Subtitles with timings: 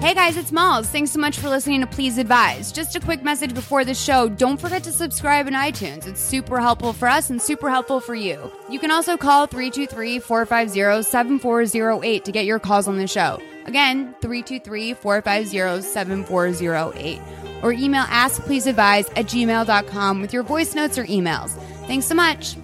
[0.00, 0.88] Hey guys, it's Malls.
[0.88, 2.70] Thanks so much for listening to Please Advise.
[2.70, 4.28] Just a quick message before the show.
[4.28, 6.06] Don't forget to subscribe in iTunes.
[6.06, 8.52] It's super helpful for us and super helpful for you.
[8.70, 13.42] You can also call 323 450 7408 to get your calls on the show.
[13.66, 17.20] Again, 323 450 7408.
[17.64, 21.50] Or email askpleaseadvise at gmail.com with your voice notes or emails.
[21.88, 22.54] Thanks so much.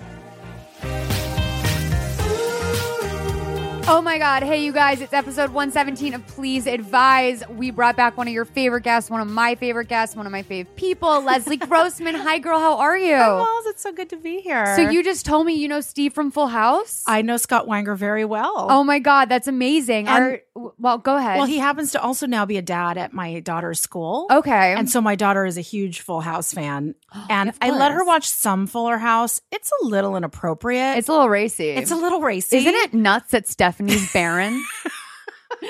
[3.86, 4.42] Oh my God.
[4.42, 7.42] Hey, you guys, it's episode 117 of Please Advise.
[7.50, 10.32] We brought back one of your favorite guests, one of my favorite guests, one of
[10.32, 12.14] my fave people, Leslie Grossman.
[12.14, 12.58] Hi, girl.
[12.58, 13.14] How are you?
[13.14, 13.66] Hi, Malls.
[13.66, 14.74] It's so good to be here.
[14.76, 17.04] So, you just told me you know Steve from Full House?
[17.06, 18.68] I know Scott Weinger very well.
[18.70, 19.28] oh my God.
[19.28, 20.08] That's amazing.
[20.08, 20.40] And- Are-
[20.78, 21.36] well, go ahead.
[21.38, 24.28] well, he happens to also now be a dad at my daughter's school.
[24.30, 24.74] okay.
[24.74, 26.94] And so my daughter is a huge Full House fan.
[27.28, 29.40] And I let her watch some Fuller House.
[29.52, 30.98] It's a little inappropriate.
[30.98, 31.70] it's a little racy.
[31.70, 32.56] it's a little racy.
[32.58, 34.64] Isn't it nuts that Stephanie's barren?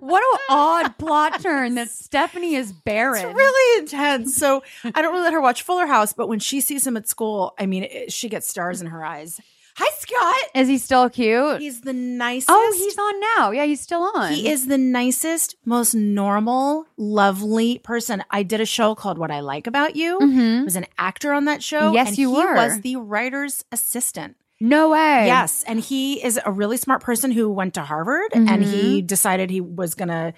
[0.00, 3.26] what an odd plot turn that Stephanie is barren.
[3.26, 4.36] It's really intense.
[4.36, 7.08] So I don't really let her watch Fuller House, but when she sees him at
[7.08, 9.40] school, I mean, it, she gets stars in her eyes.
[9.78, 10.50] Hi, Scott.
[10.54, 11.60] Is he still cute?
[11.60, 12.48] He's the nicest.
[12.50, 13.50] oh, he's on now.
[13.50, 14.32] Yeah, he's still on.
[14.32, 18.24] He is the nicest, most normal, lovely person.
[18.30, 20.18] I did a show called What I Like About You.
[20.18, 20.60] Mhm.
[20.62, 21.92] I was an actor on that show.
[21.92, 22.54] Yes, and you he were.
[22.54, 24.36] was the writer's assistant.
[24.60, 25.26] No way.
[25.26, 25.64] Yes.
[25.66, 28.62] And he is a really smart person who went to Harvard and Mm-hmm.
[28.62, 30.32] he decided he was going to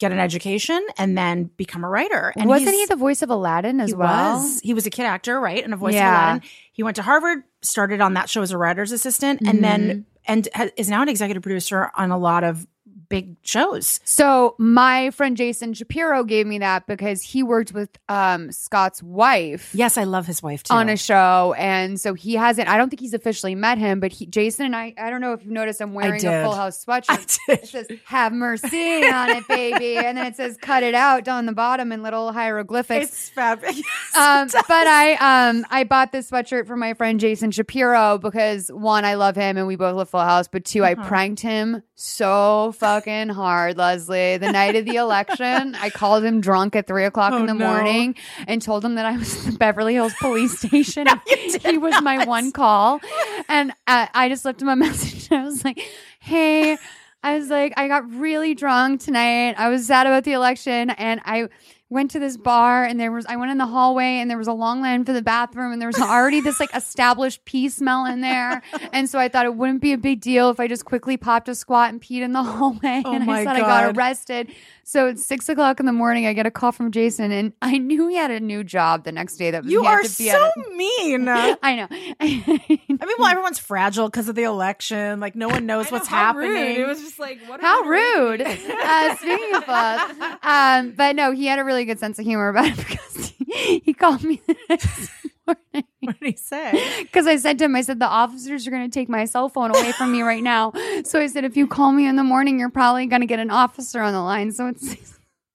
[0.00, 2.32] get an education and then become a writer.
[2.36, 4.38] And Wasn't he the voice of Aladdin as he well?
[4.38, 4.60] was.
[4.60, 5.62] He was a kid actor, right?
[5.62, 6.08] And a voice Yeah.
[6.08, 6.48] of Aladdin.
[6.72, 9.62] He went to Harvard, started on that show as a writer's assistant, and Mm-hmm.
[9.62, 12.66] then and is now an executive producer on a lot of
[13.08, 14.00] big shows.
[14.04, 19.70] So my friend Jason Shapiro gave me that because he worked with um, Scott's wife.
[19.74, 20.74] Yes, I love his wife too.
[20.74, 22.68] On a show, and so he hasn't.
[22.68, 24.94] I don't think he's officially met him, but he, Jason and I.
[24.98, 25.80] I don't know if you've noticed.
[25.80, 26.42] I'm wearing a.
[26.44, 27.38] Full House sweatshirt.
[27.48, 27.52] I.
[27.54, 31.46] It says "Have mercy" on it, baby, and then it says "Cut it out" down
[31.46, 33.06] the bottom in little hieroglyphics.
[33.06, 33.80] It's fabulous.
[34.16, 39.04] um, but I um I bought this sweatshirt for my friend Jason Shapiro because one,
[39.04, 41.06] I love him and we both love Full House, but 2 I Uh-huh.
[41.08, 44.36] pranked him so fucking hard, Leslie.
[44.38, 47.54] The night of the election, I called him drunk at three o'clock in Oh, the
[47.54, 47.66] no.
[47.66, 48.14] morning
[48.46, 51.06] and told him that I was at the Beverly Hills Police Station.
[51.26, 53.00] did he was my one call,
[53.48, 55.30] and uh, I just left him a message.
[55.32, 55.80] I was like,
[56.20, 56.76] "Hey."
[57.20, 59.56] I was like, I got really drunk tonight.
[59.58, 61.48] I was sad about the election and I
[61.90, 64.46] went to this bar and there was I went in the hallway and there was
[64.46, 68.04] a long line for the bathroom and there was already this like established pee smell
[68.06, 68.62] in there.
[68.92, 71.48] And so I thought it wouldn't be a big deal if I just quickly popped
[71.48, 73.02] a squat and peed in the hallway.
[73.04, 74.48] Oh and I said I got arrested.
[74.90, 76.24] So it's six o'clock in the morning.
[76.26, 79.12] I get a call from Jason and I knew he had a new job the
[79.12, 81.28] next day that was You are to be so a- mean.
[81.28, 81.88] I know.
[82.18, 85.20] I mean, well, everyone's fragile because of the election.
[85.20, 86.52] Like, no one knows I know, what's how happening.
[86.52, 86.78] rude.
[86.78, 87.60] It was just like, what?
[87.60, 88.40] How rude.
[88.42, 92.48] uh, speaking of both, um, but no, he had a really good sense of humor
[92.48, 95.10] about it because he, he called me the next
[95.46, 95.84] morning.
[96.00, 96.82] what did he say?
[97.02, 99.48] Because I said to him, I said, the officers are going to take my cell
[99.48, 100.72] phone away from me right now.
[101.04, 103.38] So I said, if you call me in the morning, you're probably going to get
[103.40, 104.52] an officer on the line.
[104.52, 104.96] So it's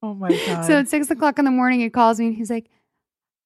[0.01, 0.65] Oh my god.
[0.65, 2.69] so at six o'clock in the morning, he calls me and he's like,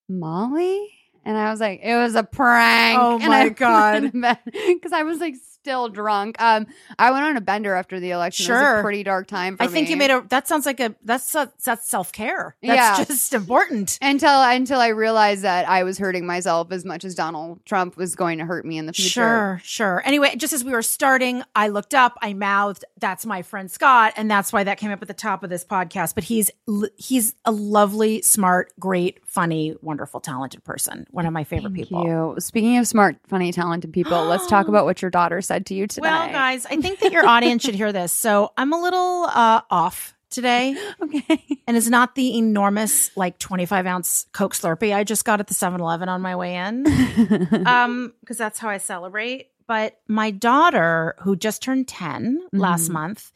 [0.09, 0.89] Molly?
[1.25, 2.97] And I was like, it was a prank.
[3.01, 4.11] Oh my God.
[4.13, 5.35] Because I was like
[5.67, 6.41] still drunk.
[6.41, 6.65] Um,
[6.97, 8.45] I went on a bender after the election.
[8.49, 8.79] It was Sure.
[8.79, 9.91] a pretty dark time for I think me.
[9.91, 10.23] you made a.
[10.29, 10.95] That sounds like a.
[11.03, 12.55] That's a, that's self care.
[12.63, 13.03] That's Yeah.
[13.05, 13.97] just important.
[14.01, 18.15] until until I realized that I was hurting myself as much as Donald Trump was
[18.15, 19.09] going to hurt me in the future.
[19.09, 20.01] Sure, sure.
[20.05, 24.13] Anyway, just as we were starting, I looked up, I mouthed, "That's my friend Scott,"
[24.15, 26.15] and that's why that came up at the top of this podcast.
[26.15, 26.49] But he's
[26.95, 31.05] he's a lovely, smart, great, funny, wonderful, talented person.
[31.11, 32.05] One of my favorite people.
[32.05, 32.35] You.
[32.39, 35.87] Speaking of smart, funny, talented people, let's talk about what your daughter said to you
[35.87, 36.07] today.
[36.07, 38.13] Well, guys, I think that your audience should hear this.
[38.13, 41.41] So I'm a little uh, off today, okay.
[41.67, 45.53] and it's not the enormous like 25 ounce Coke Slurpee I just got at the
[45.53, 46.85] 7-Eleven on my way in.
[47.67, 52.93] um because that's how i celebrate but my daughter who just turned 10 last Mhm.
[52.93, 53.31] month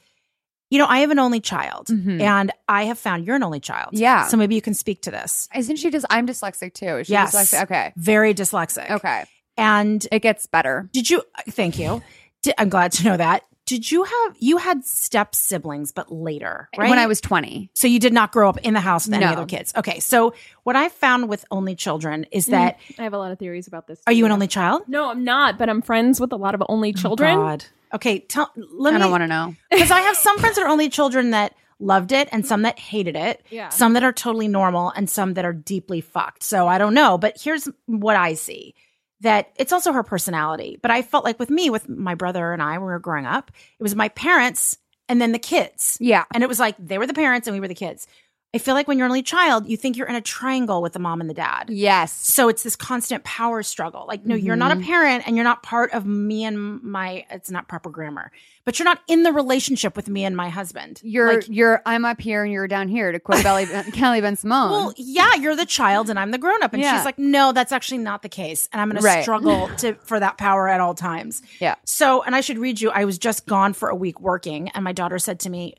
[0.69, 2.19] you know i have an only child Mhm.
[2.21, 4.27] and i have found you're an only child Yeah.
[4.27, 6.05] so maybe you can speak to this Isn't she just?
[6.09, 6.97] I'm dyslexic too.
[6.97, 7.33] Is she Yes.
[7.33, 7.63] dyslexic?
[7.63, 7.93] Okay.
[7.95, 9.23] very dyslexic Okay.
[9.61, 10.89] And It gets better.
[10.91, 12.01] did you thank you
[12.43, 16.67] Di- i'm glad to know that did you have you had step siblings but later
[16.77, 17.69] right When I was 20.
[17.73, 19.31] so you did not grow up in the house with any No.
[19.33, 23.13] other kids okay so what i found with only children is mm, that I have
[23.13, 24.01] a lot of theories about this.
[24.07, 25.57] are you an only child No, I'm not.
[25.59, 27.37] But I'm friends with a lot of only oh children.
[27.37, 27.65] Oh, God.
[27.93, 29.55] Okay, tell let I me don't want to know.
[29.71, 32.79] because I have some friends that are only children that loved it and some that
[32.79, 33.43] hated it.
[33.49, 33.69] Yeah.
[33.69, 36.43] Some that are totally normal and some that are deeply fucked.
[36.43, 38.75] So I don't know, but here's what I see.
[39.21, 40.79] That it's also her personality.
[40.81, 43.25] But I felt like with me, with my brother and I, when we were growing
[43.25, 44.77] up, it was my parents
[45.07, 45.97] and then the kids.
[45.99, 46.25] Yeah.
[46.33, 48.07] And it was like they were the parents and we were the kids.
[48.53, 50.91] I feel like when you're an only child, you think you're in a triangle with
[50.91, 51.69] the mom and the dad.
[51.69, 52.11] Yes.
[52.11, 54.03] So it's this constant power struggle.
[54.09, 54.83] Like, no, you're not a mm-hmm.
[54.83, 58.29] parent and you're not part of me and my, it's not proper grammar,
[58.65, 60.99] but you're not in the relationship with me and my husband.
[61.01, 64.69] You're like, you're I'm up here and you're down here to quote Belly, Kelly Bensimon.
[64.69, 66.73] well, yeah, you're the child and I'm the grown up.
[66.73, 66.97] And Yeah.
[66.97, 68.67] she's like, no, that's actually not the case.
[68.73, 69.17] And I'm going Right.
[69.17, 71.41] to struggle to, for that power at all times.
[71.61, 71.75] Yeah.
[71.85, 74.83] So, and I should read you, I was just gone for a week working and
[74.83, 75.75] my daughter said to me,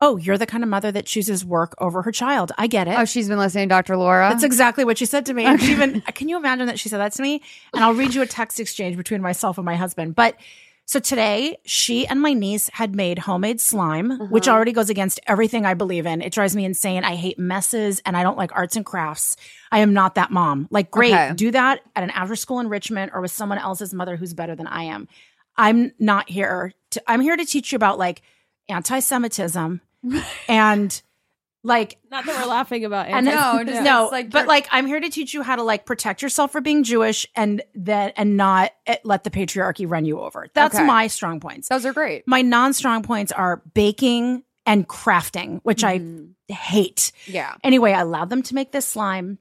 [0.00, 2.52] Oh, you're the kind of mother that chooses work over her child.
[2.58, 2.98] I get it.
[2.98, 3.96] oh, she's been listening to Dr.
[3.96, 4.28] Laura.
[4.28, 5.44] That's exactly what she said to me.
[5.44, 7.42] And she even can you imagine that she said that to me?
[7.72, 10.14] And I'll read you a text exchange between myself and my husband.
[10.14, 10.36] But
[10.88, 14.26] so today, she and my niece had made homemade slime, uh-huh.
[14.26, 16.22] which already goes against everything I believe in.
[16.22, 17.02] It drives me insane.
[17.02, 19.36] I hate messes and I don't like arts and crafts.
[19.72, 20.68] I am not that mom.
[20.70, 21.32] Like, great, Okay.
[21.34, 24.68] do that at an after school enrichment or with someone else's mother who's better than
[24.68, 25.08] I am.
[25.56, 28.22] I'm not here to, I'm here to teach you about like
[28.68, 29.80] anti Semitism
[30.48, 31.02] and
[31.62, 33.12] like Not that we're laughing about it.
[33.12, 35.84] and No, just- no, like but like I'm here to teach you how to like
[35.84, 40.20] protect yourself for being Jewish and that and not eh, let the patriarchy run you
[40.20, 40.46] over.
[40.54, 40.84] That's Okay.
[40.86, 41.68] my strong points.
[41.68, 42.22] Those are great.
[42.26, 46.30] My non-strong points are baking and crafting, which Mhm.
[46.48, 47.10] I hate.
[47.26, 47.54] Yeah.
[47.64, 49.38] Anyway, I allowed them to make this slime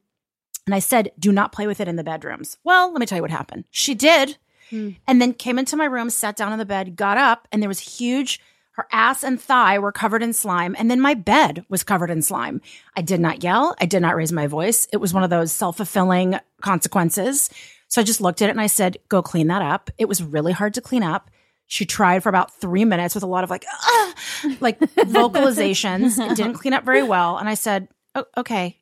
[0.66, 3.18] and I said, "Do not play with it in the bedrooms." Well, let me tell
[3.18, 3.66] you what happened.
[3.70, 4.38] She did.
[4.72, 4.92] Hmm.
[5.08, 7.70] And then came into my room, sat down on the bed, got up, and there
[7.70, 8.40] was huge
[8.76, 12.22] her ass and thigh were covered in slime, and then my bed was covered in
[12.22, 12.62] slime.
[12.96, 13.74] I did not yell.
[13.80, 14.86] I did not raise my voice.
[14.92, 17.50] It was one of those self fulfilling consequences.
[17.88, 19.90] So I just looked at it and I said, go clean that up.
[19.98, 21.32] It was really hard to clean up.
[21.68, 24.14] She tried for about three minutes with a lot of like, ah,
[24.60, 26.20] like vocalizations.
[26.20, 27.38] It didn't clean up very well.
[27.38, 28.78] And I said, oh, okay.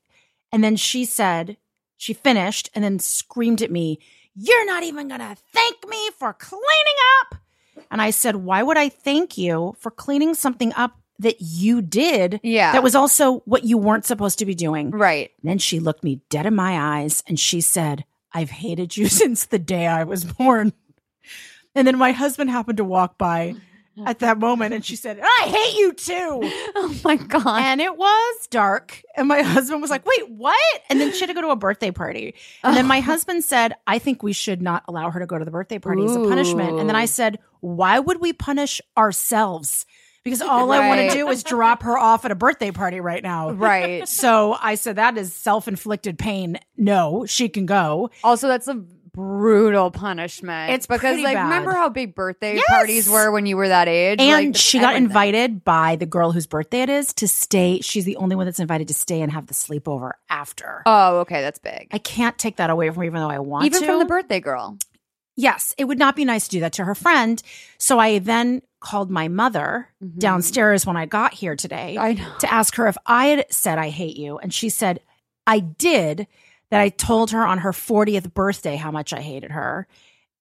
[0.51, 1.57] And then she said,
[1.97, 3.99] she finished and then screamed at me,
[4.35, 7.35] You're not even going to thank me for cleaning up.
[7.93, 12.39] And I said, Why would I thank you for cleaning something up that you did?
[12.41, 12.71] Yeah.
[12.71, 14.89] That was also what you weren't supposed to be doing.
[14.89, 15.29] right.
[15.41, 19.07] And then she looked me dead in my eyes and she said, I've hated you
[19.21, 20.73] since the day I was born.
[21.75, 23.55] And then my husband happened to walk by
[24.05, 26.51] at that moment and she said, I hate you too.
[26.75, 27.61] Oh my god.
[27.61, 29.03] And it was dark.
[29.15, 30.81] And my husband was like, wait, what?
[30.89, 32.35] And then she had to go to a birthday party.
[32.63, 33.01] And then my oh.
[33.01, 36.03] husband said, I think we should not allow her to go to the birthday party
[36.03, 36.79] as a punishment.
[36.79, 39.85] And then I said, why would we punish ourselves?
[40.23, 43.21] because all I want to do is drop her off at a birthday party right
[43.21, 43.51] now.
[43.51, 44.07] Right.
[44.07, 46.59] So I said, that is self inflicted pain.
[46.77, 48.09] No, she can go.
[48.23, 48.83] Also, that's a
[49.13, 50.71] brutal punishment.
[50.73, 51.43] It's because, like, bad.
[51.43, 52.65] remember how big birthday Yes.
[52.67, 54.19] parties were when you were that age?
[54.19, 57.79] And Like, she got invited by the girl whose birthday it is to stay.
[57.81, 60.81] She's the only one that's invited to stay and have the sleepover after.
[60.85, 61.87] Oh, okay, that's big.
[61.91, 63.65] I can't take that away from her, even though I want to.
[63.67, 63.85] Even to.
[63.85, 64.77] from the birthday girl.
[65.35, 67.41] Yes, it would not be nice to do that to her friend.
[67.79, 70.19] So I then called my mother Mhm.
[70.19, 71.95] downstairs when I got here today
[72.39, 74.37] to ask her if I had said I hate you.
[74.37, 74.99] And she said,
[75.47, 76.27] I did,
[76.69, 79.87] that I told her on her 40th birthday how much I hated her.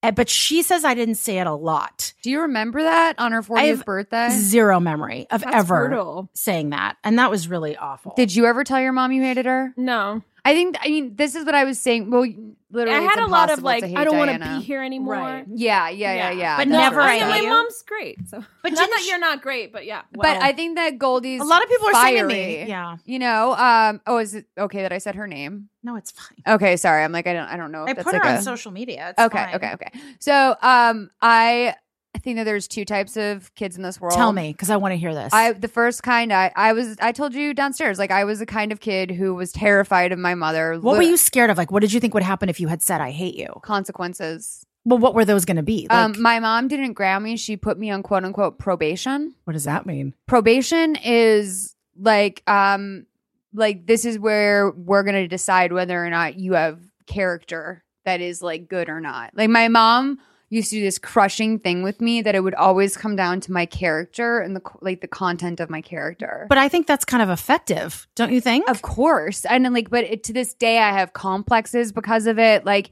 [0.01, 2.13] Eh, But she says I didn't say it a lot.
[2.23, 4.29] Do you remember that on her 40th have birthday?
[4.31, 6.29] Zero memory of That's ever brutal.
[6.33, 6.97] saying that.
[7.03, 8.13] And that was really awful.
[8.15, 9.73] Did you ever tell your mom you hated her?
[9.77, 12.11] No, I think, I mean, this is what I was saying.
[12.11, 12.25] Well,
[12.69, 15.13] literally, I it's had a lot of like, I don't want to be here anymore.
[15.15, 15.45] Right.
[15.47, 16.57] Yeah, yeah, yeah, yeah.
[16.57, 17.47] But never I I mean, my you.
[17.49, 18.17] mom's great.
[18.27, 20.01] So, But but not that you're not great, but yeah.
[20.11, 22.17] But I think that Goldie's a lot of people are fiery.
[22.17, 22.69] saying to me.
[22.69, 22.97] Yeah.
[23.05, 25.69] You know, um, oh, is it okay that I said her name?
[25.81, 26.55] No, it's fine.
[26.55, 27.03] Okay, sorry.
[27.05, 27.83] I'm like, I don't, I don't know.
[27.83, 29.11] If I that's put her like on a- social media.
[29.11, 29.55] It's Okay, fine.
[29.55, 29.91] okay, okay.
[30.19, 31.75] So, um, I
[32.19, 34.15] think that there's two types of kids in this world.
[34.15, 35.33] Tell me, because I want to hear this.
[35.33, 38.45] I the first kind I I was I told you downstairs like I was the
[38.45, 40.79] kind of kid who was terrified of my mother.
[40.79, 41.57] what were you scared of?
[41.57, 43.47] Like, what did you think would happen if you had said, I hate you?
[43.61, 44.65] consequences?
[44.85, 45.87] Well, what were those going to be?
[45.89, 47.37] Like, um, my mom didn't ground me.
[47.37, 49.33] She put me on quote unquote probation.
[49.45, 50.13] what does that mean?
[50.27, 53.05] Probation is like um
[53.53, 58.41] like this is where we're gonna decide whether or not you have character that is
[58.41, 59.31] like good or not.
[59.35, 60.19] Like my mom
[60.53, 63.51] used to do this crushing thing with me that it would always come down to
[63.51, 66.45] my character and the like the content of my character.
[66.49, 68.69] But I think that's kind of effective, don't you think?
[68.69, 69.45] Of course.
[69.45, 72.65] And then like, but it, to this day, I have complexes because of it.
[72.65, 72.91] Like,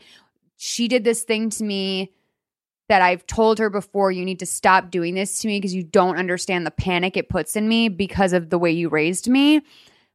[0.57, 2.13] she did this thing to me
[2.87, 5.81] that I've told her before you need to stop doing this to me because you
[5.83, 9.61] don't understand the panic it puts in me because of the way you raised me.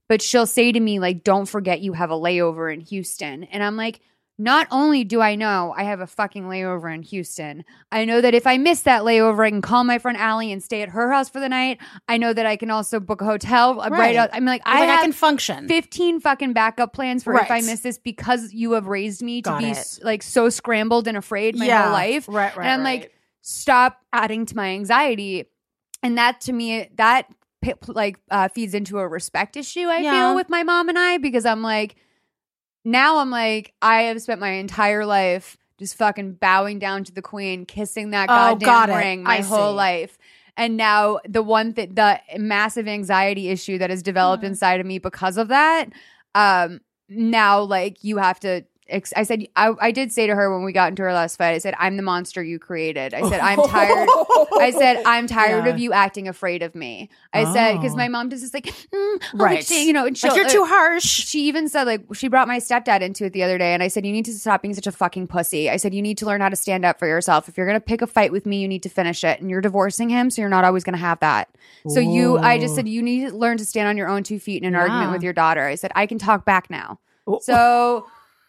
[0.09, 3.45] But she'll say to me, like, don't forget you have a layover in Houston.
[3.45, 4.01] And I'm like,
[4.39, 8.35] not only do I know I have a fucking layover in Houston, I know that
[8.35, 11.11] if I miss that layover, I can call my friend Allie and stay at her
[11.11, 11.79] house for the night.
[12.07, 14.17] I know that I can also book a hotel right, Right.
[14.17, 14.31] out.
[14.35, 15.69] I'm like, I, like, have I can function.
[15.69, 19.51] 15 fucking backup plans for if I miss this because you have raised me to
[19.51, 19.99] Got be it.
[20.03, 21.85] like so scrambled and afraid my Yeah.
[21.85, 22.27] whole life.
[22.29, 22.65] Right, right.
[22.67, 25.47] and I'm like, stop adding to my anxiety.
[26.03, 27.27] And that to me, that
[27.89, 30.11] like uh, feeds into a respect issue I Yeah.
[30.11, 31.97] feel with my mom and I because I'm like,
[32.87, 37.21] now I'm like, I have spent my entire life just fucking bowing down to the
[37.21, 39.77] queen, kissing that Oh, goddamn ring my I whole see.
[39.77, 40.19] life.
[40.57, 44.47] And now the one that the massive anxiety issue that has developed Mhm.
[44.47, 45.91] inside of me because of that,
[46.35, 48.65] um, now like you have to.
[48.89, 51.37] Ex- I said I, I did say to her when we got into our last
[51.37, 51.55] fight.
[51.55, 53.15] I said I'm the monster you created.
[53.15, 54.09] I said I'm tired.
[54.61, 55.73] I said I'm tired Yeah.
[55.73, 57.09] of you acting afraid of me.
[57.33, 57.97] I said because Oh.
[57.97, 59.71] my mom does this like, mm, oh, like, Right.
[59.71, 61.05] you know, and like you're uh, too harsh.
[61.05, 63.89] she even said like she brought my stepdad into it the other day and i
[63.89, 66.27] said you need to stop being such a fucking pussy i said you need to
[66.27, 68.61] learn how to stand up for yourself if you're gonna pick a fight with me
[68.61, 71.19] you need to finish it and you're divorcing him so you're not always gonna have
[71.21, 71.49] that
[71.89, 74.39] so you i just said you need to learn to stand on your own two
[74.39, 74.81] feet in an Yeah.
[74.83, 76.99] argument with your daughter i said i can talk back now
[77.41, 78.07] so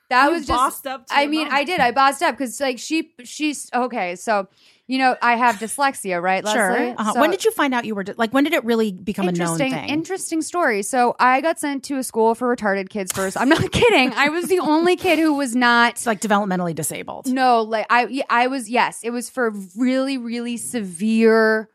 [0.10, 1.56] that You was just bossed up to i mean mom.
[1.56, 4.48] i did i bossed up because like she she's okay so
[4.88, 6.92] you know i have dyslexia right Sure.
[6.98, 7.14] Uh-huh.
[7.14, 8.32] So- when did you find out you were like?
[8.32, 9.90] When did it really become a known interesting, thing?
[9.90, 10.82] interesting story.
[10.82, 13.36] So I got sent to a school for retarded kids first.
[13.38, 14.14] I'm not kidding.
[14.14, 15.94] I was the only kid who was not.
[15.94, 17.28] it's like developmentally disabled.
[17.28, 18.70] No, like I, I was.
[18.70, 21.70] Yes, it was for really, really severe,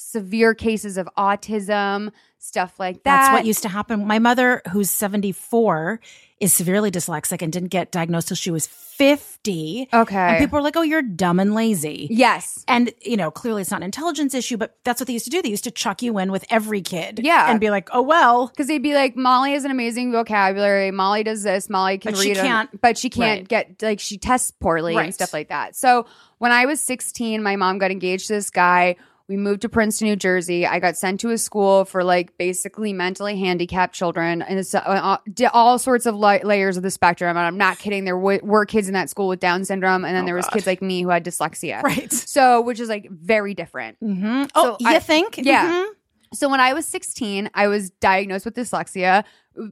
[0.00, 3.04] severe cases of autism, stuff like that.
[3.04, 4.06] That's what used to happen.
[4.06, 6.00] My mother, who's 74,
[6.40, 9.88] is severely dyslexic and didn't get diagnosed till she was 50.
[9.92, 10.16] Okay.
[10.16, 12.08] And people were like, oh, you're dumb and lazy.
[12.10, 12.64] yes.
[12.66, 15.30] And, you know, clearly it's not an intelligence issue, but that's what they used to
[15.30, 15.42] do.
[15.42, 17.20] They used to chuck you in with every kid.
[17.22, 17.50] Yeah.
[17.50, 18.48] And be like, oh, well.
[18.48, 20.90] Because they'd be like, Molly has an amazing vocabulary.
[20.90, 21.68] Molly does this.
[21.68, 23.48] Molly can But she read, it, can't- but she can't right.
[23.48, 25.76] get like she tests poorly and stuff like that.
[25.76, 26.06] So
[26.38, 28.96] when I was 16, my mom got engaged to this guy.
[29.30, 30.66] We moved to Princeton, New Jersey.
[30.66, 34.78] I got sent to a school for like basically mentally handicapped children, and it's uh,
[34.80, 35.18] uh,
[35.54, 37.36] all sorts of li- layers of the spectrum.
[37.36, 38.04] And I'm not kidding.
[38.04, 40.46] There w- were kids in that school with Down syndrome, and then Oh, there was
[40.46, 40.54] God.
[40.54, 41.80] kids like me who had dyslexia.
[41.84, 42.12] Right.
[42.12, 43.98] So, which is like very different.
[44.00, 45.38] hmm Oh, So you I- think?
[45.38, 45.70] yeah.
[45.70, 45.86] Mhm.
[46.34, 49.22] So when I was 16, I was diagnosed with dyslexia,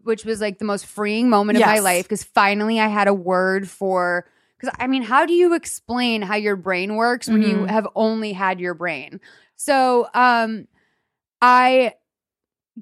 [0.04, 3.14] which was like the most freeing moment of my life because finally I had a
[3.14, 4.24] word for.
[4.60, 7.70] Because I mean, how do you explain how your brain works when you Mhm.
[7.70, 9.20] have only had your brain?
[9.58, 10.66] So, um,
[11.42, 11.94] I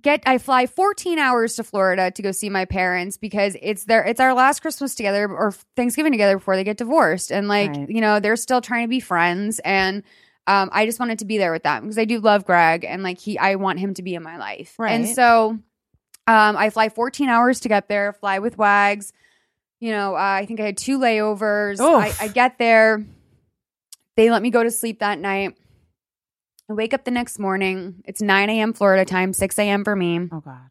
[0.00, 4.04] get I fly 14 hours to Florida to go see my parents because it's their
[4.04, 7.88] it's our last Christmas together or Thanksgiving together before they get divorced and like Right.
[7.88, 10.02] you know they're still trying to be friends and
[10.46, 13.02] um, I just wanted to be there with them because I do love Greg and
[13.02, 14.74] like he, I want him to be in my life.
[14.78, 14.92] right.
[14.92, 15.58] And so,
[16.28, 19.12] um, I fly 14 hours to get there, fly with Wags.
[19.80, 21.78] You know, uh, I think I had two layovers.
[21.80, 23.04] I, I get there.
[24.16, 25.56] They let me go to sleep that night.
[26.68, 28.02] I wake up the next morning.
[28.04, 28.72] It's 9 a.m.
[28.72, 29.84] Florida time, 6 a.m.
[29.84, 30.28] for me.
[30.32, 30.68] Oh God.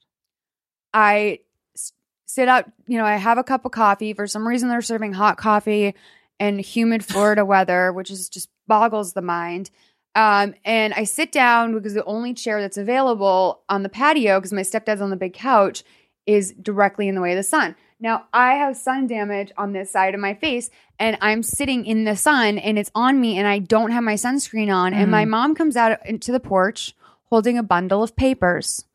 [0.93, 1.39] I
[1.75, 1.93] s-
[2.25, 4.13] sit out, you know, I have a cup of coffee.
[4.13, 5.95] For some reason, they're serving hot coffee
[6.39, 9.69] in humid Florida weather, which is just boggles the mind.
[10.15, 14.53] Um, and I sit down because the only chair that's available on the patio, because
[14.53, 15.83] my stepdad's on the big couch,
[16.25, 17.75] is directly in the way of the sun.
[17.99, 22.03] Now, I have sun damage on this side of my face, and I'm sitting in
[22.03, 24.93] the sun, and it's on me, and I don't have my sunscreen on.
[24.93, 26.93] And my mom comes out into the porch
[27.29, 28.85] holding a bundle of papers.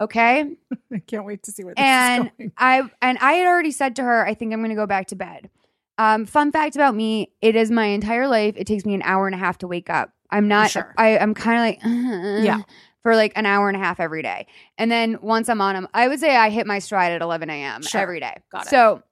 [0.00, 0.50] Okay
[0.92, 2.52] I can't wait to see where this and is going.
[2.58, 5.06] I and I had already said to her, I think I'm going to go back
[5.08, 5.50] to bed.
[5.98, 8.54] Um, fun fact about me: it is my entire life.
[8.56, 10.10] It takes me an hour and a half to wake up.
[10.30, 10.70] I'm not.
[10.70, 10.92] Sure.
[10.98, 12.62] I, I'm kind of like Yeah.
[13.04, 15.86] For like an hour and a half every day, and then once I'm on them,
[15.94, 17.82] I would say I hit my stride at 11 a.m.
[17.82, 18.00] Sure.
[18.00, 18.34] every day.
[18.50, 18.70] Got it.
[18.70, 19.02] So,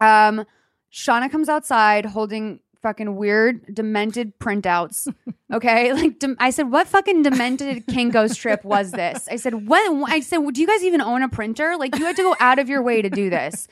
[0.00, 0.44] um,
[0.92, 5.12] Shauna comes outside holding fucking weird demented printouts.
[5.50, 9.26] Okay, like dem- I said, what fucking demented king Kinko's trip was this?
[9.30, 10.10] I said, what?
[10.10, 11.74] I said, do you guys even own a printer?
[11.78, 13.66] Like you had to go out of your way to do this.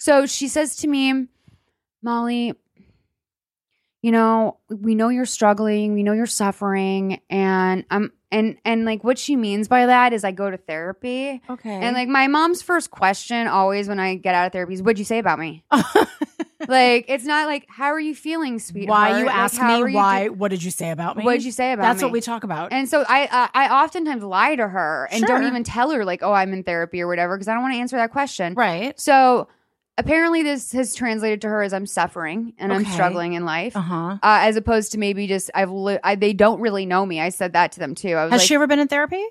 [0.00, 1.28] So she says to me,
[2.02, 2.54] Molly,
[4.02, 9.02] you know, we know you're struggling, we know you're suffering, and I'm and and like
[9.04, 11.40] what she means by that is I go to therapy.
[11.50, 11.70] Okay.
[11.70, 14.98] And like my mom's first question always when I get out of therapy is, "What'd
[14.98, 15.64] you say about me?"
[16.68, 20.24] like it's not like, "How are you feeling, sweetheart?" why you Like, ask me why?
[20.24, 21.24] do- what did you say about me?
[21.24, 21.88] What did you say about me?
[21.88, 22.06] That's me?
[22.06, 22.72] what we talk about.
[22.72, 26.22] And so I uh, I oftentimes lie to her and don't even tell her like,
[26.22, 28.54] "Oh, I'm in therapy" or whatever because I don't want to answer that question.
[28.54, 28.98] right.
[29.00, 29.48] So
[30.00, 32.90] apparently, this has translated to her as I'm suffering and I'm Okay.
[32.90, 33.76] struggling in life.
[33.76, 34.18] Uh huh.
[34.22, 37.20] Uh, as opposed to maybe just I've li- I, they don't really know me.
[37.20, 38.14] I said that to them too.
[38.14, 39.24] I was Has like, she ever been in therapy?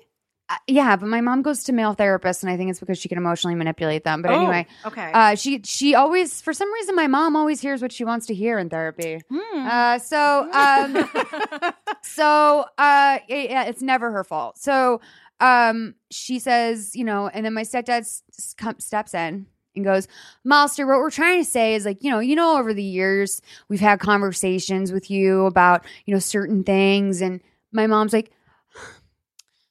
[0.48, 3.08] uh, yeah, but my mom goes to male therapists, and I think it's because she
[3.08, 4.20] can emotionally manipulate them.
[4.22, 5.10] But anyway, okay.
[5.14, 8.34] uh, she she always for some reason my mom always hears what she wants to
[8.34, 9.20] hear in therapy.
[9.30, 9.66] Hmm.
[9.66, 11.08] Uh, so um,
[12.02, 14.58] so uh, it- yeah, it's never her fault.
[14.58, 15.00] So
[15.40, 19.84] um, she says, you know, and then my stepdad s- s- com- steps in and
[19.84, 20.08] goes,
[20.44, 23.40] Monster, what we're trying to say is like, you know, you know, over the years
[23.68, 27.40] we've had conversations with you about, you know, certain things, and
[27.72, 28.32] my mom's like,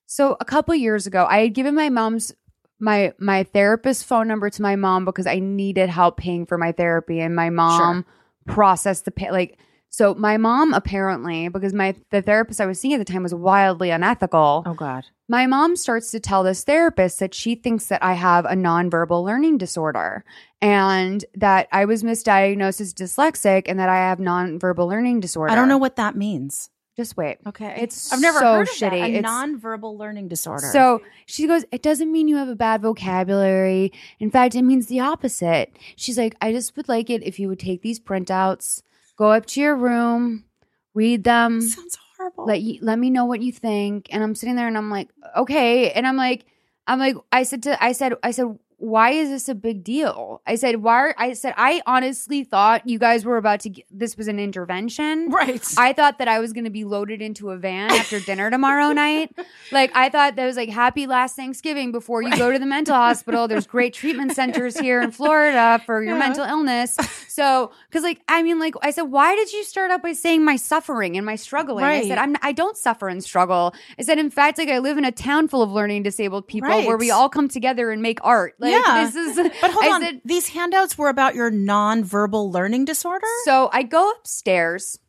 [0.05, 2.33] so a couple years ago, I had given my mom's
[2.79, 6.71] my my therapist phone number to my mom because I needed help paying for my
[6.71, 8.05] therapy, and my mom
[8.47, 9.59] processed the pay like.
[9.91, 13.33] So my mom apparently, because my the therapist I was seeing at the time was
[13.33, 15.05] wildly unethical, oh God.
[15.27, 19.23] my mom starts to tell this therapist that she thinks that I have a nonverbal
[19.25, 20.23] learning disorder
[20.61, 25.51] and that I was misdiagnosed as dyslexic and that I have nonverbal learning disorder.
[25.51, 26.69] I don't know what that means.
[26.95, 27.37] Just wait.
[27.47, 27.75] Okay.
[27.81, 28.91] It's I've never so heard of that.
[28.91, 29.01] shitty.
[29.01, 30.67] A It's- nonverbal learning disorder.
[30.71, 33.91] So she goes, It doesn't mean you have a bad vocabulary.
[34.19, 35.77] In fact, it means the opposite.
[35.95, 38.81] She's like, I just would like it if you would take these printouts,
[39.19, 40.45] go up to your room,
[40.93, 42.45] read them, sounds horrible.
[42.45, 44.07] let you, let me know what you think.
[44.11, 45.91] And I'm sitting there and I'm like, okay.
[45.91, 46.45] And I'm like,
[46.87, 50.41] I'm like, I said to, I said, I said, why is this a big deal?
[50.47, 50.93] I said, why?
[50.99, 54.39] are- I said, I honestly thought you guys were about to, get, this was an
[54.39, 55.29] intervention.
[55.29, 55.63] right.
[55.77, 58.91] I thought that I was going to be loaded into a van after dinner tomorrow
[58.93, 59.35] night.
[59.71, 62.95] Like I thought that was like happy last Thanksgiving before you go to the mental
[62.95, 63.47] hospital.
[63.47, 66.19] There's great treatment centers here in Florida for your Yeah.
[66.19, 66.95] mental illness.
[67.27, 70.43] So, cuz like I mean like I said why did you start out by saying
[70.43, 71.85] my suffering and my struggling?
[71.85, 73.73] I said I'm I don't suffer and struggle.
[73.99, 76.69] I said in fact like I live in a town full of learning disabled people
[76.85, 78.55] where we all come together and make art.
[78.59, 79.05] Like Yeah.
[79.05, 80.01] this is but hold I on.
[80.01, 83.27] said- These handouts were about your nonverbal learning disorder?
[83.45, 84.99] So I go upstairs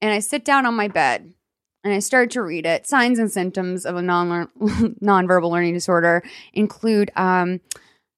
[0.00, 1.32] and I sit down on my bed
[1.84, 2.86] and I start to read it.
[2.86, 4.48] Signs and symptoms of a non
[5.02, 7.60] nonverbal learning disorder include um,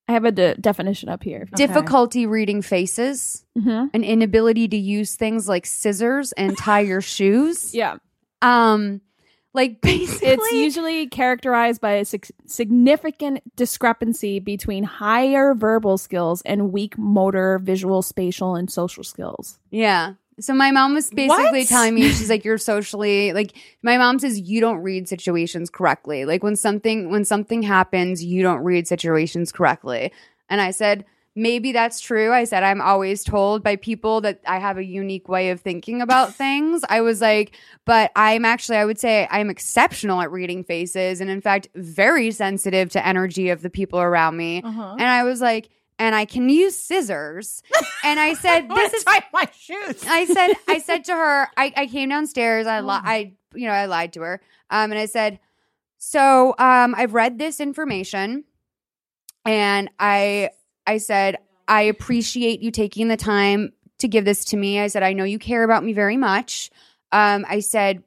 [0.09, 1.47] I have a de- definition up here.
[1.55, 3.91] difficulty reading faces, Mhm.
[3.95, 7.73] an inability to use things like scissors and tie your shoes.
[7.75, 7.97] Yeah.
[8.43, 9.01] Um,
[9.55, 16.73] like basically, It's usually characterized by a sig- significant discrepancy between higher verbal skills and
[16.73, 19.59] weak motor, visual, spatial, and social skills.
[19.71, 20.15] Yeah.
[20.41, 21.69] So my mom was basically What?
[21.69, 26.25] telling me she's like you're socially like my mom says you don't read situations correctly.
[26.25, 30.13] Like when something when something happens, you don't read situations correctly.
[30.49, 32.33] And I said maybe that's true.
[32.33, 36.03] I said I'm always told by people that I have a unique way of thinking
[36.03, 36.83] about things.
[36.89, 41.31] I was like, but I'm actually I would say I'm exceptional at reading faces and
[41.31, 44.63] in fact very sensitive to energy of the people around me.
[44.63, 44.97] Uh-huh.
[44.99, 47.63] And I was like and I can use scissors.
[48.03, 50.05] and I said, "This is my shoes.
[50.09, 52.67] I said, I said to her, I, I came downstairs.
[52.67, 54.41] I, lo- I you know, I lied to her.
[54.71, 55.39] Um, and I said,
[55.99, 58.45] so um, I've read this information,
[59.45, 60.51] and I
[60.87, 61.37] I said
[61.69, 64.81] I appreciate you taking the time to give this to me.
[64.81, 66.71] I said I know you care about me very much.
[67.13, 68.03] Um, I said,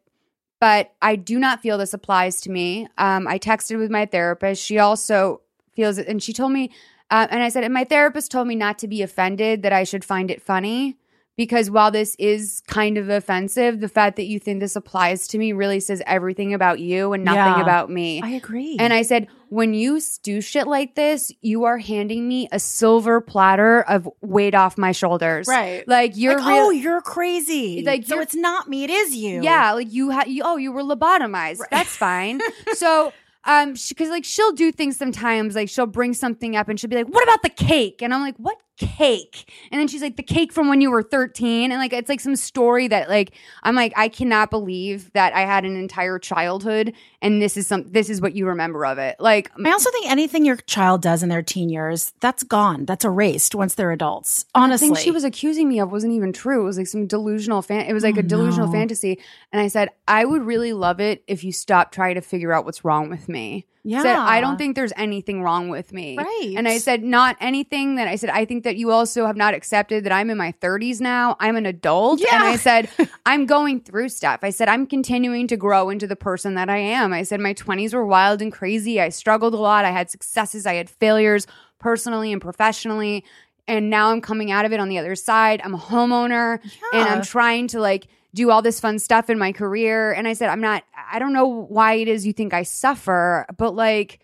[0.60, 2.88] but I do not feel this applies to me.
[2.98, 4.64] Um, I texted with my therapist.
[4.64, 5.42] She also
[5.76, 6.72] feels it, and she told me,
[7.12, 9.84] uh, and I said, and my therapist told me not to be offended that I
[9.84, 10.98] should find it funny
[11.38, 15.38] because while this is kind of offensive, the fact that you think this applies to
[15.38, 17.62] me really says everything about you and nothing Yeah.
[17.62, 18.22] about me.
[18.24, 18.78] I agree.
[18.80, 23.22] And I said, when you do shit like this, you are handing me a silver
[23.22, 25.48] platter of weight off my shoulders.
[25.48, 25.88] Right.
[25.88, 27.84] Like you're like, real- oh, you're crazy.
[27.86, 29.42] Like, so it's not me, it is you.
[29.42, 31.62] yeah, like you had, you, oh, you were lobotomized.
[31.72, 32.42] That's fine.
[32.74, 33.14] so,
[33.46, 36.96] um, because like she'll do things sometimes, like she'll bring something up and she'll be
[36.96, 40.24] like, "What about the cake?" And I'm like, "What cake?" And then she's like, "The
[40.24, 43.32] cake from when you were 13." And like it's like some story that like
[43.64, 47.84] I'm like, I cannot believe that I had an entire childhood and this is some
[47.92, 49.16] this is what you remember of it.
[49.20, 52.86] Like I also think anything your child does in their teen years, that's gone.
[52.86, 54.46] That's erased once they're adults.
[54.56, 54.88] Honestly.
[54.90, 56.62] thing she was accusing me of wasn't even true.
[56.62, 57.86] It was like some delusional fan.
[57.86, 58.74] It was like Oh, a delusional no.
[58.74, 59.20] fantasy.
[59.52, 62.66] And I said, I would really love it if you stopped trying to figure out
[62.66, 63.66] what's wrong with me.
[63.88, 64.02] Yeah.
[64.02, 66.18] Said, I don't think there's anything wrong with me.
[66.18, 66.56] Right.
[66.58, 69.54] And I said, not anything that I said, I think that you also have not
[69.54, 71.38] accepted that I'm in my 30s now.
[71.40, 72.20] I'm an adult.
[72.20, 72.34] Yeah.
[72.34, 72.90] And I said,
[73.28, 74.40] I'm going through stuff.
[74.42, 77.14] I said, I'm continuing to grow into the person that I am.
[77.14, 79.00] I said, my 20s were wild and crazy.
[79.00, 79.86] I struggled a lot.
[79.86, 81.46] I had successes, I had failures
[81.78, 83.24] personally and professionally.
[83.68, 85.62] And now I'm coming out of it on the other side.
[85.64, 86.60] I'm a homeowner
[86.92, 90.12] and I'm trying to like do all this fun stuff in my career.
[90.12, 93.46] And I said, I'm not, I don't know why it is you think I suffer,
[93.58, 94.20] but like,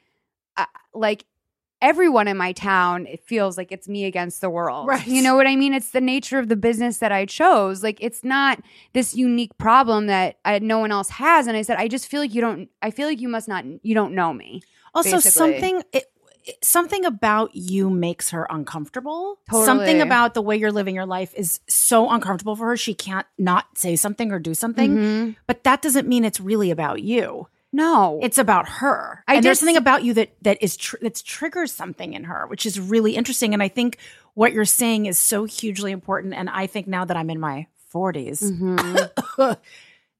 [0.58, 1.26] I, like
[1.82, 4.88] everyone in my town, it feels like it's me against the world.
[4.88, 5.08] Right.
[5.08, 5.74] You know what I mean?
[5.74, 7.84] It's the nature of the business that I chose.
[7.84, 8.62] Like, it's not
[8.94, 11.48] this unique problem that I, no one else has.
[11.48, 13.64] And I said, I just feel like you don't, I feel like you must not,
[13.82, 14.62] you don't know me.
[14.94, 15.32] Also, basically.
[15.32, 16.12] something it-
[16.62, 19.40] something about you makes her uncomfortable.
[19.50, 19.66] Totally.
[19.66, 22.78] Something about the way you're living your life is so uncomfortable for her.
[22.78, 24.96] She can't not say something or do something.
[24.96, 25.36] Mhm.
[25.48, 27.48] But that doesn't mean it's really about you.
[27.74, 28.20] No.
[28.22, 29.24] It's about her.
[29.28, 32.46] I and there's something about you that that is tr- that triggers something in her,
[32.48, 33.54] which is really interesting.
[33.54, 33.98] And I think
[34.34, 36.34] what you're saying is so hugely important.
[36.34, 39.10] And I think now that I'm in my 40s, Mhm.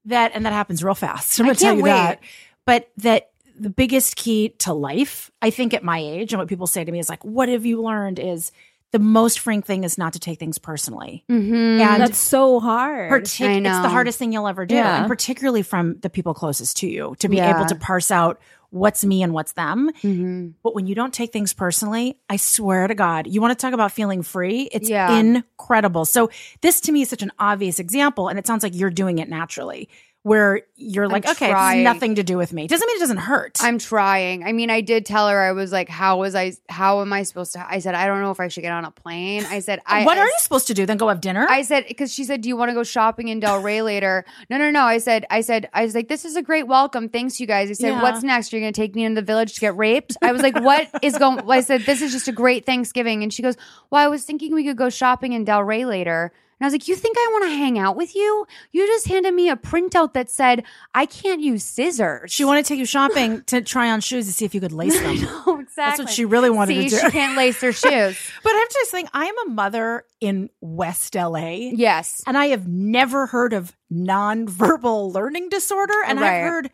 [0.06, 1.38] that and that happens real fast.
[1.38, 1.90] I'm going to tell you wait.
[1.90, 2.20] that.
[2.64, 6.66] But that the biggest key to life, I think, at my age, and what people
[6.66, 8.52] say to me is like, "What have you learned?" Is
[8.92, 11.24] the most freeing thing is not to take things personally.
[11.30, 11.54] Mm-hmm.
[11.80, 13.10] And That's so hard.
[13.10, 14.98] Partic- it's the hardest thing you'll ever do, Yeah.
[14.98, 17.56] and particularly from the people closest to you, to be Yeah.
[17.56, 18.38] able to parse out
[18.68, 19.90] what's me and what's them.
[20.02, 20.52] Mhm.
[20.62, 23.72] But when you don't take things personally, I swear to God, you want to talk
[23.72, 24.68] about feeling free?
[24.72, 25.10] It's Yeah.
[25.18, 26.04] incredible.
[26.04, 26.28] So
[26.60, 29.28] this to me is such an obvious example, and it sounds like you're doing it
[29.30, 29.88] naturally,
[30.22, 32.68] where you're like, okay, it's nothing to do with me.
[32.68, 33.58] Doesn't mean it doesn't hurt.
[33.60, 34.44] I'm trying.
[34.44, 36.52] I mean, I did tell her I was like, "How was I?
[36.68, 38.84] How am I supposed to?" I said, "I don't know if I should get on
[38.84, 40.86] a plane." I said, "I." what I, are you supposed to do?
[40.86, 41.46] Then go have dinner?
[41.48, 44.58] I said because she said, "Do you want to go shopping in Delray later?" No,
[44.58, 44.82] no, no.
[44.84, 47.08] I said, I said, I was like, "This is a great welcome.
[47.08, 48.02] Thanks, you guys." I said, Yeah.
[48.02, 48.52] "What's next?
[48.52, 50.88] You're going to take me into the village to get raped?" I was like, "What
[51.02, 53.56] is going?" I said, "This is just a great Thanksgiving," and she goes,
[53.90, 56.86] "Well, I was thinking we could go shopping in Delray later." And I was like,
[56.86, 58.46] "You think I want to hang out with you?
[58.70, 60.62] You just handed me a printout that said
[60.94, 64.32] I can't use scissors." she wanted to take you shopping to try on shoes to
[64.32, 65.16] see if you could lace them.
[65.22, 65.66] no, exactly.
[65.76, 67.06] That's what she really wanted See, to do.
[67.06, 68.16] she can't lace her shoes.
[68.44, 71.48] But I'm just saying, I am a mother in West LA.
[71.74, 72.22] yes.
[72.28, 76.36] and I have never heard of nonverbal learning disorder, and Right.
[76.38, 76.70] I've heard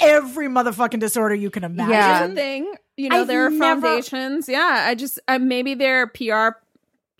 [0.00, 1.92] every motherfucking disorder you can imagine.
[1.92, 2.18] Yeah.
[2.18, 2.74] Here's the thing.
[2.96, 4.48] You know, I've there are never- foundations.
[4.48, 6.58] Yeah, I just uh, maybe their PR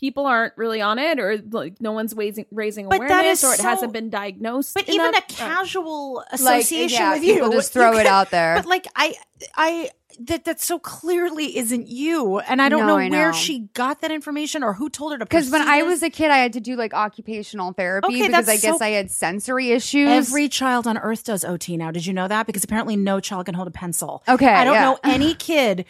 [0.01, 3.59] people aren't really on it, or like no one's raising raising But awareness, or it
[3.59, 4.75] so- hasn't been diagnosed.
[4.75, 5.25] But even a enough.
[5.31, 6.33] Uh, casual Like,
[6.63, 8.57] association yeah, with you, people just you throw it can- out there.
[8.57, 9.15] But like I,
[9.55, 9.91] I
[10.23, 13.33] that that so clearly isn't you, and I don't No, know I where know.
[13.33, 15.25] she got that information or who told her to.
[15.25, 18.49] Because when I was a kid, I had to do like occupational therapy Okay, because
[18.49, 20.09] I guess so- I had sensory issues.
[20.09, 21.91] Every child on earth does OT now.
[21.91, 22.47] Did you know that?
[22.47, 24.23] Because apparently no child can hold a pencil.
[24.29, 24.83] Okay, I don't yeah.
[24.83, 25.85] know any kid,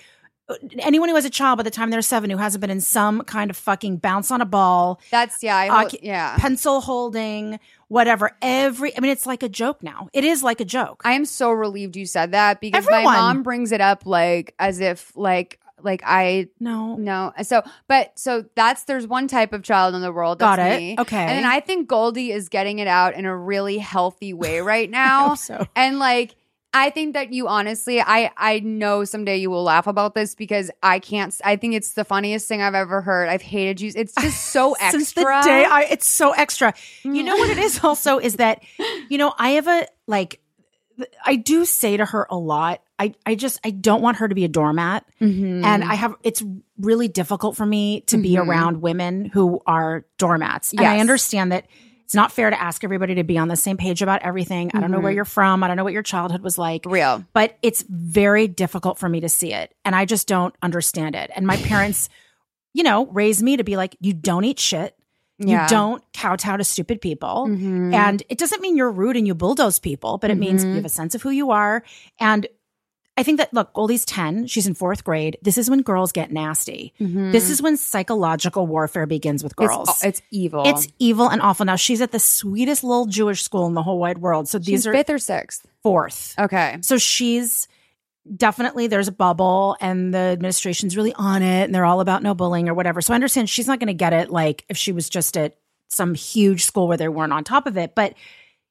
[0.78, 3.22] anyone who has a child by the time they're seven who hasn't been in some
[3.22, 6.36] kind of fucking bounce on a ball, That's yeah, Occu- uh, yeah.
[6.38, 7.58] pencil holding,
[7.88, 8.30] whatever.
[8.42, 10.08] Every, I mean, it's like a joke now.
[10.12, 11.02] It is like a joke.
[11.04, 13.04] I am so relieved you said that because Everyone.
[13.04, 16.96] my mom brings it up like as if like like I no.
[16.96, 17.32] no.
[17.42, 20.38] So but so that's there's one type of child in the world.
[20.38, 20.76] That's Got it.
[20.78, 20.96] me.
[20.98, 21.16] Okay.
[21.16, 24.92] And I think Goldie is getting it out in a really healthy way right I
[24.92, 25.28] now.
[25.30, 25.66] hope so.
[25.74, 26.34] And like
[26.72, 30.70] I think that you honestly, I I know someday you will laugh about this because
[30.82, 31.34] I can't.
[31.44, 33.28] I think it's the funniest thing I've ever heard.
[33.28, 33.92] I've hated you.
[33.94, 34.90] It's just so extra.
[35.00, 36.72] Since the day I, it's so extra.
[37.02, 38.62] You know what it is also is that,
[39.08, 40.40] you know, I have a like
[41.24, 44.34] I do say to her a lot, I, I just, I don't want her to
[44.34, 45.06] be a doormat.
[45.20, 45.64] Mhm.
[45.64, 46.42] And I have, it's
[46.78, 48.46] really difficult for me to be Mhm.
[48.46, 50.72] around women who are doormats.
[50.72, 51.64] And I understand that
[52.10, 54.68] it's not fair to ask everybody to be on the same page about everything.
[54.74, 55.14] I don't know where Mhm.
[55.14, 55.62] you're from.
[55.62, 57.24] I don't know what your childhood was like, real.
[57.34, 59.72] but it's very difficult for me to see it.
[59.84, 61.30] And I just don't understand it.
[61.36, 62.08] And my parents,
[62.74, 64.96] you know, raised me to be like, you don't eat shit.
[65.38, 65.62] Yeah.
[65.62, 67.46] You don't kowtow to stupid people.
[67.48, 67.94] Mhm.
[67.94, 70.70] And it doesn't mean you're rude and you bulldoze people, but it means Mhm.
[70.70, 71.84] you have a sense of who you are.
[72.18, 72.48] And
[73.16, 75.36] I think that, look, Goldie's 10, she's in fourth grade.
[75.42, 76.94] This is when girls get nasty.
[76.98, 77.32] Mhm.
[77.32, 79.88] This is when psychological warfare begins with girls.
[79.90, 80.62] It's, it's evil.
[80.64, 81.66] It's evil and awful.
[81.66, 84.48] Now, she's at the sweetest little Jewish school in the whole wide world.
[84.48, 85.66] So She's these are fifth or sixth.
[85.82, 86.34] fourth.
[86.38, 86.78] Okay.
[86.80, 87.68] So she's
[88.36, 92.34] definitely there's a bubble and the administration's really on it and they're all about no
[92.34, 93.00] bullying or whatever.
[93.00, 95.56] So I understand she's not going to get it like if she was just at
[95.88, 97.94] some huge school where they weren't on top of it.
[97.94, 98.14] But,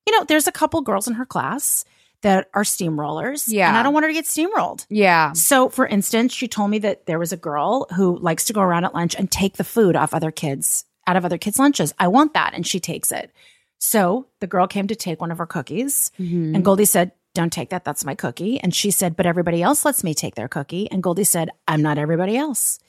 [0.08, 1.84] you know, there's a couple girls in her class
[2.22, 3.46] that are steamrollers.
[3.48, 3.70] Yeah.
[3.70, 4.86] And I don't want her to get steamrolled.
[4.90, 5.32] Yeah.
[5.34, 8.62] So, for instance, she told me that there was a girl who likes to go
[8.62, 11.94] around at lunch and take the food off other kids, out of other kids' lunches.
[11.98, 12.54] I want that.
[12.54, 13.32] And she takes it.
[13.78, 16.12] So the girl came to take one of her cookies.
[16.20, 16.54] Mhm.
[16.56, 17.86] And Goldie said, Don't take that.
[17.86, 18.60] That's my cookie.
[18.60, 20.92] And she said, But everybody else lets me take their cookie.
[20.92, 22.80] And Goldie said, I'm not everybody else.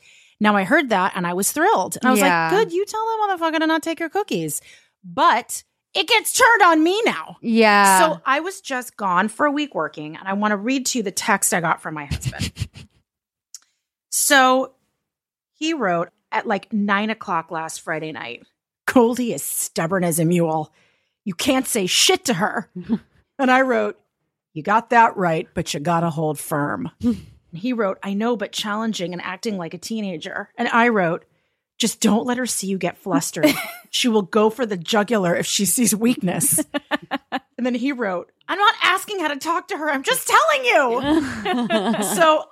[0.40, 1.96] Now I heard that and I was thrilled.
[2.00, 2.50] And I was Yeah.
[2.50, 4.60] like, Good, you tell that motherfucker to not take your cookies.
[5.04, 5.62] But
[5.94, 7.36] it gets turned on me now.
[7.40, 7.98] yeah.
[7.98, 10.98] So I was just gone for a week working, and I want to read to
[10.98, 12.68] you the text I got from my husband.
[14.10, 14.72] so
[15.52, 18.44] he wrote at like nine o'clock last Friday night
[18.92, 20.72] Goldie is stubborn as a mule.
[21.24, 22.68] You can't say shit to her.
[23.38, 23.98] and I wrote,
[24.52, 26.90] You got that right, but you got to hold firm.
[27.52, 30.48] he wrote, I know, but challenging and acting like a teenager.
[30.56, 31.24] And I wrote,
[31.80, 33.46] just don't let her see you get flustered.
[33.90, 36.60] she will go for the jugular if she sees weakness.
[37.32, 39.90] and then he wrote, I'm not asking how to talk to her.
[39.90, 42.02] I'm just telling you.
[42.14, 42.44] so,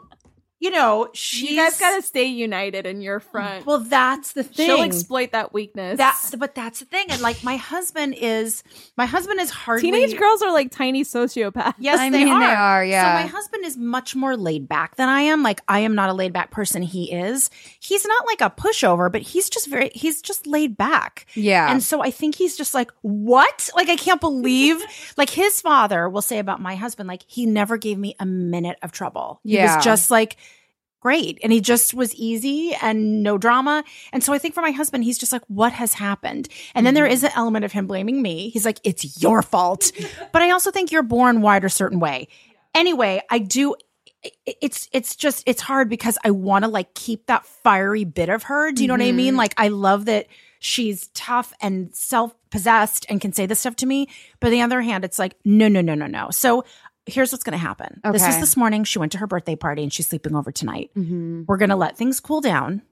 [0.61, 3.65] you know, she's you guys got to stay united in your front.
[3.65, 4.67] Well, that's the thing.
[4.67, 5.97] She'll exploit that weakness.
[5.99, 7.07] That's but that's the thing.
[7.11, 8.65] And like my husband is
[8.97, 11.75] my husband is hardly Teenage girls are like tiny sociopaths.
[11.79, 12.41] Yes, I they, mean, are.
[12.41, 13.05] they are, yeah.
[13.19, 15.45] So my husband is much more laid back than I am.
[15.45, 16.83] Like I am not a laid back person.
[16.83, 17.51] He is.
[17.79, 19.91] He's not like a pushover, but he's just very.
[19.95, 21.27] He's just laid back.
[21.35, 21.71] yeah.
[21.71, 23.69] And so I think he's just like, what?
[23.77, 24.83] Like I can't believe.
[25.17, 28.79] like his father will say about my husband, like he never gave me a minute
[28.83, 29.41] of trouble.
[29.45, 29.77] He Yeah.
[29.77, 30.37] was just like.
[31.01, 31.39] Great.
[31.43, 33.85] And he just was easy and no drama.
[34.13, 36.49] And so I think for my husband, he's just like, what has happened?
[36.75, 37.13] And then there mm-hmm.
[37.13, 38.51] is an element of him blaming me.
[38.51, 39.93] He's like, it's your fault.
[40.33, 42.29] But I also think you're born wired a certain way.
[42.75, 43.75] Anyway, I do.
[44.45, 48.45] It's it's just it's hard because I want to like keep that fiery bit of
[48.45, 48.73] her.
[48.73, 49.31] Do you know what I mean?
[49.31, 49.39] Mm-hmm.
[49.39, 50.27] Like I love that
[50.59, 54.09] she's tough and self possessed and can say this stuff to me.
[54.41, 56.31] But on the other hand, it's like no no no no no.
[56.31, 56.65] So
[57.09, 58.01] here's what's going to happen.
[58.05, 58.41] This was Okay.
[58.41, 58.85] this morning.
[58.85, 60.91] She went to her birthday party and she's sleeping over tonight.
[60.97, 61.47] Mhm.
[61.47, 62.83] We're going to let things cool down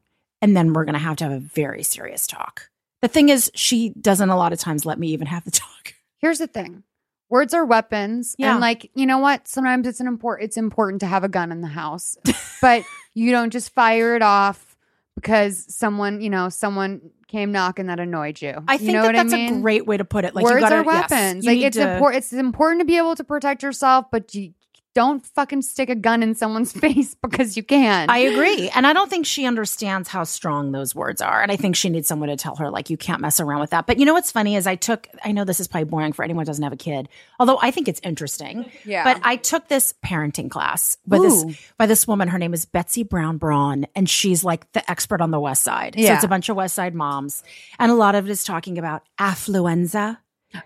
[0.42, 2.70] and then we're going to have to have a very serious talk.
[3.02, 5.94] The thing is, she doesn't a lot of times let me even have the talk.
[6.18, 6.83] Here's the thing.
[7.29, 8.35] Words are weapons.
[8.38, 8.52] Yeah.
[8.52, 9.48] And like, you know what?
[9.48, 12.16] Sometimes it's an important it's important to have a gun in the house.
[12.61, 12.83] but
[13.14, 14.76] you don't just fire it off
[15.16, 18.55] because someone, you know, someone came knocking that annoyed you.
[18.68, 19.55] I You think know that that's I mean?
[19.59, 20.35] a great way to put it.
[20.35, 21.44] Like Words you gotta, are yes, weapons.
[21.44, 22.22] you like it's to- important.
[22.22, 24.52] It's important to be able to protect yourself, but you
[24.97, 28.09] don't fucking stick a gun in someone's face because you can.
[28.09, 28.71] I agree.
[28.71, 31.43] And I don't think she understands how strong those words are.
[31.43, 33.71] And I think she needs someone to tell her, like, you can't mess around with
[33.71, 33.87] that.
[33.87, 36.25] But you know what's funny is I took, I know this is probably boring for
[36.25, 38.71] anyone who doesn't have a kid, although I think it's interesting.
[38.87, 39.05] Yeah.
[39.05, 41.23] But I took this parenting class by Ooh.
[41.23, 41.45] this
[41.77, 42.29] by this woman.
[42.29, 45.95] Her name is Betsy Brown Braun, and she's like the expert on the West Side.
[45.95, 46.15] So Yeah.
[46.15, 47.43] it's a bunch of West Side moms.
[47.79, 50.17] And a lot of it is talking about affluenza.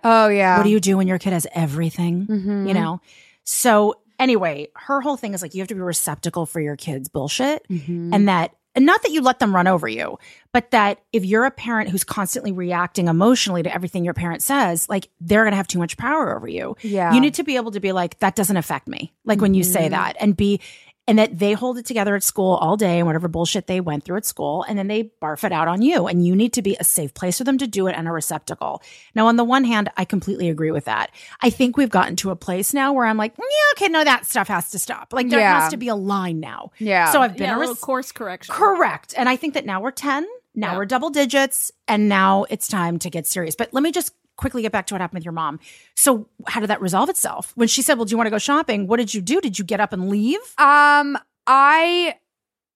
[0.04, 0.56] oh yeah.
[0.56, 2.26] What do you do when your kid has everything?
[2.28, 2.68] Mhm.
[2.68, 3.00] You know?
[3.44, 7.08] So anyway, her whole thing is like you have to be receptacle for your kids'
[7.08, 7.66] bullshit.
[7.68, 8.14] Mhm.
[8.14, 10.16] And that and not that you let them run over you,
[10.52, 14.88] but that if you're a parent who's constantly reacting emotionally to everything your parent says,
[14.88, 16.76] like they're going to have too much power over you.
[16.82, 17.12] yeah.
[17.12, 19.12] You need to be able to be like, that doesn't affect me.
[19.24, 19.90] Like when you say Mhm.
[19.90, 20.60] that and be,
[21.08, 24.04] and that they hold it together at school all day and whatever bullshit they went
[24.04, 24.64] through at school.
[24.68, 26.06] And then they barf it out on you.
[26.06, 28.12] And you need to be a safe place for them to do it and a
[28.12, 28.80] receptacle.
[29.14, 31.10] Now, on the one hand, I completely agree with that.
[31.40, 34.04] I think we've gotten to a place now where I'm like, mm, yeah, okay, no,
[34.04, 35.12] that stuff has to stop.
[35.12, 35.60] Like there Yeah.
[35.62, 36.70] has to be a line now.
[36.78, 37.10] yeah.
[37.10, 38.54] So I've been yeah, a a little course correction.
[38.54, 39.14] Correct.
[39.16, 40.76] And I think that now we're 10, now Yeah.
[40.78, 43.56] we're double digits, and now it's time to get serious.
[43.56, 45.60] But let me just quickly get back to what happened with your mom.
[45.94, 47.52] So, how did that resolve itself?
[47.54, 48.86] When she said, Well, do you want to go shopping?
[48.86, 49.40] What did you do?
[49.40, 50.40] Did you get up and leave?
[50.58, 52.14] Um, I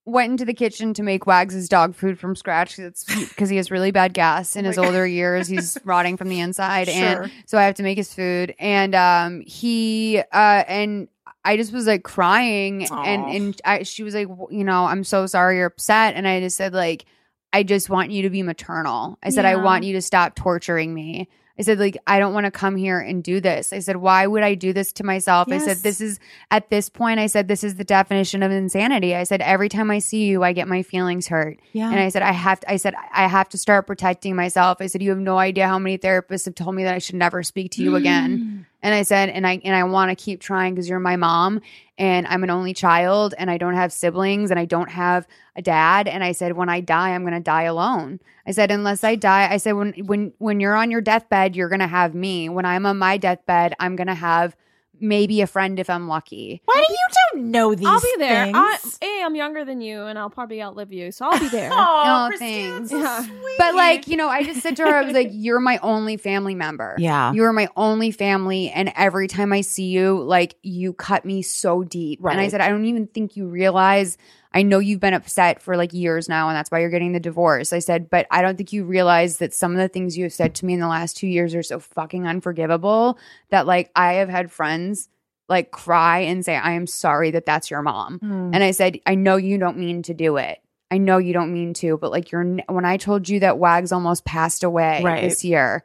[0.06, 3.90] went into the kitchen to make Wags's dog food from scratch because he has really
[3.90, 5.48] bad gas in his older years.
[5.48, 7.22] He's rotting from the inside, Sure.
[7.22, 8.54] and so I have to make his food.
[8.58, 11.08] And um, he uh, and
[11.46, 15.26] I just was like crying, and and I, she was like, you know, I'm so
[15.26, 17.06] sorry you're upset, and I just said like,
[17.54, 19.18] I just want you to be maternal.
[19.22, 21.28] I said I want you to stop torturing me.
[21.58, 23.72] I said like I don't want to come here and do this.
[23.72, 25.50] I said why would I do this to myself?
[25.50, 26.18] I said this is
[26.50, 29.14] at this point I said this is the definition of insanity.
[29.14, 31.60] I said every time I see you I get my feelings hurt.
[31.72, 31.90] Yeah.
[31.90, 34.78] And I said I have to, I said I have to start protecting myself.
[34.80, 37.16] I said you have no idea how many therapists have told me that I should
[37.16, 38.38] never speak to you again.
[38.38, 38.64] Mm.
[38.84, 41.62] And I said and I and I want to keep trying because you're my mom
[41.96, 45.62] and I'm an only child and I don't have siblings and I don't have a
[45.62, 48.20] dad and I said when I die I'm going to die alone.
[48.46, 51.70] I said unless I die I said when when when you're on your deathbed you're
[51.70, 52.50] going to have me.
[52.50, 54.54] When I'm on my deathbed I'm going to have
[55.00, 56.62] maybe a friend if I'm lucky.
[56.64, 56.98] Why do you
[57.32, 58.50] don't know these I'll be there.
[58.54, 58.98] I, things?
[59.02, 61.70] a, I'm younger than you, and I'll probably outlive you, so I'll be there.
[61.72, 62.90] Aw, oh, No, thanks.
[62.90, 63.22] so Yeah.
[63.22, 63.58] sweet.
[63.58, 66.16] But like, you know, I just said to her, I was like, "You're my only
[66.16, 66.94] family member.
[66.98, 67.32] Yeah.
[67.32, 71.42] you are my only family, and every time I see you, like, you cut me
[71.42, 74.16] so deep." And I said, "I don't even think you realize.
[74.54, 77.20] I know you've been upset for like years now, and that's why you're getting the
[77.20, 80.24] divorce." I said, "But I don't think you realize that some of the things you
[80.24, 83.18] have said to me in the last two years are so fucking unforgivable
[83.50, 85.08] that like I have had friends."
[85.46, 88.18] Like cry and say, I am sorry that that's your mom.
[88.18, 88.50] Hmm.
[88.54, 90.58] And I said, I know you don't mean to do it.
[90.90, 93.92] I know you don't mean to, but like you're when I told you that Wags
[93.92, 95.20] almost passed away Right.
[95.20, 95.84] this year,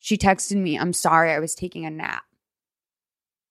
[0.00, 2.24] she texted me, "I'm sorry, I was taking a nap."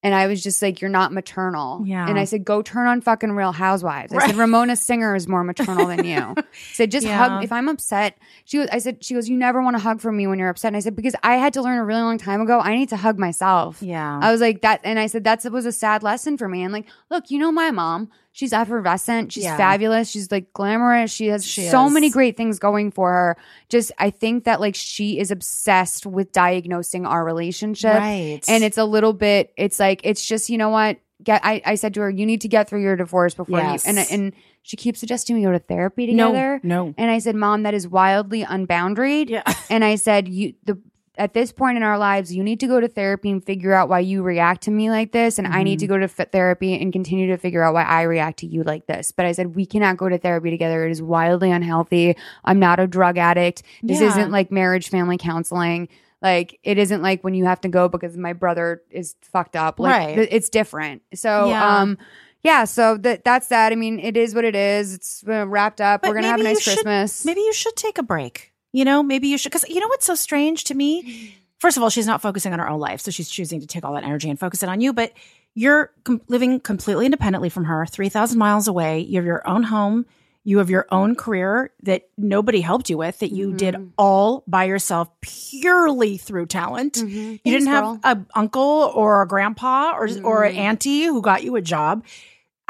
[0.02, 2.08] And I was just like, "You're not maternal." Yeah.
[2.08, 5.44] And I said, "Go turn on fucking Real Housewives." I said, "Ramona Singer is more
[5.44, 7.18] maternal than you." I said, "Just Yeah.
[7.18, 8.70] hug." If I'm upset, she was.
[8.72, 10.78] I said, "She goes, you never want to hug from me when you're upset." And
[10.78, 12.60] I said, "Because I had to learn a really long time ago.
[12.62, 14.20] I need to hug myself." yeah.
[14.22, 16.64] I was like that, and I said that was a sad lesson for me.
[16.64, 18.10] And like, look, you know my mom.
[18.39, 19.34] She's effervescent.
[19.34, 19.58] She's Yeah.
[19.58, 20.10] fabulous.
[20.10, 21.12] She's like glamorous.
[21.12, 21.93] She has She so is.
[21.93, 23.38] many great things going for her.
[23.67, 28.39] Just, I think that like she is obsessed with diagnosing our relationship, right.
[28.47, 29.52] and it's a little bit.
[29.58, 30.99] It's like it's just you know what.
[31.21, 31.41] Get.
[31.43, 33.86] I, I said to her, you need to get through your divorce before Yes.
[33.86, 33.89] you.
[33.89, 36.62] And and she keeps suggesting we go to therapy no, together.
[36.63, 36.93] no.
[36.97, 39.30] And I said, Mom, that is wildly unboundaried.
[39.30, 39.43] Yeah.
[39.69, 40.80] And I said, you the
[41.19, 43.89] at this point in our lives, you need to go to therapy and figure out
[43.89, 45.93] why you react to me like this, and I need to Mm-hmm.
[45.93, 48.88] go to f- therapy and continue to figure out why I react to you like
[48.88, 49.12] this.
[49.12, 50.86] But I said we cannot go to therapy together.
[50.88, 52.15] It is wildly unhealthy.
[52.43, 53.62] I'm not a drug addict.
[53.84, 54.08] This Yeah.
[54.08, 55.89] isn't like marriage family counseling.
[56.21, 59.79] Like it isn't like when you have to go because my brother is fucked up.
[59.79, 60.15] Like Right.
[60.15, 61.01] th- it's different.
[61.13, 61.77] So Yeah.
[61.79, 61.97] um
[62.41, 63.73] yeah, so that that's that.
[63.73, 64.93] I mean, it is what it is.
[64.93, 66.01] It's uh, wrapped up.
[66.01, 67.25] But We're gonna have a nice should- Christmas.
[67.25, 68.49] Maybe you should take a break.
[68.71, 69.51] You know, maybe you should.
[69.51, 71.36] Because you know what's so strange to me?
[71.60, 73.01] First of all, she's not focusing on her own life.
[73.01, 74.93] So she's choosing to take all that energy and focus it on you.
[74.93, 75.13] But
[75.55, 78.99] you're com- living completely independently from her, 3,000 miles away.
[79.01, 80.05] You have your own home.
[80.45, 83.89] You have your own career that nobody helped you with, that you did Mhm.
[83.97, 86.93] all by yourself purely through talent.
[86.93, 87.10] Mhm.
[87.10, 87.99] You Thanks, didn't have girl.
[88.03, 90.60] a uncle or a grandpa or or an Mhm.
[90.60, 92.03] auntie who got you a job.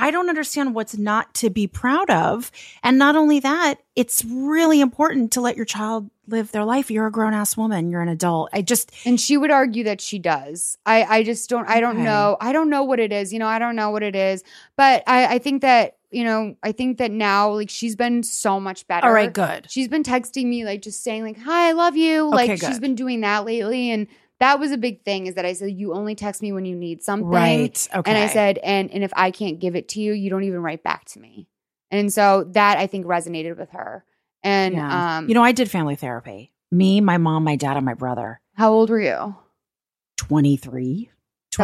[0.01, 2.51] I don't understand what's not to be proud of.
[2.81, 6.89] And not only that, it's really important to let your child live their life.
[6.89, 7.89] You're a grown ass woman.
[7.89, 8.49] You're an adult.
[8.53, 10.77] I just And she would argue that she does.
[10.85, 12.03] I, I just don't I don't Okay.
[12.03, 12.37] know.
[12.39, 13.33] I don't know what it is.
[13.33, 14.43] You know, I don't know what it is.
[14.77, 18.59] But I, I think that, you know, I think that now like she's been so
[18.59, 19.05] much better.
[19.05, 19.69] all right, good.
[19.69, 22.29] She's been texting me like just saying like, Hi, I love you.
[22.29, 23.91] like Okay, she's been doing that lately.
[23.91, 24.07] And
[24.39, 26.75] that was a big thing is that I said, You only text me when you
[26.75, 27.27] need something.
[27.27, 27.87] Right.
[27.93, 28.09] Okay.
[28.09, 30.61] And I said, and and if I can't give it to you, you don't even
[30.61, 31.47] write back to me.
[31.91, 34.05] And so that I think resonated with her.
[34.43, 35.17] And Yeah.
[35.17, 36.51] um you know, I did family therapy.
[36.71, 38.39] Me, my mom, my dad, and my brother.
[38.53, 39.35] how old were you?
[40.17, 41.09] 23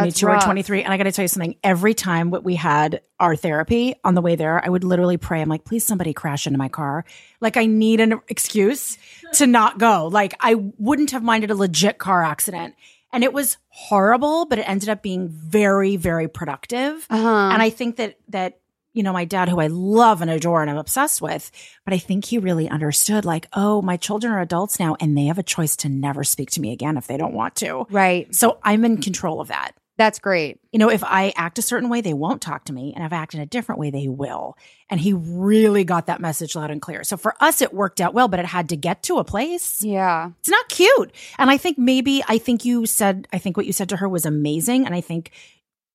[0.02, 1.56] 22 or 23 and i got to tell you something.
[1.64, 5.40] Every time that we had our therapy on the way there i would literally pray.
[5.40, 7.04] I'm like please somebody crash into my car.
[7.40, 8.98] Like i need an excuse
[9.34, 10.08] to not go.
[10.12, 12.74] Like i wouldn't have minded a legit car accident.
[13.12, 17.06] And it was horrible but it ended up being very very productive.
[17.10, 17.50] Uh-huh.
[17.52, 18.58] and i think that that
[18.92, 21.50] you know my dad who i love and adore and i'm obsessed with
[21.84, 25.26] but i think he really understood like oh my children are adults now and they
[25.26, 27.86] have a choice to never speak to me again if they don't want to.
[27.90, 28.34] Right.
[28.34, 29.72] so I'm in control of that.
[29.98, 30.60] That's great.
[30.72, 32.92] You know, if I act a certain way, they won't talk to me.
[32.94, 34.56] And if I act in a different way, they will.
[34.90, 37.02] And he really got that message loud and clear.
[37.02, 39.82] So for us, it worked out well, but it had to get to a place.
[39.82, 40.32] Yeah.
[40.40, 41.12] It's not cute.
[41.38, 44.08] And I think maybe, I think you said, I think what you said to her
[44.08, 44.84] was amazing.
[44.84, 45.30] And I think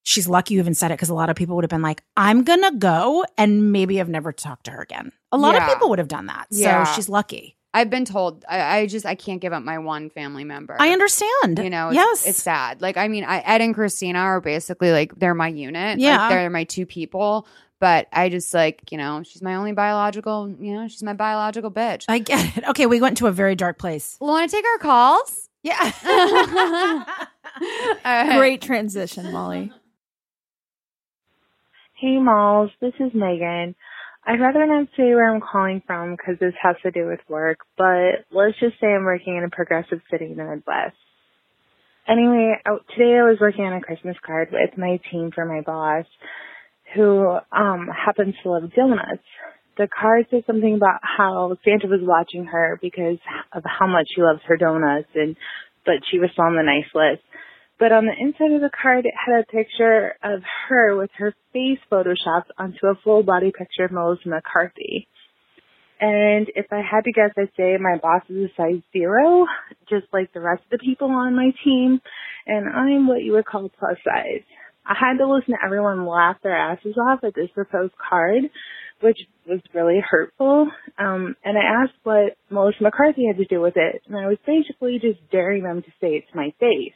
[0.04, 2.02] she's lucky you even said it because a lot of people would have been like,
[2.18, 5.12] I'm going to go and maybe I've never talked to her again.
[5.32, 5.64] A lot Yeah.
[5.68, 6.48] of people would have done that.
[6.50, 6.86] Yeah.
[6.86, 7.56] So she's lucky.
[7.74, 10.76] I've been told I, I just I can't give up my one family member.
[10.80, 11.60] I understand.
[11.60, 12.28] You know, it's, yes.
[12.28, 12.82] it's sad.
[12.82, 16.00] Like I mean, I, Ed and Christina are basically like they're my unit.
[16.00, 16.18] Yeah.
[16.18, 17.48] like, they're my two people.
[17.80, 21.72] But I just like, you know, she's my only biological, you know, she's my biological
[21.72, 22.06] bitch.
[22.08, 22.64] I get it.
[22.70, 24.18] Okay, we went to a very dark place.
[24.22, 25.50] Want to take our calls?
[25.64, 25.92] Yeah.
[28.06, 28.38] All right.
[28.38, 29.72] Great transition, Molly.
[31.96, 32.70] Hey, Malls.
[32.82, 33.76] This is Megan.
[34.26, 37.60] I'd rather not say where I'm calling from because this has to do with work,
[37.78, 40.96] but let's just say I'm working in a progressive city in the Midwest.
[42.08, 45.62] Anyway, out- today I was working on a Christmas card with my team for my
[45.62, 46.06] boss,
[46.96, 49.24] who um happens to love donuts.
[49.78, 53.18] The card said something about how Santa was watching her because
[53.54, 55.36] of how much she loves her donuts, and
[55.86, 57.24] but she was on the nice list.
[57.82, 61.34] But on the inside of the card, it had a picture of her with her
[61.52, 65.08] face photoshopped onto a full body picture of Melissa McCarthy.
[66.00, 69.48] And if I had to guess, I'd say my boss is a size zero,
[69.90, 72.00] just like the rest of the people on my team,
[72.46, 74.46] and I'm what you would call plus size.
[74.86, 78.44] I had to listen to everyone laugh their asses off at this proposed card,
[79.00, 79.18] which
[79.48, 80.70] was really hurtful.
[81.00, 84.38] Um, and I asked what Melissa McCarthy had to do with it, and I was
[84.46, 86.94] basically just daring them to say it to my face.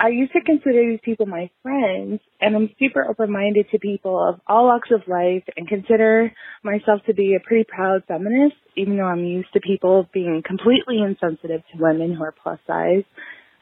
[0.00, 4.40] I used to consider these people my friends, and I'm super open-minded to people of
[4.46, 6.32] all walks of life and consider
[6.64, 11.02] myself to be a pretty proud feminist, even though I'm used to people being completely
[11.02, 13.04] insensitive to women who are plus size,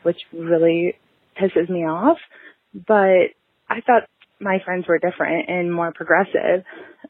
[0.04, 0.94] which really
[1.42, 2.18] pisses me off.
[2.72, 3.34] But
[3.68, 4.04] I thought
[4.40, 6.62] my friends were different and more progressive.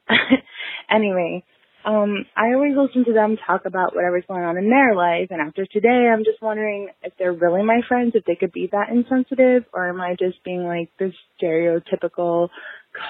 [0.91, 1.45] anyway,
[1.85, 5.41] um, I always listen to them talk about whatever's going on in their life, and
[5.41, 8.91] after today, I'm just wondering if they're really my friends, if they could be that
[8.91, 12.49] insensitive, or am I just being like this stereotypical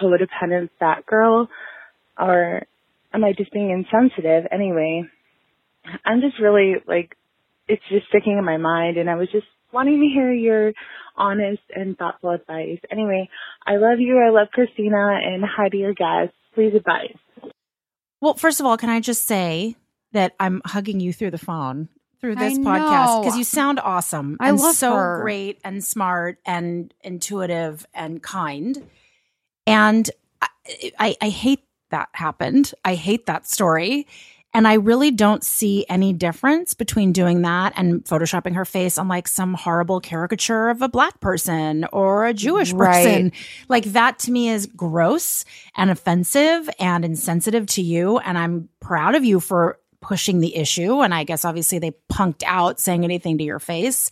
[0.01, 1.49] codependent fat girl,
[2.19, 2.63] or
[3.13, 4.45] am I just being insensitive?
[4.53, 5.05] Anyway,
[6.05, 7.17] I'm just really like,
[7.69, 10.73] it's just sticking in my mind, and I was just wanting to hear your
[11.17, 12.79] honest and thoughtful advice.
[12.91, 13.29] Anyway,
[13.67, 14.19] I love you.
[14.19, 16.37] I love Christina, and hi to your guests.
[16.55, 17.17] Please advise.
[18.21, 19.77] Well, first of all, can I just say
[20.13, 21.89] that I'm hugging you through the phone
[22.21, 24.37] through this podcast because you sound awesome.
[24.41, 25.21] I and love so her.
[25.23, 28.89] great and smart and intuitive and kind.
[29.67, 30.11] And
[30.43, 30.49] I,
[30.99, 32.75] I, I hate that happened.
[32.85, 34.07] I hate that story.
[34.55, 39.07] And I really don't see any difference between doing that and photoshopping her face on
[39.07, 43.05] like some horrible caricature of a black person or a Jewish Right.
[43.05, 43.33] person.
[43.69, 45.45] Like that to me is gross
[45.77, 48.19] and offensive and insensitive to you.
[48.19, 51.03] And I'm proud of you for pushing the issue.
[51.03, 54.11] And I guess obviously they punked out saying anything to your face.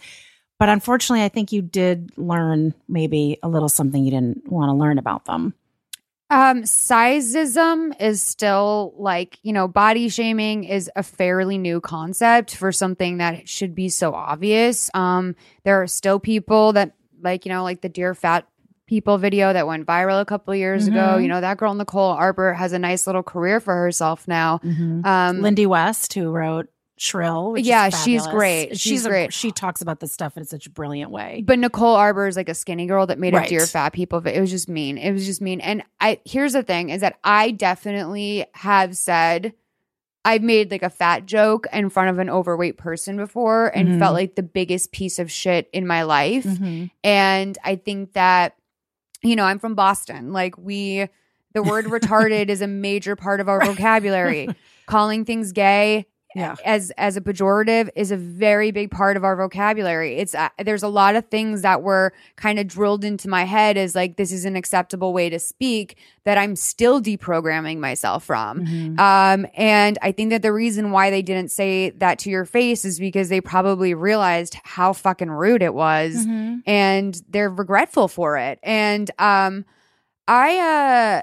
[0.59, 4.75] But unfortunately, I think you did learn maybe a little something you didn't want to
[4.75, 5.55] learn about them.
[6.29, 12.73] Um, sizeism is still like, you know, body shaming is a fairly new concept for
[12.73, 14.91] something that should be so obvious.
[14.93, 18.47] Um, there are still people that like, you know, like the dear fat
[18.87, 21.17] people video that went viral a couple of years ago.
[21.17, 21.23] Mhm.
[21.23, 24.61] You know, that girl Nicole Arbour has a nice little career for herself now.
[25.05, 26.69] Um, Lindy West, who wrote
[26.99, 27.53] Shrill.
[27.53, 28.79] Which is Yeah, she's great.
[28.79, 29.33] She's a- great.
[29.33, 31.43] She talks about this stuff in such a brilliant way.
[31.47, 33.47] But Nicole Arbour is like a skinny girl that made Right.
[33.47, 34.21] a dear fat people.
[34.21, 34.97] But it was just mean.
[34.97, 35.61] It was just mean.
[35.61, 39.53] And I here's the thing is that I definitely have said
[40.25, 43.99] I've made like a fat joke in front of an overweight person before and Mhm.
[44.01, 46.43] felt like the biggest piece of shit in my life.
[46.45, 46.91] Mhm.
[47.05, 48.57] And I think that,
[49.23, 50.33] you know, I'm from Boston.
[50.33, 51.07] Like we
[51.53, 54.49] the word retarded is a major part of our vocabulary.
[54.87, 56.07] Calling things gay
[56.37, 56.55] Yeah.
[56.65, 60.17] as as a pejorative is a very big part of our vocabulary.
[60.19, 63.77] It's uh, there's a lot of things that were kind of drilled into my head
[63.77, 68.67] as like this is an acceptable way to speak that I'm still deprogramming myself from.
[68.67, 68.99] Mhm.
[68.99, 72.85] Um, and I think that the reason why they didn't say that to your face
[72.85, 76.63] is because they probably realized how fucking rude it was Mhm.
[76.67, 78.59] and they're regretful for it.
[78.63, 79.65] And um,
[80.29, 81.23] I uh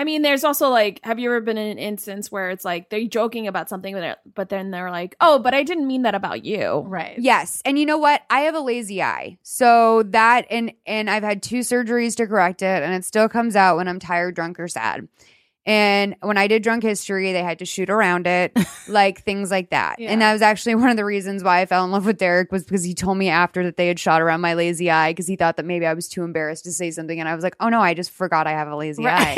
[0.00, 2.88] I mean, there's also like, have you ever been in an instance where it's like
[2.88, 6.02] they're joking about something, but, they're- but then they're like, oh, but I didn't mean
[6.02, 6.78] that about you.
[6.86, 7.18] Right.
[7.18, 8.22] Yes, and you know what?
[8.30, 12.62] I have a lazy eye, so that and and I've had two surgeries to correct
[12.62, 15.06] it, and it still comes out when I'm tired, drunk, or sad.
[15.70, 18.58] And when I did drunk history, they had to shoot around it,
[18.88, 20.00] like things like that.
[20.00, 20.10] Yeah.
[20.10, 22.50] And that was actually one of the reasons why I fell in love with Derek
[22.50, 25.28] was because he told me after that they had shot around my lazy eye because
[25.28, 27.54] he thought that maybe I was too embarrassed to say something, and I was like,
[27.60, 29.36] oh no, I just forgot I have a lazy eye.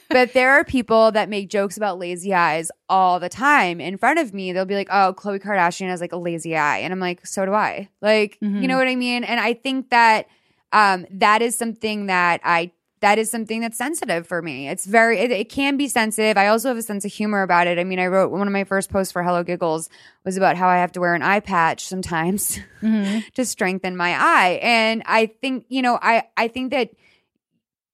[0.10, 4.18] but there are people that make jokes about lazy eyes all the time in front
[4.18, 4.52] of me.
[4.52, 7.46] They'll be like, "Oh, Khloe Kardashian has like a lazy eye," and I'm like, "So
[7.46, 8.60] do I." Like, Mhm.
[8.60, 9.24] you know what I mean?
[9.24, 10.26] And I think that
[10.72, 12.70] um, that is something that I
[13.00, 14.68] that is something that's sensitive for me.
[14.68, 16.36] It's very it, it can be sensitive.
[16.36, 17.78] I also have a sense of humor about it.
[17.78, 19.88] I mean, I wrote one of my first posts for Hello Giggles
[20.24, 23.24] was about how I have to wear an eye patch sometimes Mhm.
[23.34, 24.58] to strengthen my eye.
[24.62, 26.90] And I think, you know, I I think that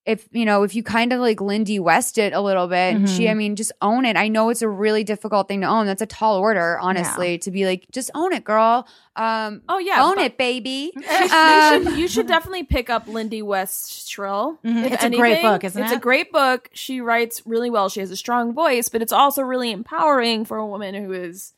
[0.07, 3.11] if you know if you kind of like Lindy West it a little bit, and
[3.11, 3.29] she.
[3.29, 4.17] I mean just own it.
[4.17, 5.87] I know it's a really difficult thing to own.
[5.87, 8.87] That's a tall order, honestly, to be like just own it, girl.
[9.17, 10.93] Um, Oh yeah, own but- it, baby.
[10.97, 14.59] you, Um, should, you should definitely pick up Lindy West's Shrill.
[14.65, 14.85] Mhm.
[14.87, 15.97] If It's a great book, isn't it's it?
[15.97, 16.71] a great book.
[16.73, 17.89] She writes really well.
[17.89, 21.53] She has a strong voice, but it's also really empowering for a woman who is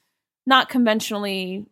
[0.47, 1.67] not conventionally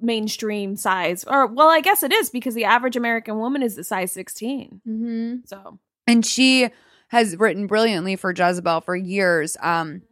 [0.00, 1.24] mainstream size.
[1.24, 4.80] Or well, I guess it is because the average American woman is the size 16.
[4.86, 5.48] mhm.
[5.48, 6.70] So and she
[7.08, 9.56] has written brilliantly for Jezebel for years.
[9.60, 10.02] Um,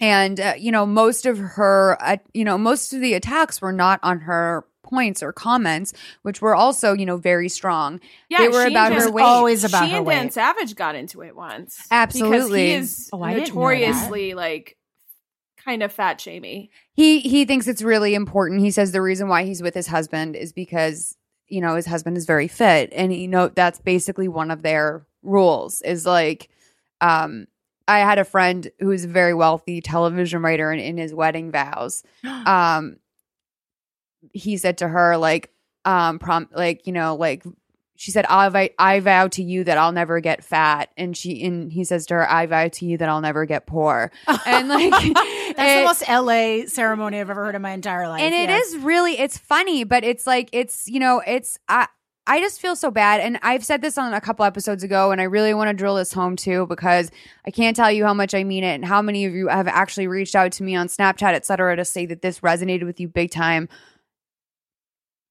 [0.00, 3.72] and uh, you know, most of her, uh, you know, most of the attacks were
[3.72, 8.00] not on her points or comments, which were also, you know, very strong.
[8.28, 9.22] yeah, They were she about her Dan- weight.
[9.22, 10.30] always about she her and Dan.
[10.30, 11.76] Savage got into it once.
[11.76, 12.66] because Absolutely.
[12.66, 13.54] he is Oh, I didn't know that.
[13.54, 14.76] notoriously like
[15.64, 16.70] kind of fat shamey.
[16.94, 18.60] He he thinks it's really important.
[18.60, 21.16] He says the reason why he's with his husband is because
[21.46, 25.06] you know his husband is very fit, and you know that's basically one of their
[25.22, 25.80] rules.
[25.82, 26.48] Is like,
[27.00, 27.46] um,
[27.88, 32.02] I had a friend who's a very wealthy television writer, and in his wedding vows,
[32.24, 32.96] um,
[34.32, 35.50] he said to her like,
[35.84, 37.44] um, prom like you know like.
[37.94, 41.44] She said, I, vow- "I vow to you that I'll never get fat," and she
[41.44, 44.10] and he says to her, "I vow to you that I'll never get poor."
[44.44, 48.20] And like, That's the most LA ceremony I've ever heard in my entire life.
[48.20, 51.86] and it is really it's funny but it's like it's you know it's i
[52.26, 55.20] i just feel so bad and i've said this on a couple episodes ago and
[55.20, 57.10] i really want to drill this home too because
[57.46, 59.68] i can't tell you how much i mean it and how many of you have
[59.68, 63.00] actually reached out to me on snapchat et cetera to say that this resonated with
[63.00, 63.68] you big time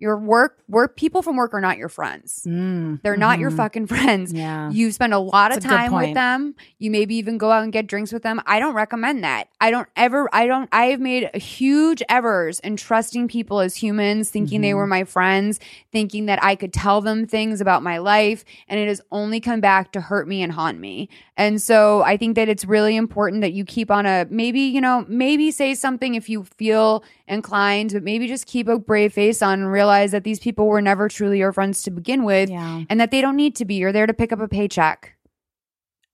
[0.02, 3.58] your work work people from work are not your friends Mm, they're not your mhm.
[3.58, 4.70] fucking friends Yeah.
[4.72, 6.56] you spend a lot of That's good time with them.
[6.80, 8.42] You maybe even go out and get drinks with them.
[8.48, 9.50] I don't recommend that.
[9.62, 14.30] I don't ever, I don't, I have made huge errors in trusting people as humans,
[14.32, 14.76] thinking they Mhm.
[14.78, 15.60] were my friends,
[15.92, 18.44] thinking that I could tell them things about my life.
[18.68, 21.10] And it has only come back to hurt me and haunt me.
[21.38, 24.82] And so I think that it's really important that you keep on a maybe, you
[24.82, 29.42] know, maybe say something if you feel inclined, but maybe just keep a brave face
[29.42, 32.84] on and realize that these people were never truly your friends to begin with Yeah.
[32.90, 33.76] and that they don't need to be.
[33.76, 35.16] You're there to pick up a paycheck.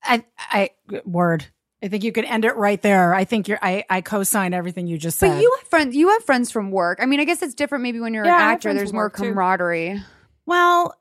[0.04, 0.70] I, I,
[1.06, 1.46] word.
[1.82, 3.14] I think you could end it right there.
[3.14, 5.30] I think you're, I, I co-sign everything you just said.
[5.30, 5.96] But you have friends.
[5.96, 7.00] You have friends from work.
[7.02, 7.84] I mean, I guess it's different.
[7.84, 9.24] Maybe when you're Yeah, an actor, there's more work, too.
[9.24, 10.02] camaraderie.
[10.46, 10.96] Well,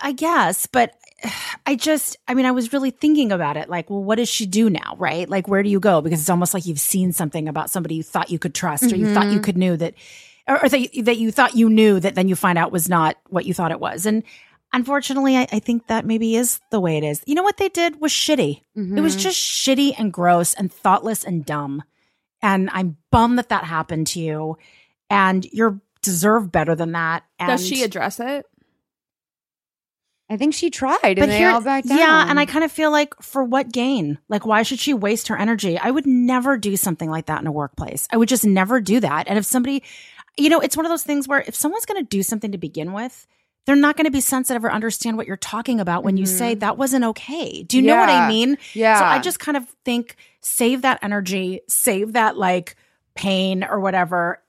[0.00, 0.94] I guess, but
[1.66, 3.68] I just, I mean, I was really thinking about it.
[3.68, 4.94] Like, well, what does she do now?
[4.98, 5.28] Right?
[5.28, 6.00] Like, where do you go?
[6.00, 8.96] Because it's almost like you've seen something about somebody you thought you could trust or
[8.96, 9.40] you thought you mm-hmm.
[9.40, 9.94] could knew that,
[10.48, 12.88] or, or that, you, that you thought you knew that then you find out was
[12.88, 14.06] not what you thought it was.
[14.06, 14.22] And
[14.72, 17.22] unfortunately, I, I think that maybe is the way it is.
[17.26, 18.60] You know what they did was shitty.
[18.76, 19.22] It was mm-hmm.
[19.22, 21.82] just shitty and gross and thoughtless and dumb.
[22.42, 24.58] And I'm bummed that that happened to you.
[25.08, 27.24] And you're deserve better than that.
[27.38, 28.46] And Does she address it?
[30.30, 31.98] I think she tried, and they here- all backed down.
[31.98, 34.18] Yeah, and I kind of feel like for what gain?
[34.28, 35.76] Like, why should she waste her energy?
[35.78, 38.08] I would never do something like that in a workplace.
[38.10, 39.28] I would just never do that.
[39.28, 39.82] And if somebody,
[40.36, 42.58] you know, it's one of those things where if someone's going to do something to
[42.58, 43.26] begin with,
[43.66, 46.52] they're not going to be sensitive or understand what you're talking about when you say
[46.52, 46.60] mm-hmm.
[46.60, 47.62] that wasn't okay.
[47.62, 48.58] Do you know what I mean?
[48.74, 48.98] yeah.
[48.98, 52.76] So I just kind of think save that energy, save that like
[53.14, 54.42] pain or whatever.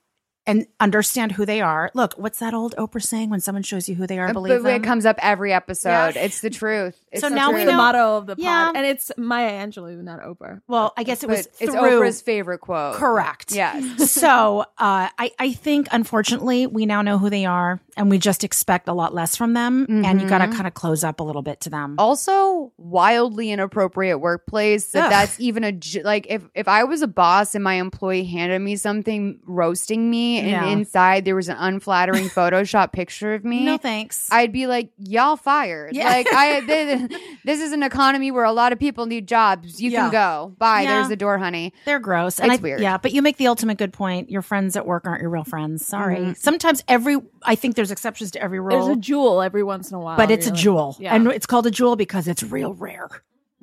[0.47, 1.89] And understand who they are.
[1.95, 3.31] Look, what's that old Oprah saying?
[3.31, 4.81] When someone shows you who they are, believe but them.
[4.81, 5.89] it comes up every episode.
[6.15, 6.21] Yeah.
[6.25, 6.95] It's the truth.
[7.11, 7.67] It's So the now we truth.
[7.67, 8.71] the motto of the pod, Yeah.
[8.75, 10.61] and it's Maya Angelou, not Oprah.
[10.67, 12.95] well, I guess it was But it's Oprah's favorite quote.
[12.95, 13.53] Correct.
[13.53, 14.11] Yes.
[14.11, 18.43] so uh, I, I think, unfortunately, we now know who they are and we just
[18.43, 19.85] expect a lot less from them.
[19.89, 20.53] And you got to Mhm.
[20.53, 21.95] kind of close up a little bit to them.
[21.97, 25.09] also wildly inappropriate workplace that Ugh.
[25.09, 28.59] that's even a j- like if if i was a boss and my employee handed
[28.59, 30.65] me something roasting me and Yeah.
[30.67, 34.27] inside there was an unflattering photoshop picture of me no thanks.
[34.31, 35.95] I'd be like, y'all fired.
[35.95, 36.07] Yeah.
[36.09, 39.81] Like I, th- this is an economy where a lot of people need jobs.
[39.81, 40.01] You Yeah.
[40.03, 40.53] can go.
[40.57, 40.81] Bye.
[40.81, 40.95] Yeah.
[40.95, 41.73] There's the door, honey.
[41.85, 42.39] They're gross.
[42.39, 42.81] And It's I, weird.
[42.81, 44.29] Yeah, but you make the ultimate good point.
[44.29, 45.85] Your friends at work aren't your real friends.
[45.85, 46.17] Sorry.
[46.17, 46.37] Mhm.
[46.37, 48.85] Sometimes every, I think there's exceptions to every rule.
[48.85, 50.95] There's a jewel every once in a while, but it's a like- jewel.
[50.99, 51.15] yeah.
[51.15, 53.09] And it's called a jewel because it's real rare.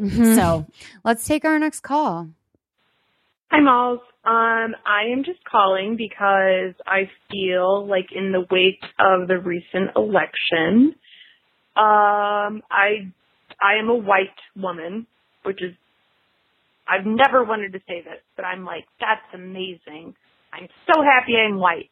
[0.01, 0.35] Mhm.
[0.37, 0.67] So
[1.05, 2.29] Let's take our next call.
[3.51, 4.01] Hi, Malls.
[4.25, 9.97] Um, I am just calling because I feel like in the wake of the recent
[9.97, 10.95] election,
[11.75, 13.11] um, I
[13.61, 15.09] I am a white woman,
[15.43, 15.75] which is
[16.87, 20.15] I've never wanted to say this, but I'm like that's amazing.
[20.53, 21.91] I'm so happy I'm white.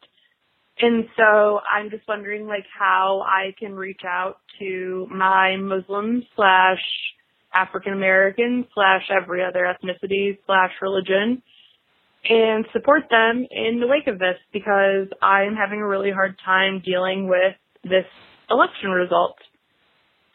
[0.79, 6.79] And so I'm just wondering like how I can reach out to my Muslim slash
[7.53, 11.43] African American slash every other ethnicity slash religion
[12.23, 16.81] and support them in the wake of this because I'm having a really hard time
[16.85, 18.05] dealing with this
[18.49, 19.37] election result.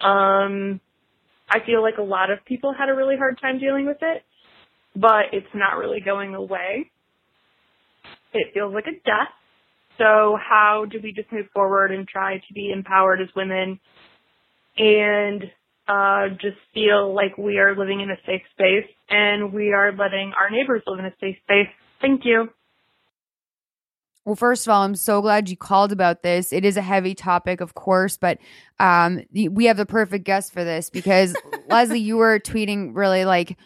[0.00, 0.80] Um,
[1.48, 4.22] I feel like a lot of people had a really hard time dealing with it,
[4.96, 6.90] but it's not really going away.
[8.32, 9.32] It feels like a death.
[9.98, 13.80] So how do we just move forward and try to be empowered as women
[14.76, 15.44] and
[15.88, 20.32] uh, just feel like we are living in a safe space and we are letting
[20.38, 21.68] our neighbors live in a safe space?
[22.00, 22.50] Thank you.
[24.24, 26.52] Well, first of all, I'm so glad you called about this.
[26.52, 28.38] It is a heavy topic, of course, but
[28.80, 31.36] um, we have the perfect guest for this because
[31.68, 33.56] Leslie, you were tweeting really like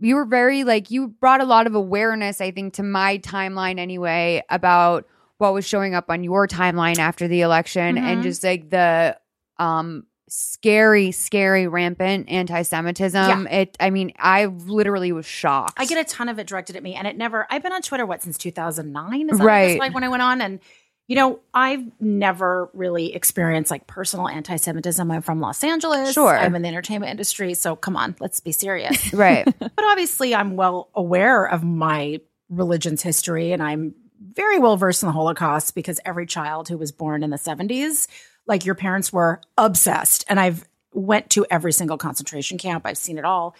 [0.00, 3.78] you were very like you brought a lot of awareness, I think, to my timeline
[3.78, 5.04] anyway about
[5.36, 8.00] what was showing up on your timeline after the election Mhm.
[8.00, 9.18] and just like the
[9.58, 13.46] um scary, scary, rampant anti-Semitism.
[13.46, 15.74] It, I mean, I literally was shocked.
[15.76, 17.46] I get a ton of it directed at me, and it never.
[17.50, 19.78] I've been on Twitter what since 2009, is that right?
[19.78, 20.60] Like when I went on, and
[21.06, 25.10] you know, I've never really experienced like personal anti-Semitism.
[25.10, 26.12] I'm from Los Angeles.
[26.12, 26.36] Sure.
[26.36, 29.12] I'm in the entertainment industry, so come on, let's be serious.
[29.14, 29.46] right.
[29.58, 32.20] but obviously, I'm well aware of my
[32.50, 36.92] religion's history, and I'm very well versed in the Holocaust because every child who was
[36.92, 38.06] born in the 70s,
[38.48, 42.86] like your parents were obsessed, and I've went to every single concentration camp.
[42.86, 43.54] I've seen it all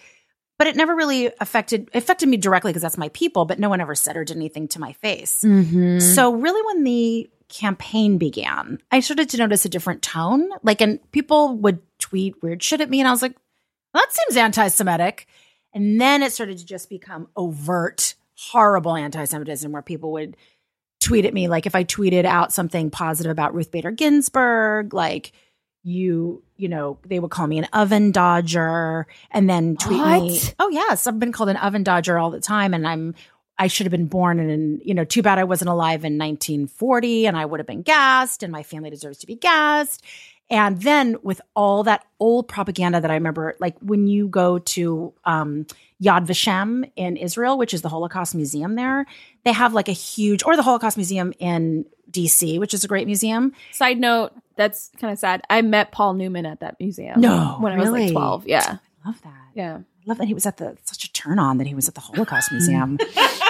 [0.59, 3.81] but it never really affected affected me directly because that's my people but no one
[3.81, 5.99] ever said or did anything to my face Mm-hmm.
[5.99, 10.99] so really when the campaign began i started to notice a different tone like and
[11.11, 13.35] people would tweet weird shit at me and i was like
[13.93, 15.25] well, that seems anti-semitic
[15.73, 18.13] and then it started to just become overt
[18.51, 20.37] horrible anti-semitism where people would
[20.99, 25.31] tweet at me like if i tweeted out something positive about ruth bader ginsburg like
[25.83, 30.69] you you know they would call me an oven dodger and then tweet me oh
[30.69, 31.07] yes.
[31.07, 33.15] I've been called an oven dodger all the time and i'm
[33.57, 37.27] i should have been born in you know too bad i wasn't alive in 1940
[37.27, 40.03] and i would have been gassed and my family deserves to be gassed.
[40.51, 45.13] And then with all that old propaganda that i remember like when you go to
[45.23, 45.65] um
[46.01, 49.05] Yad Vashem in Israel, which is the Holocaust Museum there,
[49.43, 53.05] they have like a huge, or the Holocaust Museum in DC, which is a great
[53.07, 53.53] museum.
[53.71, 55.41] Side note, that's kind of sad.
[55.49, 57.21] I met Paul Newman at that museum.
[57.21, 58.47] No, when I was like twelve.
[58.47, 59.33] Yeah, I love that.
[59.53, 59.77] yeah.
[59.77, 61.93] I love that he was at the such a turn on that he was at
[61.93, 62.97] the Holocaust Museum.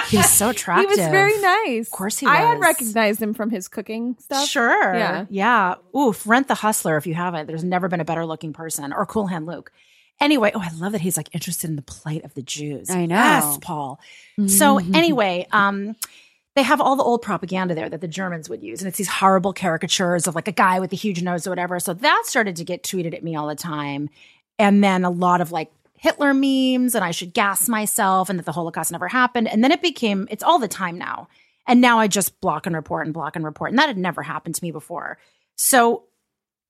[0.08, 0.90] he was so attractive.
[0.90, 1.86] He was very nice.
[1.86, 2.34] Of course he was.
[2.36, 4.46] I had recognized him from his cooking stuff.
[4.46, 4.94] Sure.
[4.94, 5.24] Yeah.
[5.30, 5.74] Yeah.
[5.96, 6.26] Oof.
[6.26, 7.46] Rent the Hustler if you haven't.
[7.46, 8.92] There's never been a better looking person.
[8.92, 9.72] Or Cool Hand Luke.
[10.20, 12.90] Anyway, oh, I love that he's like interested in the plight of the Jews.
[12.90, 13.14] I know.
[13.14, 13.98] Yes, Paul.
[14.46, 15.96] So anyway, um,
[16.56, 18.80] they have all the old propaganda there that the Germans would use.
[18.80, 21.78] And it's these horrible caricatures of like a guy with a huge nose or whatever.
[21.80, 24.10] So that started to get tweeted at me all the time.
[24.58, 28.46] And then a lot of like Hitler memes and I should gas myself and that
[28.46, 29.48] the Holocaust never happened.
[29.48, 31.28] And then it became, it's all the time now.
[31.66, 33.70] And now I just block and report and block and report.
[33.70, 35.18] And that had never happened to me before.
[35.56, 36.04] So,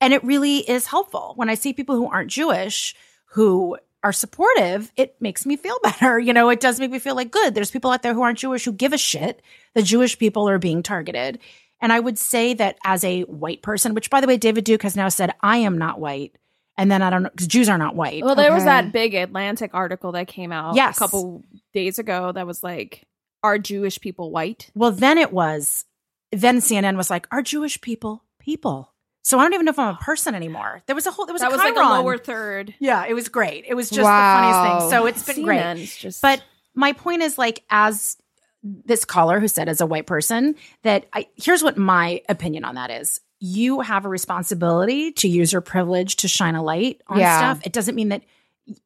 [0.01, 2.95] and it really is helpful when I see people who aren't Jewish
[3.33, 6.19] who are supportive, it makes me feel better.
[6.19, 7.55] You know, it does make me feel like good.
[7.55, 9.43] There's people out there who aren't Jewish who give a shit.
[9.75, 11.39] The Jewish people are being targeted.
[11.83, 14.83] And I would say that as a white person, which by the way, David Duke
[14.83, 16.37] has now said, I am not white.
[16.77, 18.23] And then I don't know, because Jews are not white.
[18.25, 20.97] Well, there was that big Atlantic article that came out Yes.
[20.97, 23.07] a couple days ago that was like,
[23.43, 25.85] "Are Jewish people white?" Well, then it was,
[26.33, 28.90] then CNN was like, are Jewish people people?
[29.23, 30.83] So I don't even know if I'm a person anymore.
[30.87, 32.75] There was a whole, there was that a was like a lower third.
[32.79, 33.65] Yeah, it was great.
[33.69, 34.37] It was just Wow.
[34.41, 34.91] the funniest thing.
[34.91, 35.87] So it's been great.
[35.99, 36.43] Just, But
[36.75, 38.17] my point is like as
[38.63, 42.75] this caller who said as a white person that I here's what my opinion on
[42.75, 43.21] that is.
[43.39, 47.39] You have a responsibility to use your privilege to shine a light on Yeah.
[47.39, 47.67] stuff.
[47.67, 48.23] It doesn't mean that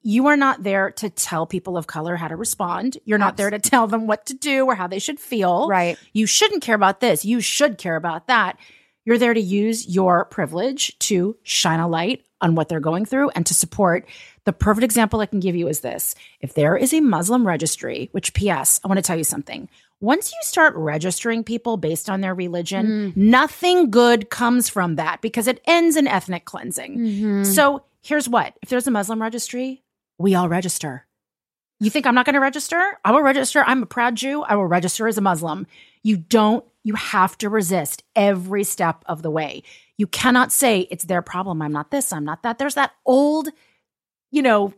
[0.02, 2.96] you are not there to tell people of color how to respond.
[3.04, 5.68] You're not there to tell them what to do or how they should feel.
[5.68, 5.98] Right.
[6.12, 7.24] You shouldn't care about this.
[7.24, 8.56] You should care about that.
[9.04, 13.30] You're there to use your privilege to shine a light on what they're going through
[13.30, 14.06] and to support.
[14.44, 16.14] The perfect example I can give you is this.
[16.40, 19.68] If there is a Muslim registry, which PS, I want to tell you something.
[20.00, 25.46] Once you start registering people based on their religion, nothing good comes from that because
[25.46, 26.98] it ends in ethnic cleansing.
[26.98, 27.44] Mm-hmm.
[27.44, 29.82] So here's what if there's a Muslim registry,
[30.18, 31.06] we all register.
[31.80, 32.98] You think I'm not going to register?
[33.04, 33.64] I will register.
[33.66, 34.42] I'm a proud Jew.
[34.42, 35.66] I will register as a Muslim.
[36.04, 39.64] You don't, you have to resist every step of the way.
[39.98, 41.60] You cannot say it's their problem.
[41.62, 42.58] I'm not this, I'm not that.
[42.58, 43.48] There's that old,
[44.30, 44.72] you know,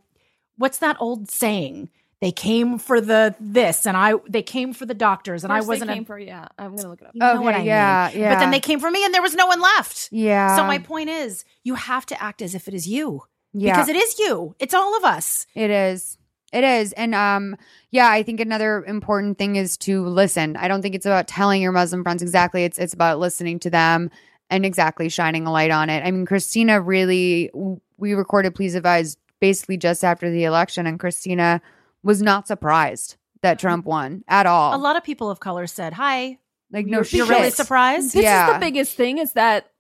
[0.56, 1.90] what's that old saying?
[2.22, 5.66] They came for the this and I they came for the doctors and I First
[5.66, 6.48] they wasn't came a, for yeah.
[6.58, 7.14] I'm gonna look it up.
[7.14, 8.22] you know Okay, what I yeah, mean.
[8.22, 8.34] yeah.
[8.34, 10.08] But then they came for me and there was no one left.
[10.10, 10.56] Yeah.
[10.56, 13.24] So my point is, you have to act as if it is you.
[13.52, 13.74] yeah.
[13.74, 14.54] Because it is you.
[14.58, 15.46] It's all of us.
[15.54, 16.16] It is.
[16.52, 16.92] It is.
[16.92, 17.56] And um
[17.90, 20.56] yeah, I think another important thing is to listen.
[20.56, 22.64] I don't think it's about telling your Muslim friends exactly.
[22.64, 24.10] It's it's about listening to them
[24.50, 26.04] and exactly shining a light on it.
[26.04, 27.50] I mean, Christina really
[27.98, 31.60] we recorded Please Advise basically just after the election, and Christina
[32.02, 34.74] was not surprised that Trump won at all.
[34.74, 36.38] A lot of people of color said, "Hi."
[36.72, 38.12] Like no you're, really surprised.
[38.12, 38.48] This Yeah.
[38.48, 39.70] is the biggest thing is that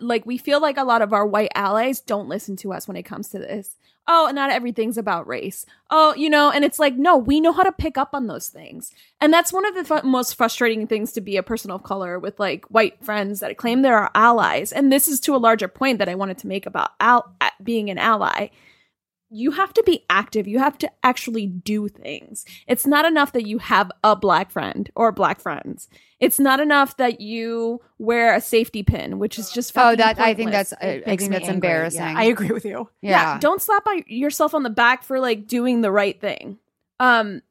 [0.00, 2.96] like we feel like a lot of our white allies don't listen to us when
[2.96, 3.74] it comes to this.
[4.08, 5.66] Oh, not everything's about race.
[5.90, 8.48] Oh, you know, and it's like no, we know how to pick up on those
[8.48, 8.92] things.
[9.20, 12.18] And that's one of the fu- most frustrating things to be a person of color
[12.20, 14.70] with like white friends that claim they're our allies.
[14.70, 17.50] And this is to a larger point that I wanted to make about al- uh,
[17.64, 18.48] being an ally.
[19.28, 20.46] You have to be active.
[20.46, 22.44] You have to actually do things.
[22.68, 25.88] It's not enough that you have a black friend or black friends.
[26.20, 30.18] It's not enough that you wear a safety pin, which is just Oh, fucking that
[30.20, 31.54] I think that's I, I think that's angry.
[31.54, 32.00] embarrassing.
[32.00, 32.88] Yeah, I agree with you.
[33.02, 33.38] yeah.
[33.38, 36.58] don't slap yourself on the back for like doing the right thing.
[37.00, 37.42] Um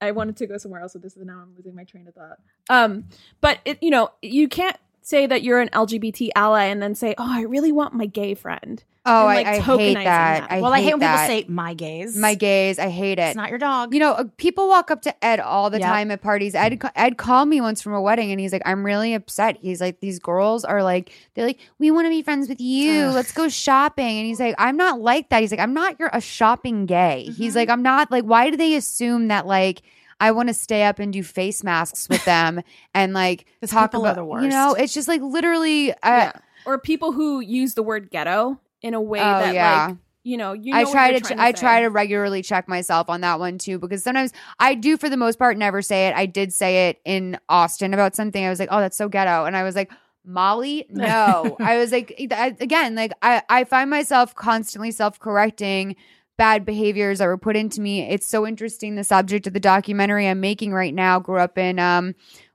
[0.00, 2.14] I wanted to go somewhere else with this, and now I'm losing my train of
[2.14, 2.38] thought.
[2.68, 3.04] Um,
[3.40, 7.14] but it, you know, you can't say that you're an LGBT ally and then say,
[7.18, 10.04] "Oh, I really want my gay friend." Oh, and, like, I, I hate that.
[10.04, 10.50] that.
[10.50, 11.28] I well, hate I hate when that.
[11.28, 12.78] people say "my gays." my gays.
[12.78, 13.22] I hate it.
[13.28, 13.92] It's not your dog.
[13.92, 15.86] You know, uh, people walk up to Ed all the Yep.
[15.88, 16.54] time at parties.
[16.54, 19.80] Ed Ed called me once from a wedding, and he's like, "I'm really upset." He's
[19.80, 23.02] like, "These girls are like, they're like, we want to be friends with you.
[23.02, 23.14] Ugh.
[23.14, 26.08] Let's go shopping." And he's like, "I'm not like that." He's like, "I'm not your
[26.14, 27.42] a shopping gay." Mm-hmm.
[27.42, 28.24] He's like, "I'm not like.
[28.24, 29.82] Why do they assume that like?"
[30.24, 32.62] I want to stay up and do face masks with them
[32.94, 36.32] and like talk about the you know it's just like literally uh, yeah.
[36.66, 39.86] Or people who use the word ghetto in a way Oh, that yeah.
[39.88, 43.10] like you know, you know I try you're to, I try to regularly check myself
[43.10, 46.14] on that one too because sometimes I do for the most part never say it.
[46.16, 48.42] I did say it in Austin about something.
[48.42, 49.92] I was like, "Oh, that's so ghetto," and I was like,
[50.24, 55.94] "Molly, no." I was like, I- again, like I I find myself constantly self correcting
[56.36, 58.08] bad behaviors that were put into me.
[58.08, 58.94] It's so interesting.
[58.96, 62.14] The subject of the documentary I'm making right now grew up in um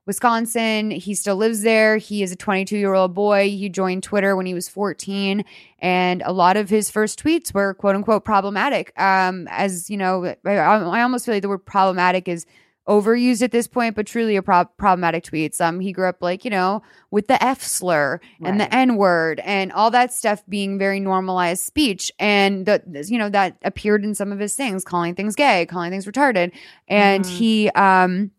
[0.10, 0.90] Wisconsin.
[0.90, 1.98] He still lives there.
[1.98, 3.50] He is a 22 year old boy.
[3.50, 5.46] He joined Twitter when he was 14,
[5.78, 8.92] and a lot of his first tweets were quote unquote problematic.
[9.00, 12.48] Um, as you know, I, I almost feel like the word problematic is
[12.90, 15.62] overused at this point, but truly a prob problematic tweets.
[15.62, 16.82] Um, he grew up like you know
[17.12, 21.64] with the F slur and the N word and all that stuff being very normalized
[21.64, 25.66] speech, and the you know that appeared in some of his things, calling things gay,
[25.68, 26.52] calling things retarded,
[26.88, 27.30] and Mhm.
[27.30, 28.32] he um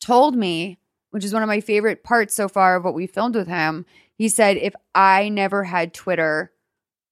[0.00, 0.78] told me,
[1.10, 3.86] which is one of my favorite parts so far of what we filmed with him.
[4.14, 6.52] He said, if I never had Twitter,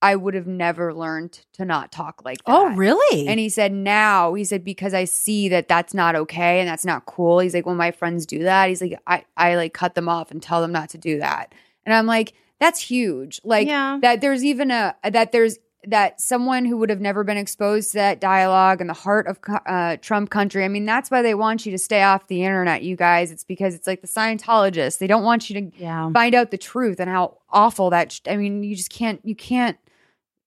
[0.05, 2.53] I would have never learned to not talk like that.
[2.55, 3.27] oh, really?
[3.27, 6.85] And he said, now, he said, because I see that that's not okay and that's
[6.85, 7.39] not cool.
[7.39, 10.31] He's like, when my friends do that, he's like, I, I like cut them off
[10.31, 11.55] and tell them not to do that.
[11.87, 13.41] And I'm like, that's huge.
[13.45, 13.99] Like Yeah.
[14.03, 17.99] that there's even a, that there's, that someone who would have never been exposed to
[17.99, 20.65] that dialogue in the heart of uh, Trump country.
[20.65, 23.31] I mean, that's why they want you to stay off the internet, you guys.
[23.31, 24.99] It's because it's like the Scientologists.
[24.99, 26.11] They don't want you to yeah.
[26.13, 28.13] find out the truth and how awful that.
[28.13, 29.21] Sh- I mean, you just can't.
[29.25, 29.77] You can't.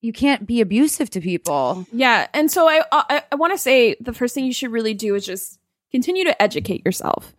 [0.00, 1.86] You can't be abusive to people.
[1.92, 4.94] Yeah, and so I I, I want to say the first thing you should really
[4.94, 5.58] do is just
[5.90, 7.34] continue to educate yourself.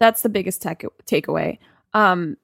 [0.00, 1.58] That's the biggest tech takeaway.
[1.92, 2.36] Um,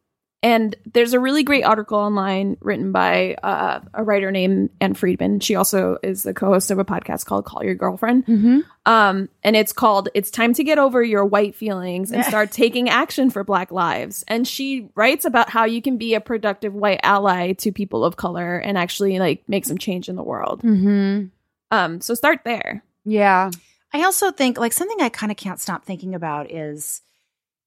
[0.45, 5.40] and there's a really great article online written by uh, a writer named Ann Friedman.
[5.40, 8.26] She also is the co-host of a podcast called Call Your Girlfriend.
[8.26, 8.61] Mm-hmm.
[8.84, 12.90] Um, and it's called "It's Time to Get Over Your White Feelings and Start Taking
[12.90, 17.01] Action for Black Lives." And she writes about how you can be a productive white
[17.03, 20.61] ally to people of color and actually like make some change in the world.
[20.62, 21.28] Mm-hmm.
[21.70, 22.84] Um, so start there.
[23.07, 23.51] Yeah.
[23.95, 27.01] I also think like something I kind of can't stop thinking about is,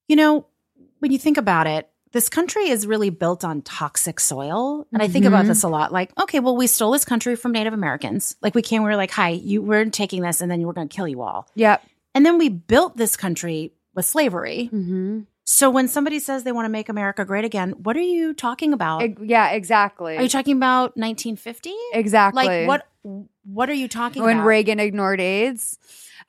[0.07, 0.45] you know,
[0.99, 4.87] when you think about it, this country is really built on toxic soil.
[4.93, 5.49] And I think about Mhm.
[5.49, 5.91] this a lot.
[5.91, 8.35] Like, okay, well, we stole this country from Native Americans.
[8.41, 10.73] Like we came, we were like, hi, you we're taking this and then you were
[10.73, 11.49] gonna kill you all.
[11.55, 11.81] Yep.
[12.15, 14.69] And then we built this country with slavery.
[14.73, 15.21] Mm-hmm.
[15.49, 18.73] So when somebody says they want to make America great again, what are you talking
[18.73, 19.01] about?
[19.25, 19.51] yeah.
[19.51, 20.17] Exactly.
[20.17, 21.73] Are you talking about 1950?
[21.93, 22.45] exactly.
[22.45, 22.87] Like what
[23.43, 24.39] what are you talking when about?
[24.41, 25.77] When Reagan ignored AIDS?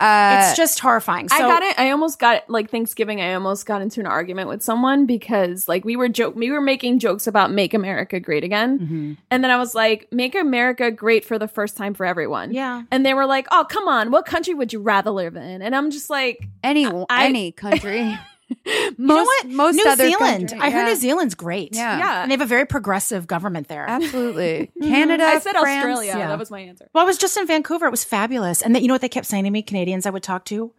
[0.01, 1.29] Uh, it's just horrifying.
[1.29, 1.79] So, I got it.
[1.79, 2.45] I almost got it.
[2.49, 6.37] Like Thanksgiving, I almost got into an argument with someone because like we were joke,
[6.37, 9.17] we were making jokes about "Make America Great Again," Mhm.
[9.31, 12.83] and then I was like, "Make America Great for the first time for everyone." Yeah.
[12.93, 14.11] And they were like, "Oh, come on!
[14.13, 18.17] What country would you rather live in?" And I'm just like, any I- any country.
[18.49, 18.67] most
[18.99, 19.47] you know what?
[19.49, 20.49] most New other Zealand.
[20.49, 20.89] country- I heard yeah.
[20.89, 21.75] New Zealand's great.
[21.75, 21.99] Yeah.
[21.99, 23.87] "Yeah." And they have a very progressive government there.
[23.89, 24.71] Absolutely.
[24.83, 25.25] Canada.
[25.25, 26.15] I said France, Australia.
[26.19, 26.29] yeah.
[26.29, 26.89] That was my answer.
[26.95, 27.87] Well, I was just in Vancouver.
[27.87, 28.63] It was fabulous.
[28.63, 30.73] And that, you know what they kept saying to me, Canadians I would talk to?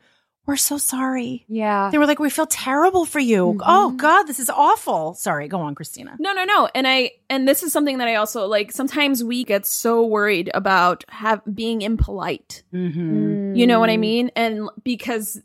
[0.45, 1.45] We're so sorry.
[1.47, 1.89] Yeah.
[1.91, 3.53] They were like, we feel terrible for you.
[3.53, 3.61] Mhm.
[3.63, 5.13] Oh, God, this is awful.
[5.13, 5.47] Sorry.
[5.47, 6.15] Go on, Christina.
[6.17, 6.67] No, no, no.
[6.73, 8.71] And I and this is something that I also like.
[8.71, 12.63] Sometimes we get so worried about have being impolite.
[12.73, 13.53] Mm-hmm.
[13.55, 14.31] You know what I mean?
[14.35, 15.39] And because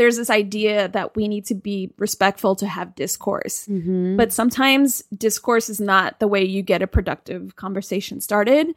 [0.00, 3.66] there's this idea that we need to be respectful to have discourse.
[3.68, 4.16] Mhm.
[4.16, 8.74] But sometimes discourse is not the way you get a productive conversation started.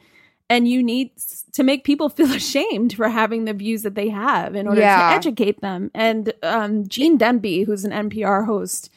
[0.50, 1.10] and you need
[1.54, 4.98] to make people feel ashamed for having the views that they have in order Yeah.
[5.10, 5.90] to educate them.
[5.96, 8.90] And um, Gene Demby, who's an NPR host,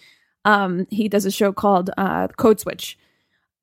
[0.45, 2.99] um, he does a show called uh, Code Switch.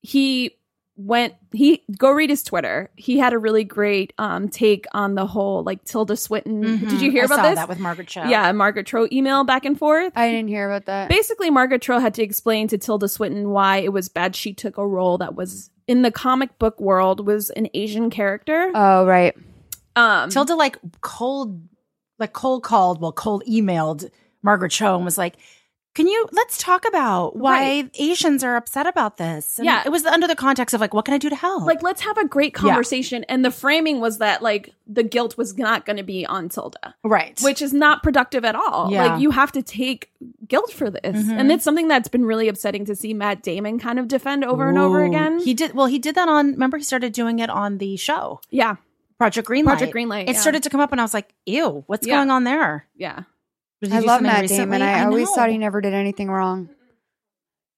[0.01, 0.55] He
[0.95, 2.89] went he go read his Twitter.
[2.95, 6.63] He had a really great um, take on the whole like Tilda Swinton.
[6.63, 6.89] Mhm.
[6.89, 7.55] Did you hear I about saw this?
[7.55, 8.23] that with Margaret Cho?
[8.25, 10.13] yeah, Margaret Cho email back and forth.
[10.15, 11.09] I didn't hear about that.
[11.09, 14.77] Basically, Margaret Cho had to explain to Tilda Swinton why it was bad she took
[14.77, 18.71] a role that was in the comic book world was an Asian character.
[18.75, 19.35] Oh, right.
[19.95, 21.61] Um, Tilda like cold,
[22.19, 24.09] like cold called, well, cold emailed
[24.43, 25.35] Margaret Cho and was like,
[25.95, 27.89] "Can you let's talk about why Right.
[27.99, 29.83] Asians are upset about this?" And Yeah.
[29.85, 32.01] it was under the context of like, "What can I do to help?" like let's
[32.01, 35.97] have a great conversation and the framing was that like the guilt was not going
[35.97, 39.05] to be on tilda right, which is not productive at all Yeah.
[39.05, 40.11] like you have to take
[40.47, 41.37] guilt for this Mhm.
[41.39, 44.67] and it's something that's been really upsetting to see matt damon kind of defend over
[44.67, 45.85] and over again He did well.
[45.87, 46.51] He did that on.
[46.53, 48.75] Remember, he started doing it on the show yeah
[49.19, 49.63] Project Greenlight.
[49.65, 50.39] Project Greenlight, It yeah.
[50.41, 52.15] started to come up, and I was like, "Ew, what's Yeah.
[52.17, 53.21] going on there?" yeah
[53.91, 54.77] I love Matt recently?
[54.77, 54.81] Damon.
[54.81, 55.35] I, always know.
[55.35, 56.69] thought he never did anything wrong.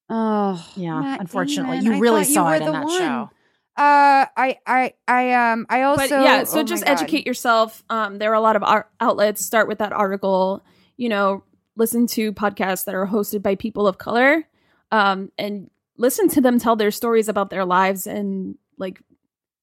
[0.10, 1.94] Oh, Yeah, Matt unfortunately, Damon.
[1.94, 2.98] you really thought you saw it in that one.
[2.98, 3.30] show.
[3.78, 8.20] Uh, I, I, I, um, I also, but yeah so oh just educate yourself um
[8.20, 10.64] there are a lot of ar- outlets start with that article
[10.96, 11.44] you know
[11.76, 14.48] listen to podcasts that are hosted by people of color
[14.94, 19.02] um and listen to them tell their stories about their lives and like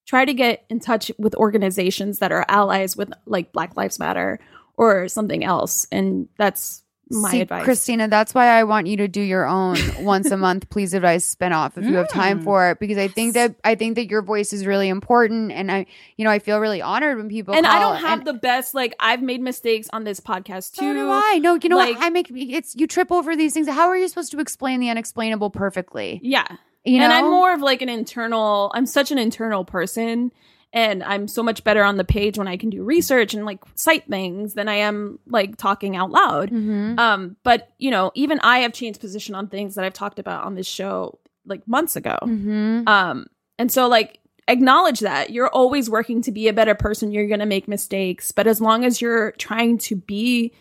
[0.07, 4.39] try to get in touch with organizations that are allies with like black lives matter
[4.77, 9.07] or something else and that's my See, advice Christina, that's why I want you to
[9.09, 12.45] do your own once a month please advise spinoff if you have time Mm.
[12.45, 15.71] for it because I think that I think that your voice is really important and
[15.71, 15.85] I
[16.17, 18.73] you know I feel really honored when people and i don't have and- the best
[18.73, 21.39] like i've made mistakes on this podcast too So do I.
[21.43, 22.05] No, you know like- what?
[22.05, 23.69] I make it's you trip over these things.
[23.69, 26.19] How are you supposed to explain the unexplainable perfectly?
[26.23, 26.47] yeah
[26.85, 28.73] You know, and I'm more of like an internal.
[28.75, 30.33] I'm such an internal person,
[30.73, 33.61] and I'm so much better on the page when I can do research and like
[33.75, 36.51] cite things than I am like talking out loud.
[36.51, 36.99] Mhm.
[36.99, 40.45] Um, but you know, even I have changed position on things that I've talked about
[40.45, 42.17] on this show like months ago.
[42.23, 42.89] Mhm.
[42.89, 43.27] Um,
[43.59, 44.19] and so like
[44.49, 47.13] acknowledge that you're always working to be a better person.
[47.13, 50.53] You're gonna make mistakes, but as long as you're trying to be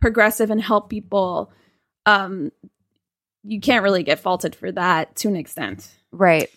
[0.00, 1.52] progressive and help people,
[2.06, 2.52] um,
[3.44, 5.90] you can't really get faulted for that to an extent.
[6.12, 6.48] Right.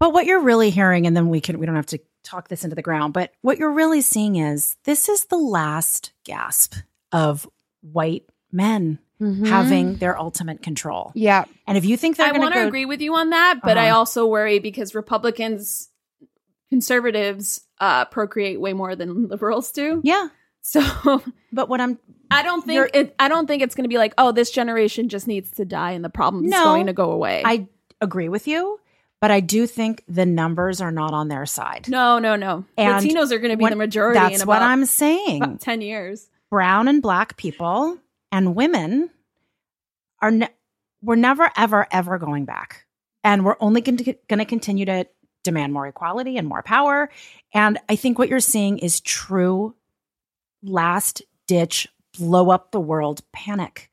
[0.00, 1.98] But what you're really hearing, and then we can we don't have to
[2.28, 6.12] talk this into the ground, but what you're really seeing is this is the last
[6.24, 6.74] gasp
[7.12, 7.48] of
[7.80, 9.48] white men Mhm.
[9.48, 11.10] having their ultimate control.
[11.14, 11.44] Yeah.
[11.66, 13.76] And if you think they're I want to go, agree with you on that, but
[13.76, 13.98] I Uh-huh.
[13.98, 15.88] also worry because Republicans,
[16.70, 20.00] conservatives, uh, procreate way more than liberals do.
[20.04, 20.28] yeah.
[20.60, 21.22] So
[21.52, 21.98] But what I'm
[22.30, 23.14] I don't think it.
[23.18, 25.92] I don't think it's going to be like, oh, this generation just needs to die
[25.92, 26.62] and the problem's No.
[26.64, 27.42] going to go away.
[27.44, 27.68] I
[28.02, 28.78] agree with you,
[29.20, 31.88] but I do think the numbers are not on their side.
[31.88, 32.64] no, no, no.
[32.76, 34.18] And Latinos are going to be the majority.
[34.18, 35.42] That's in what about, I'm saying.
[35.42, 36.28] about ten years.
[36.50, 37.98] brown and black people
[38.32, 39.10] and women
[40.22, 40.48] are ne-
[41.02, 42.84] we're never ever ever going back
[43.24, 45.06] and we're only going to continue to
[45.44, 47.08] demand more equality and more power
[47.54, 49.74] and i think what you're seeing is true
[50.62, 51.86] last ditch
[52.18, 53.90] blow up the world panic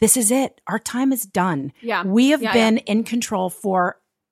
[0.00, 3.48] this is it our time is done Yeah, we have Yeah, been in control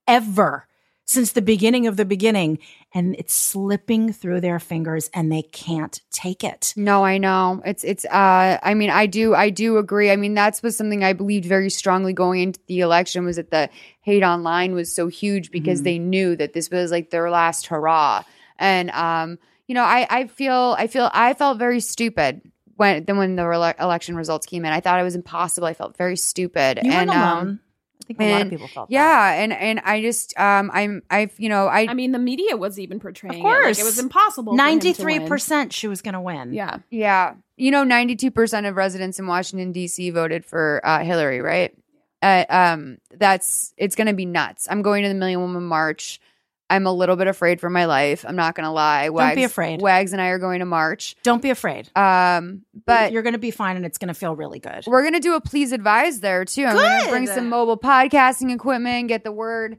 [0.07, 0.66] forever
[1.05, 2.59] since the beginning of the beginning
[2.94, 7.61] and it's slipping through their fingers and they can't take it No, I know.
[7.64, 10.11] It's it's uh I mean, I do I do agree.
[10.11, 13.51] I mean, that's was something I believed very strongly going into the election was that
[13.51, 13.68] the
[14.03, 15.84] hate online was so huge because Mhm.
[15.84, 18.22] they knew that this was like their last hurrah.
[18.59, 22.40] And um, you know, I I feel I feel I felt very stupid
[22.76, 24.72] when then when the rele- election results came in.
[24.72, 25.66] I thought it was impossible.
[25.66, 26.78] I felt very stupid.
[26.84, 27.61] You and um, alone.
[28.03, 28.94] I think a lot of people felt that.
[28.94, 32.57] yeah, and and I just um I'm I've you know I I mean, the media
[32.57, 33.64] was even portraying Of course.
[33.64, 34.53] it like it was impossible.
[34.53, 35.28] for him to Ninety-three win.
[35.28, 36.53] percent she was going to win.
[36.53, 37.34] Yeah, Yeah.
[37.57, 40.09] You know, 92% of residents in Washington, D.C.
[40.11, 41.76] voted for uh, Hillary, right?
[42.22, 44.66] Uh, um, that's, it's going to be nuts.
[44.70, 46.22] I'm going to the Million Woman March.
[46.71, 48.25] I'm a little bit afraid for my life.
[48.27, 49.09] I'm not going to lie.
[49.09, 49.83] Don't be afraid.
[49.83, 51.16] Wags and I are going to march.
[51.23, 51.91] Don't be afraid.
[51.97, 54.85] Um, but you're going to be fine, and it's going to feel really good.
[54.87, 56.64] we're going to do a please advise there too.
[56.64, 59.79] I'm going to bring some mobile podcasting equipment, get the word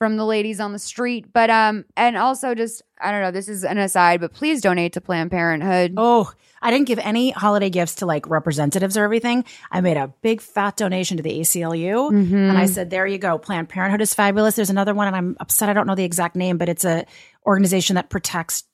[0.00, 1.26] from the ladies on the street.
[1.30, 4.94] But, um, and also just, I don't know, this is an aside, but please donate
[4.94, 5.92] to Planned Parenthood.
[5.98, 6.32] Oh,
[6.62, 9.44] I didn't give any holiday gifts to like representatives or everything.
[9.70, 12.34] I made a big fat donation to the ACLU, Mm-hmm.
[12.34, 13.36] and I said, "There you go.
[13.38, 16.34] Planned Parenthood is fabulous." There's another one, and I'm upset I don't know the exact
[16.36, 17.04] name, but it's a
[17.46, 18.64] organization that protects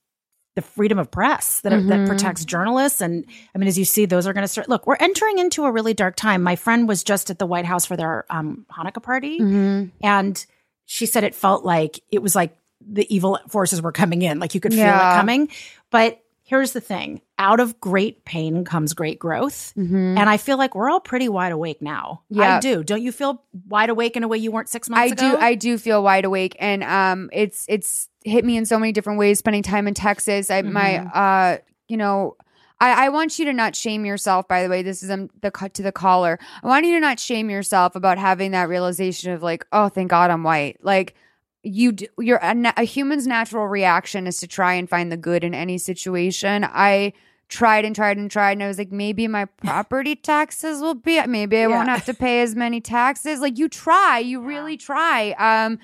[0.54, 1.88] the freedom of press that Mm-hmm.
[1.88, 4.86] that protects journalists and i mean as you see those are going to start look
[4.86, 7.84] we're entering into a really dark time my friend was just at the white house
[7.84, 9.90] for their um, hanukkah party Mhm.
[10.02, 10.46] and
[10.86, 14.38] she said it felt like it was like the evil forces were coming in.
[14.38, 15.14] Like you could feel Yeah.
[15.14, 15.48] it coming.
[15.90, 19.72] But here's the thing out of great pain comes great growth.
[19.76, 20.16] Mhm.
[20.18, 22.22] And I feel like we're all pretty wide awake now.
[22.30, 22.56] Yeah.
[22.56, 22.84] I do.
[22.84, 25.26] Don't you feel wide awake in a way you weren't six months ago?
[25.26, 25.36] I ago?
[25.38, 28.92] do I do feel wide awake and um it's it's hit me in so many
[28.92, 30.50] different ways spending time in Texas.
[30.50, 31.10] I my Mhm.
[31.14, 31.58] uh
[31.88, 32.36] you know
[32.80, 34.46] I, I want you to not shame yourself.
[34.48, 36.38] By the way, this is um, the cut to the caller.
[36.62, 40.10] I want you to not shame yourself about having that realization of like, oh, thank
[40.10, 40.78] God I'm white.
[40.82, 41.14] Like,
[41.62, 45.42] you, d- you're a, a human's natural reaction is to try and find the good
[45.42, 46.64] in any situation.
[46.64, 47.14] I
[47.48, 51.24] tried and tried and tried, and I was like, maybe my property taxes will be,
[51.26, 53.40] maybe I won't have to pay as many taxes.
[53.40, 55.34] Like, you try, you really try.
[55.38, 55.78] Um,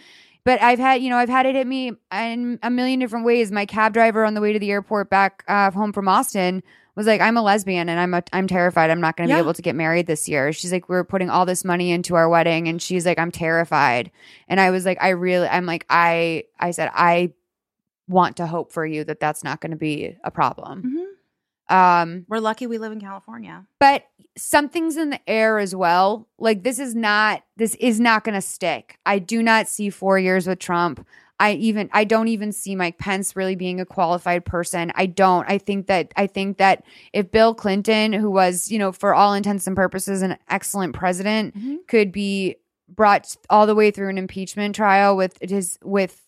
[0.45, 3.53] but I've had, you know, I've had it hit me in a million different ways.
[3.53, 6.63] My cab driver on the way to the airport back uh, home from Austin
[6.97, 8.91] was like, "I'm a lesbian and I'm a, I'm terrified.
[8.91, 9.39] I'm not going to Yeah.
[9.41, 12.15] be able to get married this year." She's like, "We're putting all this money into
[12.15, 14.11] our wedding," and she's like, "I'm terrified."
[14.49, 17.33] And I was like, "I really," I'm like, I, I said, I
[18.09, 20.83] want to hope for you that that's not going to be a problem.
[20.83, 21.07] Mhm.
[21.75, 23.65] Um, We're lucky we live in California.
[23.79, 24.05] but
[24.37, 26.27] something's in the air as well.
[26.39, 28.99] Like this is not this is not going to stick.
[29.07, 31.07] I do not see 4 years with Trump.
[31.43, 34.93] I even I don't even see Mike Pence really being a qualified person.
[34.95, 35.45] I don't.
[35.49, 39.35] I think that I think that if Bill Clinton, who was, you know, for all
[39.35, 41.79] intents and purposes an excellent president, Mhm.
[41.89, 42.57] could be
[42.89, 46.21] brought all the way through an impeachment trial with his with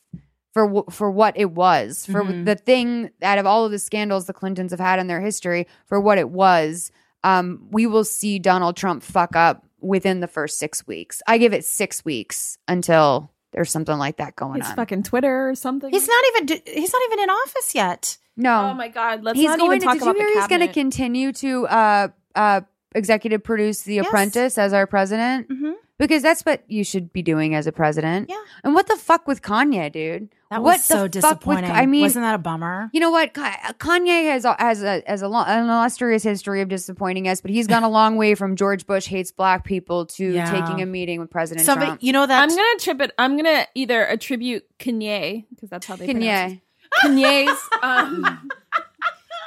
[0.53, 2.45] for for what it was for Mhm.
[2.45, 5.67] the thing out of all of the scandals the Clintons have had in their history
[5.87, 6.91] for what it was
[7.25, 11.23] um, we will see Donald Trump fuck up within the first six weeks.
[11.27, 14.77] I give it six weeks until there's something like that going His on.
[14.77, 15.91] fucking Twitter or something.
[15.91, 18.19] He's not even he's not even in office yet.
[18.37, 19.99] no, Oh my god, let's he's not going even talk to.
[20.01, 22.61] Did about you hear the he's going to continue to uh, uh,
[22.95, 24.07] executive produce The Yes.
[24.07, 25.49] Apprentice as our president?
[25.49, 25.73] Mm-hmm.
[25.97, 28.29] Because that's what you should be doing as a president.
[28.29, 28.41] Yeah.
[28.65, 30.29] And what the fuck with Kanye, dude?
[30.55, 31.71] That what was so the fuck with- disappointing.
[31.71, 32.91] I mean, wasn't that a bummer?
[32.93, 33.33] You know what?
[33.35, 37.51] Kanye has a- has a has a long, an illustrious history of disappointing us, but
[37.51, 40.51] he's gone a long way from George Bush hates black people to Yeah.
[40.51, 42.03] taking a meeting with President Somebody, Trump.
[42.03, 43.13] you know that I'm gonna trip it.
[43.19, 46.55] I'm gonna either attribute Kanye because that's how they pronounce Kanye.
[46.57, 46.61] it.
[47.05, 48.49] Kanye's um,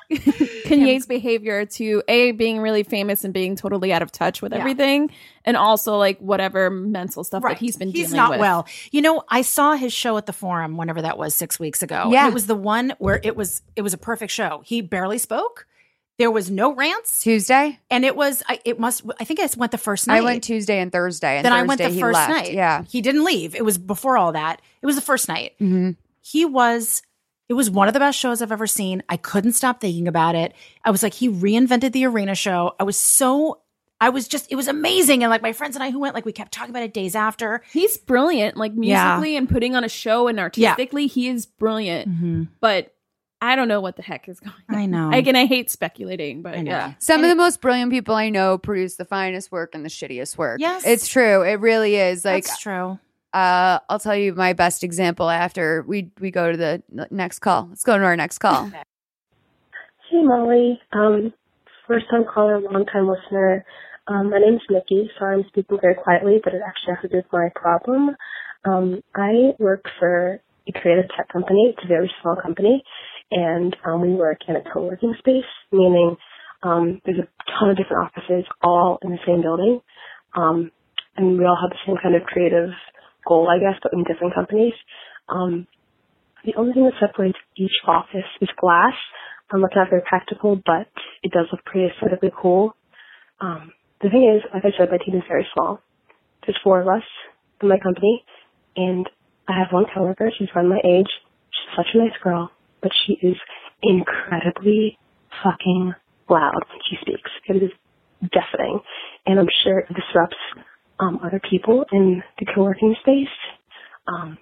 [0.12, 4.60] Kanye's behavior to a being really famous and being totally out of touch with Yeah.
[4.60, 5.12] everything,
[5.45, 8.39] and also like whatever mental stuff that he's been he's dealing not with.
[8.39, 8.68] well.
[8.91, 12.10] You know, I saw his show at the Forum whenever that was six weeks ago.
[12.12, 12.28] Yeah.
[12.28, 14.62] it was the one where it was it was a perfect show.
[14.66, 15.66] He barely spoke.
[16.20, 17.78] There was no rants, Tuesday.
[17.91, 19.03] and it was I, it must.
[19.20, 20.18] I think I went the first night.
[20.18, 21.38] I went Tuesday and Thursday.
[21.38, 22.30] And then Thursday I went the he first left.
[22.32, 22.53] night.
[22.53, 22.84] Yeah.
[22.89, 23.53] he didn't leave.
[23.53, 24.62] It was before all that.
[24.82, 25.53] It was the first night.
[25.60, 25.91] hmm
[26.22, 27.03] he was
[27.50, 29.04] it was one of the best shows I've ever seen.
[29.10, 30.54] I couldn't stop thinking about it.
[30.84, 32.76] I was like, he reinvented the arena show.
[32.80, 33.62] I was so
[34.00, 35.24] I was just it was amazing.
[35.24, 37.16] And like my friends and I who went, like we kept talking about it days
[37.16, 37.64] after.
[37.72, 39.16] He's brilliant, like Yeah.
[39.16, 42.10] musically and putting on a show and artistically, he is brilliant.
[42.10, 42.43] Mm-hmm.
[42.60, 42.93] But
[43.39, 44.76] I don't know what the heck is going on.
[44.76, 45.12] I know.
[45.12, 46.93] Again, I hate speculating, but yeah.
[47.00, 50.38] Some of the most brilliant people I know produce the finest work and the shittiest
[50.38, 50.60] work.
[50.60, 50.86] Yes.
[50.86, 51.43] it's true.
[51.43, 52.26] It really is.
[52.26, 53.00] Like, That's true.
[53.38, 57.67] Uh, I'll tell you my best example after we we go to the next call.
[57.69, 58.71] Let's go to our next call.
[60.09, 61.33] Hey Molly, um,
[61.88, 63.65] first time caller, long time listener.
[64.07, 65.09] Um, my name's Nikki.
[65.19, 68.15] Sorry I'm speaking very quietly, but it actually has to do with my problem.
[68.65, 71.75] Um, I work for a creative tech company.
[71.75, 72.83] It's a very small company,
[73.31, 76.15] and um, we work in a co-working space, meaning
[76.63, 77.27] um, there's a
[77.59, 79.81] ton of different offices all in the same building,
[80.35, 80.71] um,
[81.17, 82.69] and we all have the same kind of creative
[83.28, 84.73] goal, I guess, but in different companies.
[85.30, 85.67] Um,
[86.45, 88.93] the only thing that separates each office is glass.
[89.51, 90.88] I'm looking at very practical, but
[91.23, 92.75] it does look pretty aesthetically cool.
[93.39, 95.82] Um, the thing is, like I said, my team is very small.
[96.45, 97.03] There's four of us
[97.61, 98.23] in my company,
[98.75, 99.09] and
[99.47, 100.32] I have one coworker.
[100.38, 101.07] She's around my age.
[101.51, 102.51] She's such a nice girl,
[102.82, 103.36] but she is
[103.84, 104.97] incredibly
[105.43, 105.93] fucking
[106.30, 107.32] loud when she speaks.
[107.47, 107.71] It is
[108.21, 108.80] deafening,
[109.25, 110.38] and I'm sure it disrupts
[111.00, 113.36] um, other people in the co-working space.
[114.08, 114.38] Um,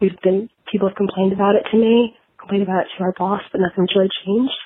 [0.00, 3.42] we've been people have complained about it to me, complained about it to our boss,
[3.52, 4.60] but nothing's really changed.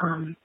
[0.00, 0.36] Um,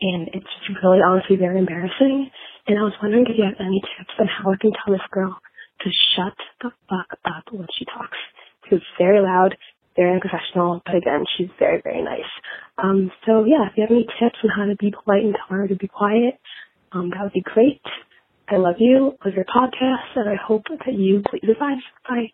[0.00, 0.46] and it's
[0.82, 2.30] really honestly very embarrassing.
[2.66, 5.08] And I was wondering if you have any tips on how I can tell this
[5.10, 5.36] girl
[5.80, 8.16] to shut the fuck up when she talks.
[8.68, 9.56] She's very loud,
[9.96, 12.30] very unprofessional, but again, she's very, very nice.
[12.76, 15.58] Um, so yeah, if you have any tips on how to be polite and tell
[15.58, 16.38] her to be quiet,
[16.92, 17.82] um, that would be great.
[18.50, 21.78] I love you, love your podcast, and I hope that you please advise.
[22.08, 22.32] Bye.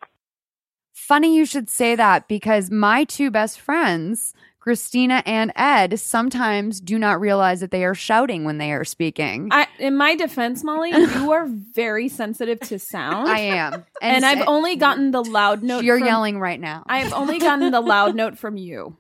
[0.93, 6.99] Funny you should say that because my two best friends, Christina and Ed sometimes do
[6.99, 9.49] not realize that they are shouting when they are speaking.
[9.51, 13.29] I, in my defense, Molly, you are very sensitive to sound.
[13.29, 13.85] I am.
[14.03, 15.83] and, I've s- only gotten the loud note.
[15.85, 16.85] You're from- yelling right now.
[16.89, 18.97] I've only gotten the loud note from you,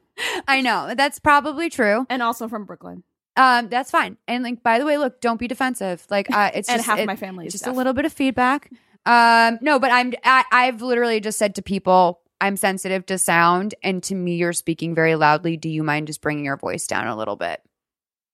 [0.46, 0.94] I know.
[0.96, 2.06] That's probably true.
[2.10, 3.04] and also from Brooklyn.
[3.37, 4.16] Um, that's fine.
[4.28, 6.07] And like, by the way, look, don't be defensive.
[6.11, 7.74] Like, uh, it's And just half it- my family just deaf.
[7.74, 8.70] a little bit of feedback.
[9.07, 13.74] Um, no, but I'm I, I've literally just said to people, I'm sensitive to sound,
[13.82, 15.57] and to me, you're speaking very loudly.
[15.57, 17.61] Do you mind just bringing your voice down a little bit?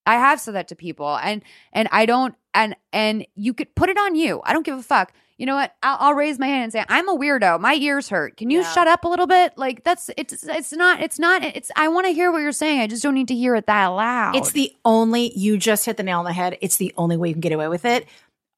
[0.06, 1.42] I have said that to people, and
[1.72, 4.40] and I don't, and and you could put it on you.
[4.44, 5.12] I don't give a fuck.
[5.40, 5.74] You know what?
[5.82, 7.58] I'll, I'll raise my hand and say, I'm a weirdo.
[7.60, 8.36] My ears hurt.
[8.36, 8.70] Can you Yeah.
[8.72, 9.56] shut up a little bit?
[9.56, 11.70] Like that's it's it's not it's not it's.
[11.76, 12.80] I want to hear what you're saying.
[12.80, 14.36] I just don't need to hear it that loud.
[14.36, 16.58] It's the only, you just hit the nail on the head.
[16.60, 18.06] It's the only way you can get away with it.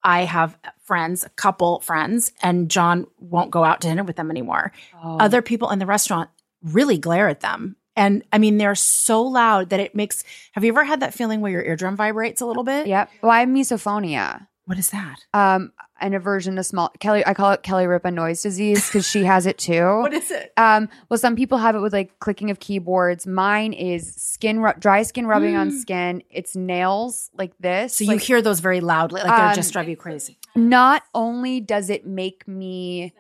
[0.03, 4.33] I have friends, a couple friends, and John won't go out to dinner with them
[4.33, 4.73] anymore.
[5.05, 5.19] Oh.
[5.19, 6.31] Other people in the restaurant
[6.65, 7.77] really glare at them.
[7.95, 10.25] And I mean, they're so loud that it makes.
[10.51, 12.89] Have you ever had that feeling where your eardrum vibrates a little bit?
[12.89, 13.09] Yep.
[13.23, 14.49] Well, I have misophonia.
[14.65, 15.19] What is that?
[15.35, 15.73] Um,
[16.03, 17.23] an aversion to small Kelly.
[17.27, 19.85] I call it Kelly Ripa noise disease because she has it too.
[20.01, 20.53] what is it?
[20.57, 23.27] Um, well, some people have it with like clicking of keyboards.
[23.27, 26.23] Mine is skin, ru- dry skin rubbing on skin.
[26.31, 27.95] It's nails like this.
[27.97, 30.37] So you hear those very loudly, like they Um, just drive you crazy.
[30.55, 33.15] not only does it make me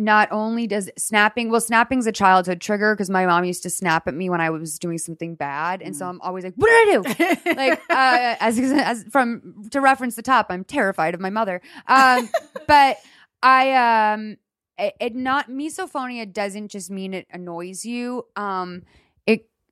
[0.00, 4.08] not only does snapping well snapping's a childhood trigger because my mom used to snap
[4.08, 5.82] at me when i was doing something bad.
[5.82, 7.54] And so i'm always like what did i do?
[7.56, 11.60] Like uh as, as from to reference the top i'm terrified of my mother.
[11.86, 12.28] Um
[12.66, 12.96] but
[13.42, 14.38] i um
[14.78, 18.26] it, it not misophonia doesn't just mean it annoys you.
[18.36, 18.82] Um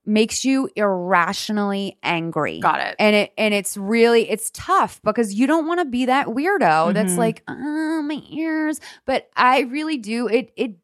[0.08, 2.96] makes you irrationally angry Got it.
[2.98, 6.94] and it and it's really it's tough because you don't want to be that weirdo
[6.94, 7.18] that's Mhm.
[7.18, 10.74] like oh my ears but i really do it it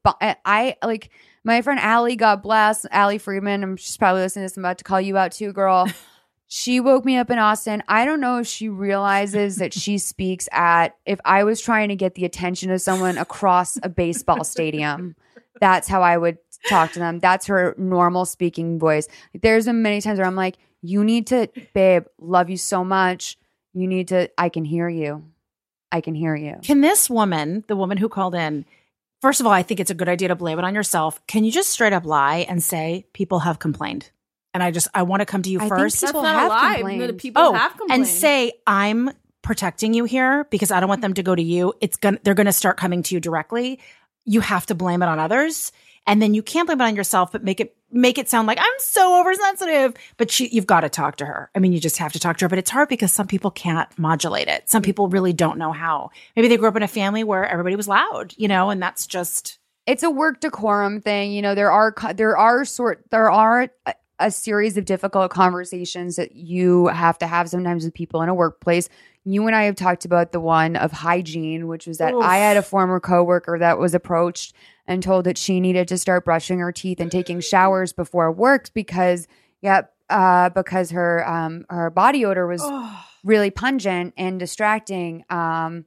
[0.45, 1.11] i like
[1.47, 3.63] my friend Allie, God bless, Allie Freeman.
[3.63, 4.57] I'm she's probably listening to this.
[4.57, 5.87] I'm about to call you out too, girl.
[6.49, 7.83] she woke me up in Austin.
[7.87, 11.97] I don't know if she realizes that she speaks at, if I was trying to
[11.97, 15.17] get the attention of someone across a baseball stadium,
[15.61, 16.39] that's how I would
[16.69, 17.19] talk to them.
[17.19, 19.09] That's her normal speaking voice.
[19.35, 23.39] There's been many times where I'm like, you need to, babe, love you so much.
[23.73, 25.25] You need to, I can hear you.
[25.91, 26.57] I can hear you.
[26.63, 28.65] Can this woman, the woman who called in,
[29.23, 31.25] first of all, I think it's a good idea to blame it on yourself.
[31.27, 34.11] Can you just straight up lie and say people have complained?
[34.53, 36.43] And I just, I want to come to you I think first People That's not
[36.43, 36.75] have a lie.
[36.75, 37.19] complained.
[37.19, 38.03] People oh, have complained.
[38.03, 39.11] and say I'm
[39.43, 41.75] protecting you here because I don't want them to go to you.
[41.81, 43.79] It's gonna they're gonna start coming to you directly.
[44.25, 45.71] You have to blame it on others,
[46.07, 48.59] and then you can't blame it on yourself, but make it make it sound like
[48.61, 49.95] I'm so oversensitive.
[50.17, 51.51] But she, you've got to talk to her.
[51.55, 52.49] I mean, you just have to talk to her.
[52.49, 54.69] But it's hard because some people can't modulate it.
[54.69, 56.11] Some people really don't know how.
[56.37, 59.07] Maybe they grew up in a family where everybody was loud, you know, and that's
[59.07, 61.33] just it's a work decorum thing.
[61.33, 66.17] You know, there are there are sort there are a, a series of difficult conversations
[66.17, 68.89] that you have to have sometimes with people in a workplace.
[69.25, 72.23] You and I have talked about the one of hygiene, which was that Oof.
[72.23, 74.55] I had a former coworker that was approached
[74.87, 78.69] and told that she needed to start brushing her teeth and taking showers before work
[78.75, 79.27] because,
[79.63, 82.63] yep, uh, because her um her body odor was
[83.25, 85.25] really pungent and distracting.
[85.31, 85.87] Um,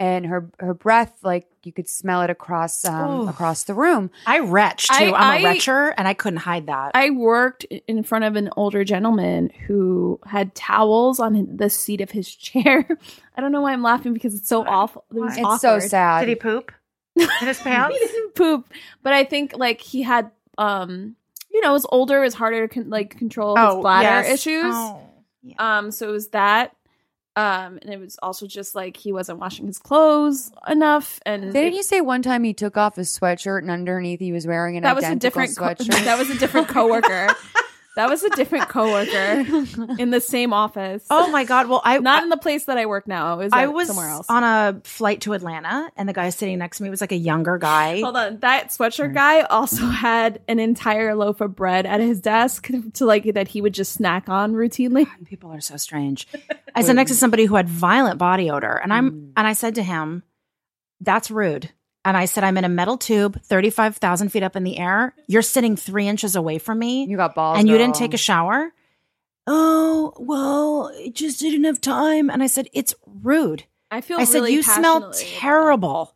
[0.00, 3.30] and her her breath, like you could smell it across um Oof.
[3.30, 4.10] across the room.
[4.26, 4.92] I retch too.
[4.92, 6.90] I- I, am a I- retcher, and I couldn't hide that.
[6.94, 12.10] I worked in front of an older gentleman who had towels on the seat of
[12.10, 12.86] his chair.
[13.36, 15.04] I don't know why I'm laughing because it's so awful.
[15.14, 16.20] It was It's so sad.
[16.20, 16.72] Did he poop
[17.16, 17.96] in his pants?
[18.00, 18.68] he didn't poop,
[19.02, 21.16] but I think like he had, um,
[21.50, 24.34] you know, was older, it was harder to con- like control his bladder yes.
[24.40, 24.74] issues.
[24.74, 25.00] Oh,
[25.42, 25.78] yeah.
[25.78, 26.74] Um, so it was that.
[27.36, 31.72] Um, and it was also just like he wasn't washing his clothes enough, and Didn't
[31.72, 34.76] it- you say one time he took off his sweatshirt and underneath he was wearing
[34.76, 36.04] an that was a identical different co- sweatshirt?
[36.04, 37.28] that was a different coworker.
[37.96, 39.44] that was a different coworker
[39.98, 41.04] in the same office.
[41.10, 41.68] Oh my god!
[41.68, 43.34] Well, I not in the place that I work now.
[43.34, 44.26] It was I was somewhere else.
[44.28, 47.16] on a flight to Atlanta, and the guy sitting next to me was like a
[47.16, 48.00] younger guy.
[48.00, 49.14] Hold on, that sweatshirt mm.
[49.14, 53.60] guy also had an entire loaf of bread at his desk to like that he
[53.60, 55.06] would just snack on routinely.
[55.24, 56.26] People are so strange.
[56.74, 59.32] I sat next to somebody who had violent body odor, and I'm mm.
[59.36, 60.22] and I said to him,
[61.00, 61.70] "That's rude."
[62.04, 64.78] And I said, "I'm in a metal tube, thirty five thousand feet up in the
[64.78, 65.14] air.
[65.26, 68.18] You're sitting three inches away from me, you got balls, and you didn't take a
[68.18, 68.72] shower."
[69.46, 72.30] Oh well, it just didn't have time.
[72.30, 74.18] And I said, "It's rude." I feel.
[74.18, 76.14] I said, really "You smell terrible.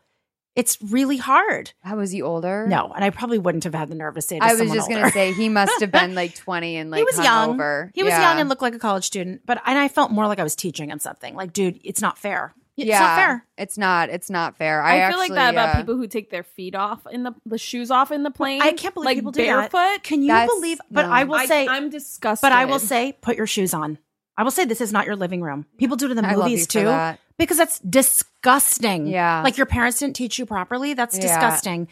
[0.56, 2.66] It's really hard." How was he older?
[2.66, 4.36] No, and I probably wouldn't have had the nerve to say.
[4.36, 6.98] It to I was just gonna say he must have been like twenty and like
[6.98, 7.58] he was young.
[7.58, 7.90] hungover.
[7.94, 8.30] He was Yeah.
[8.30, 10.56] young and looked like a college student, but and I felt more like I was
[10.56, 11.34] teaching him something.
[11.34, 12.54] Like, dude, it's not fair.
[12.78, 13.46] It's not fair.
[13.56, 14.08] It's not.
[14.10, 14.82] It's not fair.
[14.82, 17.34] I, I, feel like that about uh, people who take their feet off in the
[17.44, 18.62] the shoes off in the plane.
[18.62, 19.72] I can't believe like people do barefoot.
[19.72, 20.02] that.
[20.02, 20.78] Can you That's- believe?
[20.90, 21.12] But no.
[21.12, 22.42] I will say, I'm disgusted.
[22.42, 23.98] but I will say, put your shoes on.
[24.36, 25.66] I will say this is not your living room.
[25.78, 27.18] People do it in the I love movies you for too, that.
[27.38, 29.08] because that's disgusting.
[29.08, 29.42] Yeah.
[29.42, 30.94] like your parents didn't teach you properly.
[30.94, 31.22] That's Yeah.
[31.22, 31.88] disgusting.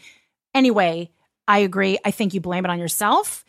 [0.55, 1.11] Anyway,
[1.47, 1.97] I agree.
[2.05, 3.43] I think you blame it on yourself.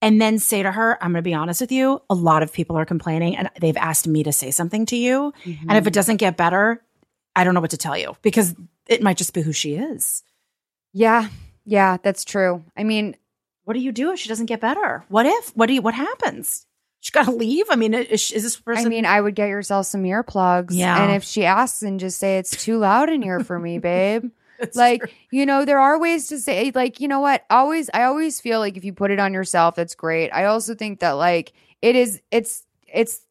[0.00, 2.00] And then say to her, I'm going to be honest with you.
[2.08, 5.32] A lot of people are complaining and they've asked me to say something to you.
[5.44, 5.88] And if it mm-hmm.
[5.90, 6.82] doesn't get better,
[7.34, 8.54] I don't know what to tell you because
[8.86, 10.22] it might just be who she is.
[10.92, 11.28] Yeah,
[11.64, 12.64] yeah, that's true.
[12.76, 13.16] I mean,
[13.68, 15.04] What do you do if she doesn't get better?
[15.08, 15.54] What if?
[15.54, 16.64] What do you, what happens?
[17.00, 17.66] She got to leave?
[17.68, 18.86] I mean, is, is this person?
[18.86, 20.68] I mean, I would get yourself some earplugs.
[20.70, 21.02] Yeah.
[21.02, 24.30] And if she asks, and just say it's too loud in here for me, babe.
[24.74, 27.44] like you know there are ways to say like you know what?
[27.50, 30.30] Always i always feel like if you put it on yourself that's great.
[30.30, 31.52] I also think that like
[31.82, 33.22] it is it's it's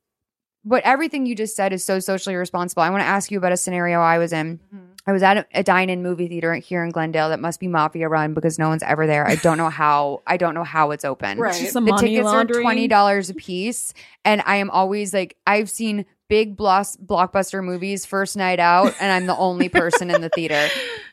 [0.66, 2.84] but everything you just said is so socially responsible.
[2.84, 4.58] I want to ask you about a scenario i was in.
[4.58, 4.86] Mm-hmm.
[5.08, 8.10] I was at a, a dine-in movie theater here in glendale that must be mafia
[8.10, 9.26] run because no one's ever there.
[9.26, 11.40] I don't know how i don't know how it's open.
[11.44, 12.60] It's just some the money tickets laundering.
[12.60, 13.94] are twenty dollars a piece,
[14.26, 19.12] and I am always like, I've seen big bloss, blockbuster movies first night out, and
[19.12, 20.68] I'm the only person in the theater.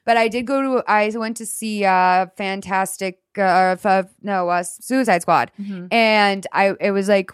[0.04, 4.62] But I did go to, I went to see uh, Fantastic, uh, f- no, uh,
[4.62, 5.86] Suicide Squad, Mm-hmm.
[5.92, 7.30] and I it was like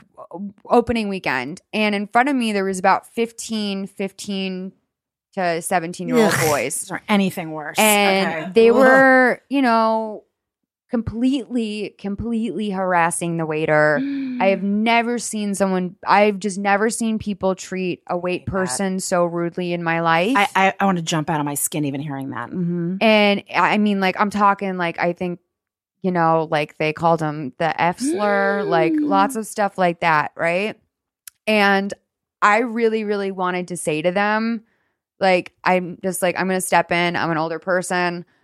[0.67, 4.73] opening weekend, and in front of me there was about 15, 15
[5.35, 7.79] to seventeen year old boys Or anything worse?
[7.79, 8.53] and Okay.
[8.53, 8.77] they Ugh.
[8.77, 10.25] were you know
[10.91, 14.01] completely completely harassing the waiter.
[14.41, 19.25] I have never seen someone i've just never seen people treat a wait person so
[19.25, 20.37] rudely in my life.
[20.37, 22.51] I, I, I want to jump out of my skin even hearing that.
[22.51, 22.97] Mm-hmm.
[23.01, 25.39] and i mean like i'm talking like i think
[26.03, 30.33] you know like they called him the f slur like lots of stuff like that
[30.35, 30.77] right?
[31.47, 31.95] And
[32.43, 34.65] i really really wanted to say to them
[35.21, 38.25] like i'm just like i'm gonna step in i'm an older person.
[38.25, 38.35] so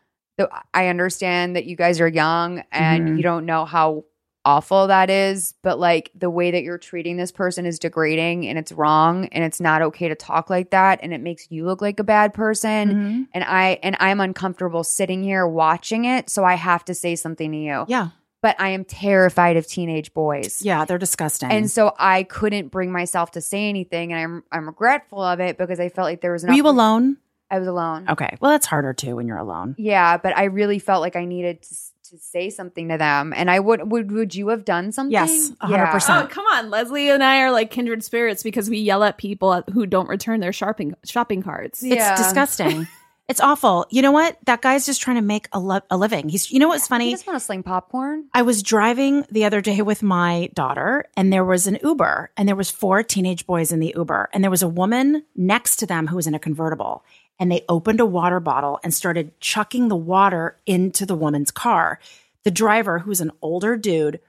[0.75, 3.17] i understand that you guys are young and Mhm.
[3.17, 4.05] you don't know how
[4.45, 8.57] awful that is but like the way that you're treating this person is degrading and
[8.59, 11.83] it's wrong and it's not okay to talk like that and it makes you look
[11.83, 13.23] like a bad person Mm-hmm.
[13.35, 17.51] and I and I'm uncomfortable sitting here watching it, so I have to say something
[17.51, 17.85] to you.
[17.89, 18.09] Yeah.
[18.41, 20.63] But I am terrified of teenage boys.
[20.63, 20.85] Yeah.
[20.85, 21.51] They're disgusting.
[21.51, 25.59] And so I couldn't bring myself to say anything and I'm I'm regretful of it
[25.59, 27.17] because I felt like there was an were you alone?
[27.51, 28.07] I was alone.
[28.09, 28.37] Okay.
[28.41, 29.75] Well, that's harder too when you're alone.
[29.79, 31.69] Yeah, but I really felt like I needed to,
[32.11, 33.33] to say something to them.
[33.37, 35.13] And I would would would you have done something?
[35.13, 35.93] Yes, hundred Yeah.
[35.93, 36.25] percent.
[36.25, 36.71] Oh, come on.
[36.71, 40.41] Leslie and I are like kindred spirits because we yell at people who don't return
[40.41, 41.83] their shopping shopping cards.
[41.83, 42.13] Yeah.
[42.13, 42.87] It's disgusting.
[43.29, 43.87] it's awful.
[43.91, 44.39] You know what?
[44.47, 46.29] That guy's just trying to make a, li- a living.
[46.29, 47.07] He's, you know what's funny?
[47.07, 48.27] You just want to sling popcorn?
[48.33, 52.49] I was driving the other day with my daughter and there was an Uber and
[52.49, 55.87] there was four teenage boys in the Uber and there was a woman next to
[55.87, 57.05] them who was in a convertible
[57.39, 62.01] and they opened a water bottle and started chucking the water into the woman's car.
[62.45, 64.21] The driver, who's an older dude,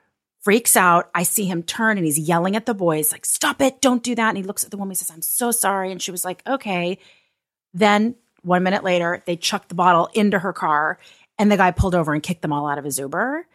[0.42, 1.10] freaks out.
[1.14, 3.82] I see him turn and he's yelling at the boys like, "Stop it.
[3.82, 6.02] Don't do that." And he looks at the woman, he says, "I'm so sorry." And
[6.02, 6.98] she was like, "Okay."
[7.74, 10.98] Then 1 minute later, they chucked the bottle into her car
[11.38, 13.46] and the guy pulled over and kicked them all out of his Uber.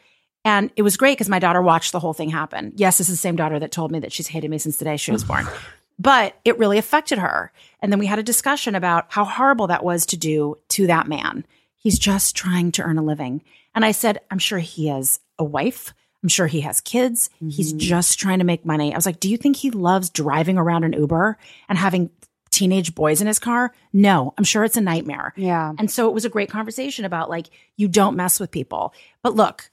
[0.45, 2.73] And it was great because my daughter watched the whole thing happen.
[2.77, 4.85] Yes, this is the same daughter that told me that she's hated me since the
[4.85, 5.47] day she was born.
[5.99, 7.53] But it really affected her.
[7.83, 11.09] And then we had a discussion about how horrible that was to do to that
[11.09, 11.45] man.
[11.77, 13.43] He's just trying to earn a living.
[13.75, 15.93] And I said, I'm sure he has a wife.
[16.23, 17.29] I'm sure he has kids.
[17.41, 17.79] He's mm-hmm.
[17.79, 18.93] just trying to make money.
[18.93, 21.37] I was like, Do you think he loves driving around an Uber
[21.69, 22.11] and having
[22.53, 23.75] teenage boys in his car?
[23.93, 25.33] No, I'm sure it's a nightmare.
[25.37, 25.73] Yeah.
[25.77, 28.95] And so it was a great conversation about like, you don't mess with people.
[29.25, 29.72] But look,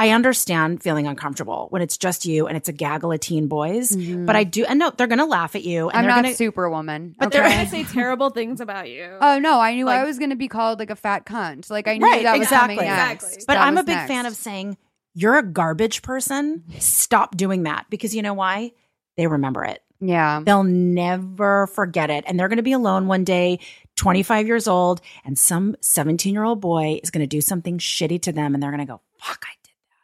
[0.00, 3.90] I understand feeling uncomfortable when it's just you and it's a gaggle of teen boys.
[3.90, 4.24] Mm-hmm.
[4.24, 5.90] But I do, and no, they're going to laugh at you.
[5.90, 7.14] And I'm they're not gonna, superwoman.
[7.18, 7.38] But okay?
[7.38, 9.08] they're- They're going to say terrible things about you.
[9.20, 11.68] Oh no, I knew I was going to be called like a fat cunt.
[11.70, 12.76] Like I knew Right, that was exactly.
[12.76, 13.24] coming next.
[13.24, 13.44] Exactly.
[13.46, 14.08] But That I'm a big next.
[14.08, 14.76] fan of saying,
[15.14, 16.64] you're a garbage person.
[16.78, 18.72] Stop doing that because you know why?
[19.18, 19.82] They remember it.
[20.00, 20.40] Yeah.
[20.42, 22.24] They'll never forget it.
[22.26, 23.58] And they're going to be alone one day,
[23.96, 28.22] 25 years old, and some 17 year old boy is going to do something shitty
[28.22, 28.54] to them.
[28.54, 29.54] And they're going to go, fuck, I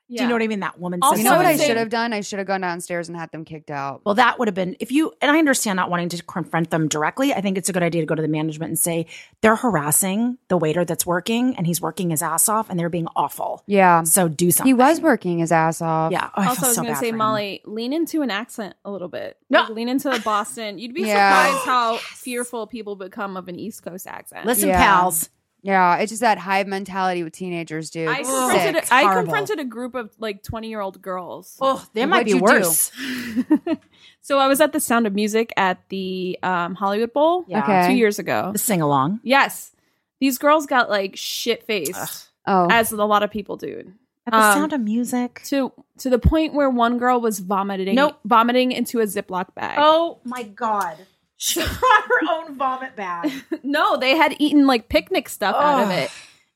[0.09, 0.19] did that.
[0.19, 0.61] Do you know what I mean?
[0.61, 2.13] That woman Also, You know what I should have done?
[2.13, 4.03] I should have gone downstairs and had them kicked out.
[4.05, 6.89] Well, that would have been if you, and I understand not wanting to confront them
[6.89, 7.33] directly.
[7.35, 9.07] I think it's a good idea to go to the management and say,
[9.41, 13.09] they're harassing the waiter that's working and he's working his ass off and they're being
[13.17, 13.63] awful.
[13.67, 14.03] Yeah.
[14.05, 14.69] So do something.
[14.69, 16.13] He was working his ass off.
[16.13, 16.31] Yeah.
[16.37, 17.13] Oh, I also, I was so going to say.
[17.13, 19.37] Molly, lean into an accent a little bit.
[19.51, 19.61] No.
[19.63, 20.79] Like, lean into the Boston.
[20.79, 21.45] You'd be Yeah.
[21.47, 24.47] surprised how fearful people become of an East Coast accent.
[24.47, 24.79] Listen, Yeah.
[24.85, 25.31] pals,
[25.67, 28.07] Yeah, it's just that hive mentality with teenagers, dude.
[28.09, 28.85] I confronted, sick.
[28.91, 29.23] a, I horrible.
[29.25, 31.57] confronted a group of like 20 year old girls.
[31.61, 32.93] Oh, they might What'd be you worse.
[34.21, 37.63] so I was at the Sound of Music at the um, Hollywood Bowl Yeah.
[37.63, 37.89] Okay.
[37.89, 38.51] two years ago.
[38.53, 39.21] The sing along.
[39.23, 39.73] Yes.
[40.21, 43.93] These girls got like shit faced, Oh, as a lot of people do.
[44.27, 45.43] At the Um, sound of music.
[45.47, 48.19] To to the point where one girl was vomiting Nope.
[48.25, 49.79] vomiting into a Ziploc bag.
[49.81, 50.97] Oh my god.
[51.39, 53.31] She brought her own vomit bag.
[53.63, 56.11] No, they had eaten like picnic stuff out of it.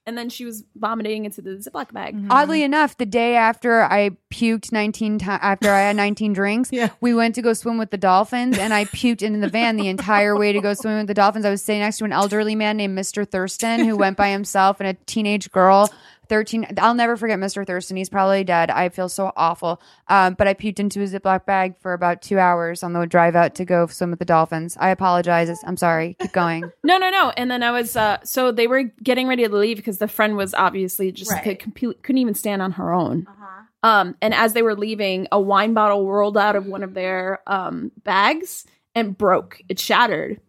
[0.07, 2.16] And then she was vomiting into the Ziploc bag.
[2.16, 2.32] Mm-hmm.
[2.32, 6.89] Oddly enough, the day after I puked 19 times, after I had 19 drinks, Yeah.
[7.01, 9.89] we went to go swim with the dolphins and I puked into the van the
[9.89, 11.44] entire way to go swim with the dolphins.
[11.44, 13.28] I was sitting next to an elderly man named Mr.
[13.28, 15.90] Thurston who went by himself and a teenage girl.
[16.31, 17.66] 13 I'll never forget Mr.
[17.66, 17.98] Thurston.
[17.98, 18.70] He's probably dead.
[18.70, 19.82] I feel so awful.
[20.09, 23.36] Um, but I puked into a Ziploc bag for about two hours on the drive
[23.36, 24.78] out to go swim with the dolphins.
[24.81, 25.51] I apologize.
[25.66, 26.16] I'm sorry.
[26.20, 26.65] Keep going.
[26.82, 27.31] No, no, no.
[27.36, 30.36] And then I was uh so they were getting ready to leave because the friend
[30.36, 31.43] was obviously just Right.
[31.44, 33.27] could compute, couldn't even stand on her own.
[33.28, 33.62] Uh-huh.
[33.82, 37.40] Um and as they were leaving, a wine bottle rolled out of one of their
[37.47, 39.61] um bags and broke.
[39.69, 40.40] It shattered.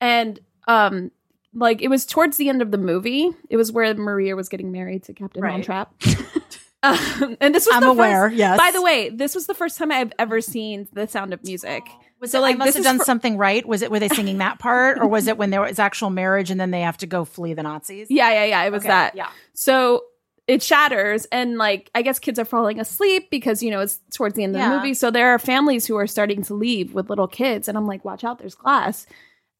[0.00, 1.10] And um
[1.54, 3.30] like it was towards the end of the movie.
[3.48, 5.52] It was where Maria was getting married to Captain Right.
[5.52, 5.92] Von Trapp.
[6.82, 8.58] um, and this was I'm the aware, First, yes.
[8.58, 11.82] By the way, this was the first time I've ever seen The Sound of Music.
[12.20, 13.66] Was So, it like, like I must this have done for- something right?
[13.66, 16.50] Was it were they singing that part, or was it when there was actual marriage
[16.50, 18.08] and then they have to go flee the Nazis?
[18.10, 18.62] Yeah, yeah, yeah.
[18.64, 19.14] It was Okay, that.
[19.16, 19.28] Yeah.
[19.54, 20.04] So
[20.46, 24.34] it shatters, and like I guess kids are falling asleep because you know it's towards
[24.34, 24.70] the end of Yeah.
[24.70, 24.94] the movie.
[24.94, 28.04] So there are families who are starting to leave with little kids, and I'm like,
[28.04, 29.06] watch out, there's glass.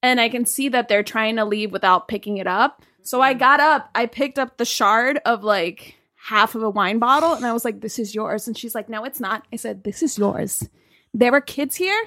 [0.02, 2.82] And I can see that they're trying to leave without picking it up.
[3.02, 3.40] So I mm-hmm.
[3.40, 7.46] got up, I picked up the shard of like half of a wine bottle, and
[7.46, 8.46] I was like, this is yours.
[8.46, 9.46] And she's like, no, it's not.
[9.52, 10.68] I said, this is yours.
[11.14, 12.00] There are kids here.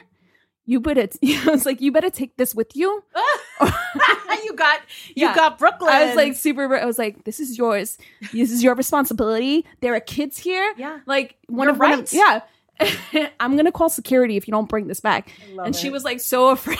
[0.65, 3.03] You better, I was like, you better take this with you.
[4.43, 4.81] you got
[5.15, 5.35] you Yeah.
[5.35, 5.91] got Brooklyn.
[5.91, 6.73] I was like super.
[6.75, 7.97] I was like, "This is yours.
[8.31, 9.65] This is your responsibility.
[9.81, 10.73] There are kids here.
[10.77, 10.99] Yeah.
[11.05, 12.13] like one You're of one of- right.
[12.13, 13.29] yeah.
[13.39, 15.31] I'm gonna call security if you don't bring this back."
[15.63, 16.79] And she was like so afraid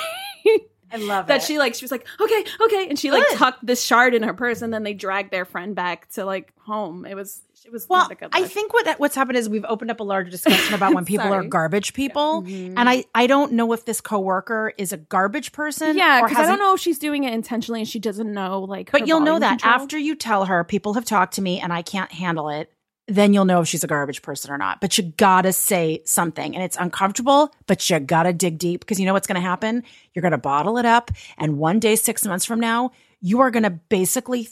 [0.93, 1.43] I love that it.
[1.43, 3.37] she like she was like, "Okay, okay," and she like Good.
[3.37, 6.53] tucked this shard in her purse, and then they dragged their friend back to like
[6.59, 7.05] home.
[7.05, 8.29] It was it was Well, not a good.
[8.33, 11.33] I think what what's happened is we've opened up a larger discussion about when people
[11.33, 12.73] are garbage people, Mhm.
[12.77, 15.97] and I I don't know if this coworker is a garbage person.
[15.97, 18.91] yeah, because I don't know if she's doing it intentionally and she doesn't know like.
[18.91, 19.73] But you'll know that control.
[19.73, 22.69] after you tell her people have talked to me and I can't handle it,
[23.07, 24.79] then you'll know if she's a garbage person or not.
[24.79, 26.55] But you gotta say something.
[26.55, 29.83] And it's uncomfortable, but you gotta dig deep because you know what's gonna happen?
[30.13, 31.11] You're gonna bottle it up.
[31.37, 34.47] And one day, six months from now, you are gonna basically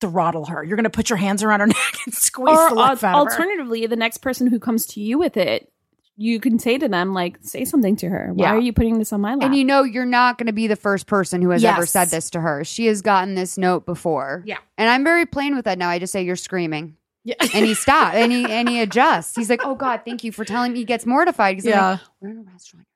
[0.00, 0.62] throttle her.
[0.62, 3.26] You're gonna put your hands around her neck and squeeze or the life al- out
[3.26, 3.38] of her.
[3.38, 5.72] alternatively, the next person who comes to you with it,
[6.18, 8.30] you can say to them like, "Say something to her.
[8.32, 8.54] Why Yeah.
[8.54, 10.66] are you putting this on my lap?" And you know, you're not going to be
[10.66, 12.62] the first person who has ever said this to her.
[12.64, 14.42] She has gotten this note before.
[14.46, 14.56] Yeah.
[14.78, 15.88] And I'm very plain with that now.
[15.90, 16.96] I just say, You're screaming.
[17.26, 17.34] Yeah.
[17.52, 19.34] And he stops and he and he adjusts.
[19.34, 20.78] He's like, Oh God, thank you for telling me.
[20.78, 21.90] He gets mortified because Yeah.
[21.90, 22.86] like, we're in a restaurant.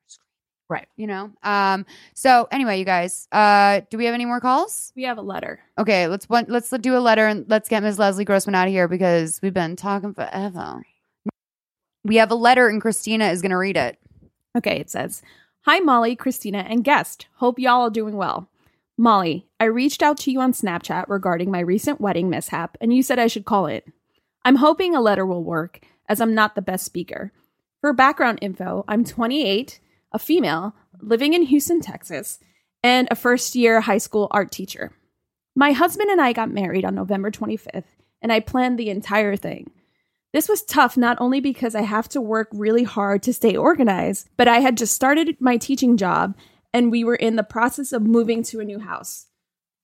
[0.69, 0.87] Right.
[0.95, 1.31] You know?
[1.43, 4.93] Um, so anyway, you guys, uh, do we have any more calls?
[4.95, 5.59] we have a letter.
[5.77, 7.99] Okay, let's one, let's do a letter and let's get Ms.
[7.99, 10.81] Leslie Grossman out of here because we've been talking forever.
[12.05, 13.99] We have a letter and Christina is gonna read it.
[14.57, 15.21] Okay, it says,
[15.65, 17.27] Hi, Molly, Christina, and guest.
[17.35, 18.47] Hope y'all are doing well.
[18.97, 23.03] Molly, I reached out to you on Snapchat regarding my recent wedding mishap, and you
[23.03, 23.85] said I should call it.
[24.43, 27.31] I'm hoping a letter will work, as I'm not the best speaker.
[27.81, 29.79] For background info, I'm 28,
[30.11, 32.39] a female, living in Houston, Texas,
[32.83, 34.91] and a first year high school art teacher.
[35.55, 37.83] My husband and I got married on November 25th,
[38.21, 39.71] and I planned the entire thing.
[40.33, 44.29] This was tough not only because I have to work really hard to stay organized,
[44.37, 46.35] but I had just started my teaching job
[46.73, 49.27] and we were in the process of moving to a new house.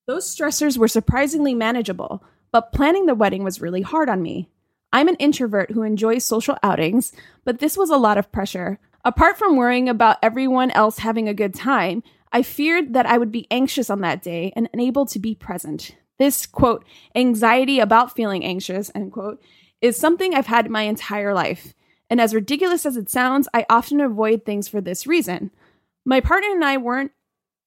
[0.07, 4.49] Those stressors were surprisingly manageable, but planning the wedding was really hard on me.
[4.93, 7.11] I'm an introvert who enjoys social outings,
[7.43, 8.79] but this was a lot of pressure.
[9.03, 13.31] Apart from worrying about everyone else having a good time, I feared that I would
[13.31, 15.95] be anxious on that day and unable to be present.
[16.19, 19.41] This, quote, anxiety about feeling anxious, end quote,
[19.81, 21.73] is something I've had my entire life.
[22.09, 25.51] And as ridiculous as it sounds, I often avoid things for this reason.
[26.05, 27.11] My partner and I weren't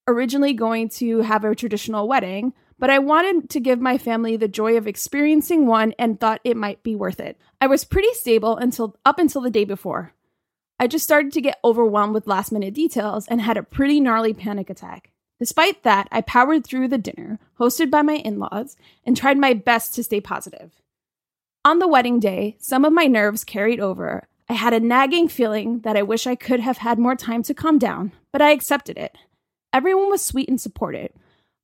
[0.08, 4.48] originally going to have a traditional wedding, but I wanted to give my family the
[4.48, 7.38] joy of experiencing one and thought it might be worth it.
[7.60, 10.14] I was pretty stable until up until the day before.
[10.78, 14.32] I just started to get overwhelmed with last minute details and had a pretty gnarly
[14.32, 15.10] panic attack.
[15.38, 19.52] Despite that, I powered through the dinner, hosted by my in laws, and tried my
[19.52, 20.72] best to stay positive.
[21.66, 24.26] On the wedding day, some of my nerves carried over.
[24.48, 27.54] I had a nagging feeling that I wish I could have had more time to
[27.54, 29.16] calm down, but I accepted it.
[29.70, 31.12] Everyone was sweet and supportive,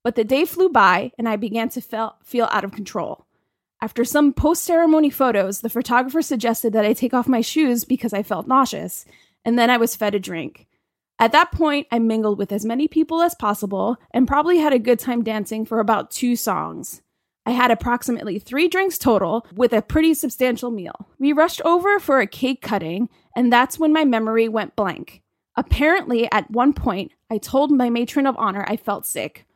[0.07, 3.27] But the day flew by and I began to feel, feel out of control.
[3.83, 8.13] After some post ceremony photos, the photographer suggested that I take off my shoes because
[8.13, 9.05] I felt nauseous,
[9.45, 10.69] and then I was fed a drink.
[11.19, 14.79] At that point, I mingled with as many people as possible and probably had a
[14.79, 17.03] good time dancing for about two songs.
[17.45, 21.09] I had approximately three drinks total with a pretty substantial meal.
[21.19, 25.23] We rushed over for a cake cutting, and that's when my memory went blank.
[25.57, 29.47] Apparently, at one point, I told my matron of honor I felt sick.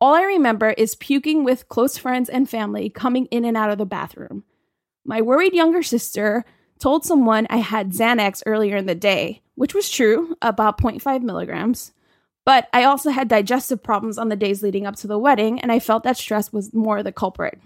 [0.00, 3.78] All I remember is puking with close friends and family coming in and out of
[3.78, 4.44] the bathroom.
[5.04, 6.44] My worried younger sister
[6.78, 11.92] told someone I had Xanax earlier in the day, which was true, about 0.5 milligrams.
[12.44, 15.72] But I also had digestive problems on the days leading up to the wedding, and
[15.72, 17.58] I felt that stress was more the culprit.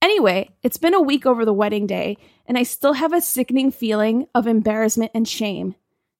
[0.00, 3.72] Anyway, it's been a week over the wedding day, and I still have a sickening
[3.72, 5.74] feeling of embarrassment and shame.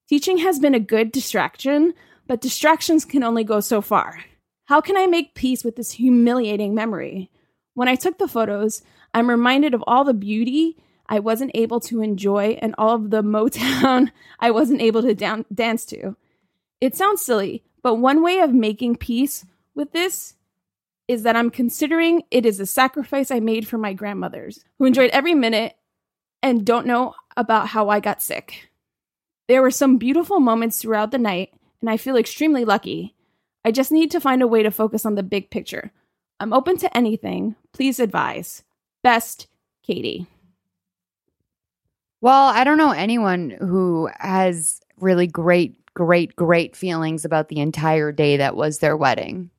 [0.09, 1.93] Teaching has been a good distraction,
[2.27, 4.19] but distractions can only go so far.
[4.65, 7.29] How can I make peace with this humiliating memory?
[7.75, 8.81] When I took the photos,
[9.13, 10.77] I'm reminded of all the beauty
[11.07, 15.45] I wasn't able to enjoy and all of the Motown I wasn't able to down-
[15.53, 16.15] dance to.
[16.81, 20.35] It sounds silly, but one way of making peace with this
[21.07, 25.11] is that I'm considering it is a sacrifice I made for my grandmothers, who enjoyed
[25.11, 25.75] every minute
[26.41, 28.69] and don't know about how I got sick.
[29.47, 33.15] There were some beautiful moments throughout the night, and I feel extremely lucky.
[33.65, 35.91] I just need to find a way to focus on the big picture.
[36.39, 37.55] I'm open to anything.
[37.73, 38.63] Please advise.
[39.01, 39.47] Best,
[39.81, 40.27] Katie.
[42.21, 48.11] Well, I don't know anyone who has really great, great, great feelings about the entire
[48.11, 49.49] day that was their wedding.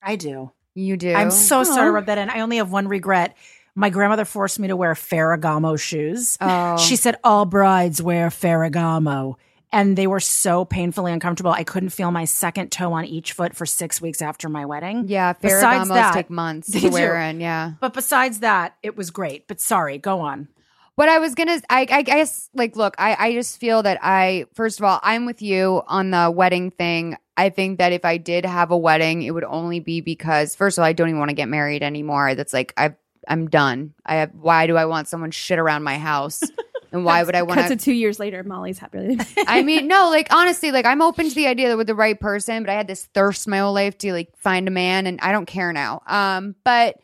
[0.00, 0.52] I do.
[0.74, 1.12] You do?
[1.12, 1.84] I'm so sorry Aw.
[1.86, 2.30] to rub that in.
[2.30, 3.36] I only have one regret.
[3.74, 6.38] My grandmother forced me to wear Ferragamo shoes.
[6.40, 6.76] Oh.
[6.78, 9.34] She said all brides wear Ferragamo.
[9.72, 11.52] And they were so painfully uncomfortable.
[11.52, 15.04] I couldn't feel my second toe on each foot for six weeks after my wedding.
[15.06, 17.28] yeah, Besides that, take months to wear do.
[17.28, 17.40] in.
[17.40, 17.72] Yeah.
[17.80, 19.46] But besides that, it was great.
[19.46, 20.48] But sorry, go on.
[20.96, 24.46] What I was gonna, I, I guess, like, look, I, I just feel that I,
[24.54, 27.16] first of all, I'm with you on the wedding thing.
[27.36, 30.76] I think that if I did have a wedding, it would only be because, first
[30.76, 32.34] of all, I don't even want to get married anymore.
[32.34, 32.96] That's like, I,
[33.28, 33.94] I'm done.
[34.04, 36.42] I have, why do I want someone shit around my house?
[36.92, 39.18] And why would I want to two years later, Molly's happy.
[39.46, 42.18] I mean, no, like honestly, like I'm open to the idea that with the right
[42.18, 45.20] person, but I had this thirst my whole life to like find a man and
[45.20, 46.02] I don't care now.
[46.06, 46.96] Um, but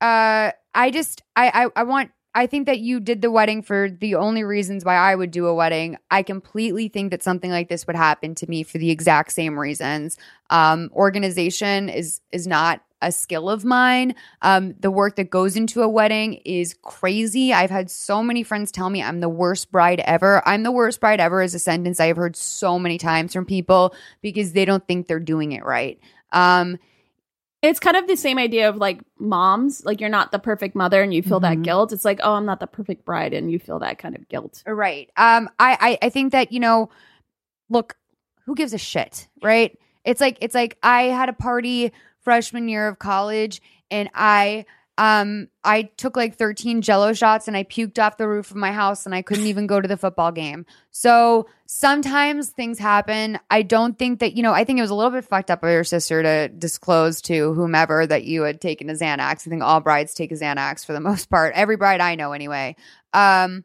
[0.00, 3.88] uh I just I I, I want I think that you did the wedding for
[3.88, 5.96] the only reasons why I would do a wedding.
[6.10, 9.58] I completely think that something like this would happen to me for the exact same
[9.58, 10.18] reasons.
[10.50, 14.14] Um, organization is is not a skill of mine.
[14.42, 17.52] Um, the work that goes into a wedding is crazy.
[17.52, 20.42] I've had so many friends tell me I'm the worst bride ever.
[20.48, 23.44] I'm the worst bride ever is a sentence I have heard so many times from
[23.44, 26.00] people because they don't think they're doing it right.
[26.32, 26.78] Um,
[27.62, 31.02] it's kind of the same idea of like moms, like you're not the perfect mother
[31.02, 31.64] and you feel that Mhm.
[31.64, 31.92] guilt.
[31.92, 34.62] It's like, oh, I'm not the perfect bride and you feel that kind of guilt.
[34.66, 35.10] Right.
[35.16, 36.90] Um, I, I, I think that, you know,
[37.68, 37.96] look,
[38.44, 39.76] who gives a shit, right?
[40.04, 41.92] It's like, it's like I had a party
[42.26, 44.64] freshman year of college and I,
[44.98, 48.72] um, I took like 13 jello shots and I puked off the roof of my
[48.72, 50.66] house and I couldn't even go to the football game.
[50.90, 53.38] So sometimes things happen.
[53.48, 55.62] I don't think that, you know, I think it was a little bit fucked up
[55.62, 59.46] of your sister to disclose to whomever that you had taken a Xanax.
[59.46, 61.54] I think all brides take a Xanax for the most part.
[61.54, 62.74] Every bride I know anyway.
[63.12, 63.62] Um,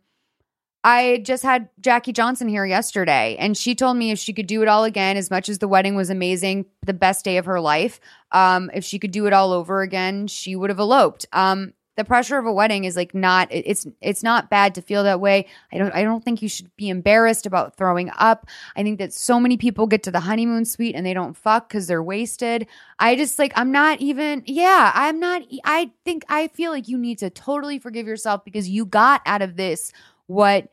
[0.83, 4.61] I just had Jackie Johnson here yesterday, and she told me if she could do
[4.61, 7.59] it all again, as much as the wedding was amazing, the best day of her
[7.59, 7.99] life,
[8.31, 11.27] um, if she could do it all over again, she would have eloped.
[11.33, 15.03] Um, the pressure of a wedding is like not it's it's not bad to feel
[15.03, 15.45] that way.
[15.73, 18.47] I don't I don't think you should be embarrassed about throwing up.
[18.75, 21.67] I think that so many people get to the honeymoon suite and they don't fuck
[21.67, 22.65] because they're wasted.
[22.97, 26.97] I just like I'm not even yeah, I'm not I think I feel like you
[26.97, 29.91] need to totally forgive yourself because you got out of this
[30.31, 30.69] what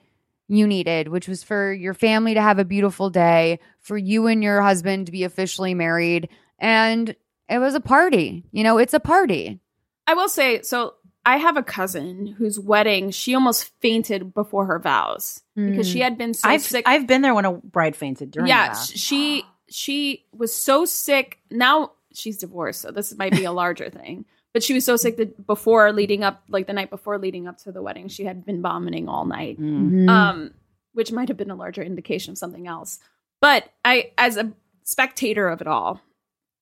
[0.49, 4.43] you needed, which was for your family to have a beautiful day, for you and
[4.43, 6.29] your husband to be officially married.
[6.59, 7.15] And
[7.49, 8.45] it was a party.
[8.51, 9.61] You know, it's a party.
[10.07, 10.95] I will say, so
[11.27, 16.05] I have a cousin whose wedding she almost fainted before her vows because she hmm.
[16.05, 16.85] had been so I've sick.
[16.89, 20.87] I've been there when a bride fainted during yeah, the sh- she she was so
[20.87, 21.41] sick.
[21.51, 24.25] Now she's divorced, so this might be a larger thing.
[24.55, 27.59] But she was so sick that before leading up, like the night before leading up
[27.59, 29.61] to the wedding, she had been vomiting all night.
[29.61, 30.09] Mm.
[30.09, 30.55] um,
[30.95, 32.99] which might have been a larger indication of something else.
[33.41, 34.53] But I, as a
[34.83, 36.01] spectator of it all,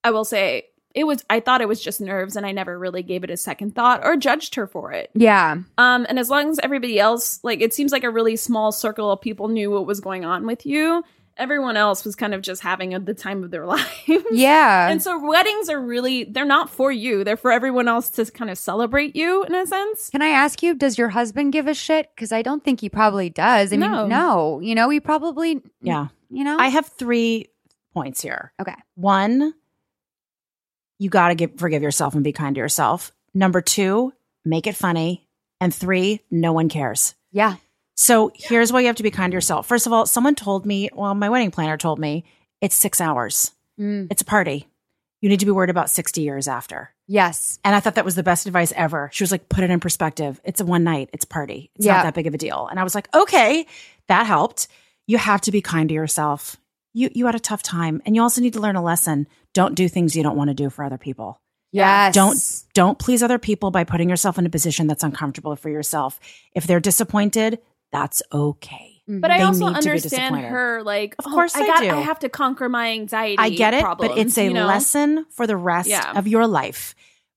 [0.05, 1.25] I will say it was.
[1.31, 4.05] I thought it was just nerves, and I never really gave it a second thought
[4.05, 5.11] or judged her for it.
[5.15, 5.57] yeah.
[5.79, 9.11] Um, and as long as everybody else, like, it seems like a really small circle
[9.11, 11.03] of people knew what was going on with you,
[11.39, 13.85] everyone else was kind of just having a, the time of their lives.
[14.31, 14.89] Yeah.
[14.89, 17.25] And so weddings are really they're not for you.
[17.25, 20.11] They're for everyone else to kind of celebrate you in a sense.
[20.11, 22.09] Can I ask you, does your husband give a shit?
[22.15, 23.73] Because I don't think he probably does.
[23.73, 23.89] I No.
[24.03, 24.61] mean, no.
[24.61, 26.09] You know, he probably, Yeah.
[26.31, 26.57] you know?
[26.59, 27.47] I have three
[27.93, 28.53] points here.
[28.61, 28.75] Okay.
[28.95, 29.55] One,
[30.99, 33.13] you got to get forgive yourself and be kind to yourself.
[33.35, 34.13] Number two,
[34.45, 35.29] make it funny.
[35.61, 37.15] And three, no one cares.
[37.33, 37.57] yeah.
[37.97, 39.67] So here's why you have to be kind to yourself.
[39.67, 42.25] First of all, someone told me, well, my wedding planner told me
[42.61, 43.53] it's six hours.
[43.81, 44.69] Mm, It's a party.
[45.23, 46.91] You need to be worried about 60 years after.
[47.09, 47.59] yes.
[47.65, 49.09] And I thought that was the best advice ever.
[49.13, 50.41] She was like, put it in perspective.
[50.45, 51.71] It's a one night, it's a party.
[51.75, 51.95] It's Yeah.
[51.97, 52.69] not that big of a deal.
[52.71, 53.67] And I was like, okay,
[54.09, 54.69] that helped.
[55.07, 56.57] You have to be kind to yourself.
[56.93, 58.03] You you had a tough time.
[58.05, 59.27] And you also need to learn a lesson.
[59.55, 61.39] Don't do things you don't want to do for other people.
[61.73, 62.15] Yes.
[62.15, 62.39] Don't
[62.75, 66.19] don't please other people by putting yourself in a position that's uncomfortable for yourself.
[66.55, 67.59] If they're disappointed,
[67.93, 69.03] that's okay.
[69.09, 71.81] But I They also need to be understand her like Of oh, course I got
[71.83, 71.91] do.
[71.91, 73.37] I have to conquer my anxiety.
[73.39, 74.67] I get it, problems, but it's a you know?
[74.67, 76.13] lesson for the rest Yeah.
[76.17, 76.95] of your life.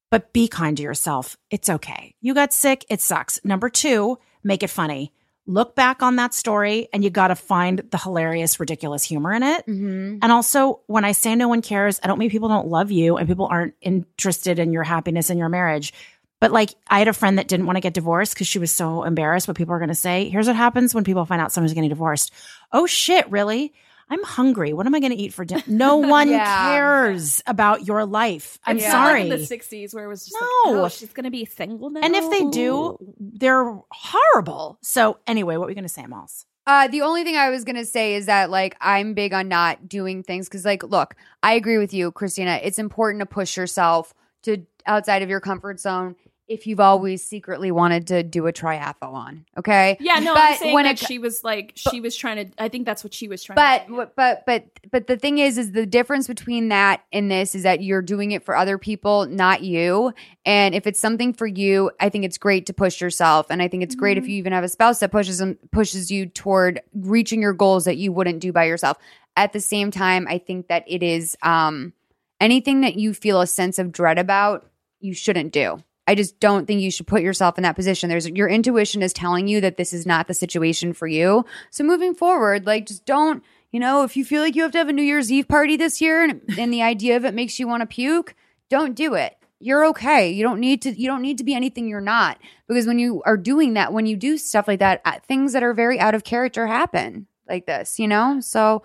[0.09, 1.38] But be kind to yourself.
[1.51, 2.15] It's okay.
[2.21, 3.39] You got sick, it sucks.
[3.45, 5.13] Number two, make it funny.
[5.45, 9.43] Look back on that story and you got to find the hilarious, ridiculous humor in
[9.43, 9.65] it.
[9.65, 12.91] hmm And also, when I say no one cares, I don't mean people don't love
[12.91, 15.93] you and people aren't interested in your happiness in your marriage.
[16.41, 18.72] But like, I had a friend that didn't want to get divorced because she was
[18.72, 20.30] so embarrassed what people are going to say.
[20.30, 22.32] Here's what happens when people find out someone's getting divorced.
[22.72, 23.74] Oh shit, really?
[24.11, 24.74] I'm hungry.
[24.74, 25.61] What am I going to eat for dinner?
[25.68, 26.61] No one Yeah.
[26.64, 28.57] cares about your life.
[28.66, 29.24] I'm not sorry.
[29.26, 30.72] like in the '60s where it was just No.
[30.72, 31.99] like, oh, she's gonna be single now.
[32.02, 34.80] and if they do, they're horrible.
[34.82, 36.45] So anyway, what were we going to say, Moss?
[36.66, 39.88] Uh, the only thing I was gonna say is that like I'm big on not
[39.90, 42.60] doing things because like look, I agree with you, Christina.
[42.64, 44.14] It's important to push yourself
[44.44, 46.16] to outside of your comfort zone
[46.49, 49.45] if you've always secretly wanted to do a triathlon.
[49.57, 49.95] Okay.
[49.99, 52.61] yeah, no, But I'm saying when that it- she was like she was trying to.
[52.61, 53.55] I think that's what she was trying.
[53.55, 54.07] But to say.
[54.15, 57.81] but but but the thing is, is the difference between that and this is that
[57.84, 60.11] you're doing it for other people, not you.
[60.45, 63.67] And if it's something for you, I think it's great to push yourself, and I
[63.67, 64.31] think it's great if Mm-hmm.
[64.31, 67.97] you even have a spouse that pushes and pushes you toward reaching your goals that
[67.97, 68.97] you wouldn't do by yourself.
[69.38, 71.93] At the same time, I think that it is um,
[72.41, 74.65] anything that you feel a sense of dread about,
[74.99, 75.81] you shouldn't do.
[76.10, 78.10] I just don't think you should put yourself in that position.
[78.10, 81.45] There's your intuition is telling you that this is not the situation for you.
[81.69, 84.80] So moving forward, like just don't, you know, if you feel like you have to
[84.80, 87.60] have a New Year's Eve party this year and, and the idea of it makes
[87.60, 88.34] you want to puke,
[88.72, 89.38] don't do it.
[89.60, 90.31] You're okay.
[90.31, 93.22] You don't need to you don't need to be anything you're not because when you
[93.27, 96.15] are doing that, when you do stuff like that, uh, things that are very out
[96.15, 98.40] of character happen like this, you know?
[98.40, 98.81] So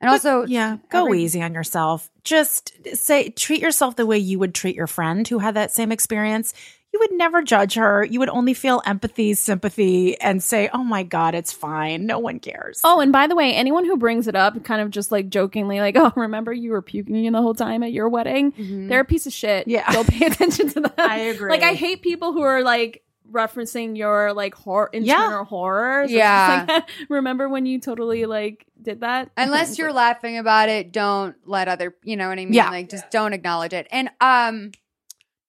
[0.00, 2.10] and also yeah, go every- easy on yourself.
[2.24, 5.90] Just say, treat yourself the way you would treat your friend who had that same
[5.92, 6.52] experience.
[6.92, 8.02] You would never judge her.
[8.02, 12.06] You would only feel empathy, sympathy, and say, oh my God, it's fine.
[12.06, 12.80] No one cares.
[12.82, 15.80] Oh, and by the way, anyone who brings it up, kind of just like jokingly,
[15.80, 18.88] like, "Oh, remember you were puking the whole time at your wedding?" Mhm.
[18.88, 19.68] They're a piece of shit.
[19.68, 19.90] Yeah.
[19.92, 20.92] don't pay attention to them.
[20.98, 21.50] I agree.
[21.50, 25.22] Like, I hate people who are like referencing your like horror Yeah.
[25.22, 26.06] internal horror.
[26.08, 26.66] So Yeah.
[26.68, 29.30] like, remember when you totally like did that?
[29.36, 32.70] unless you're laughing about it don't let other you know what i mean Yeah.
[32.70, 34.70] like just don't acknowledge it and um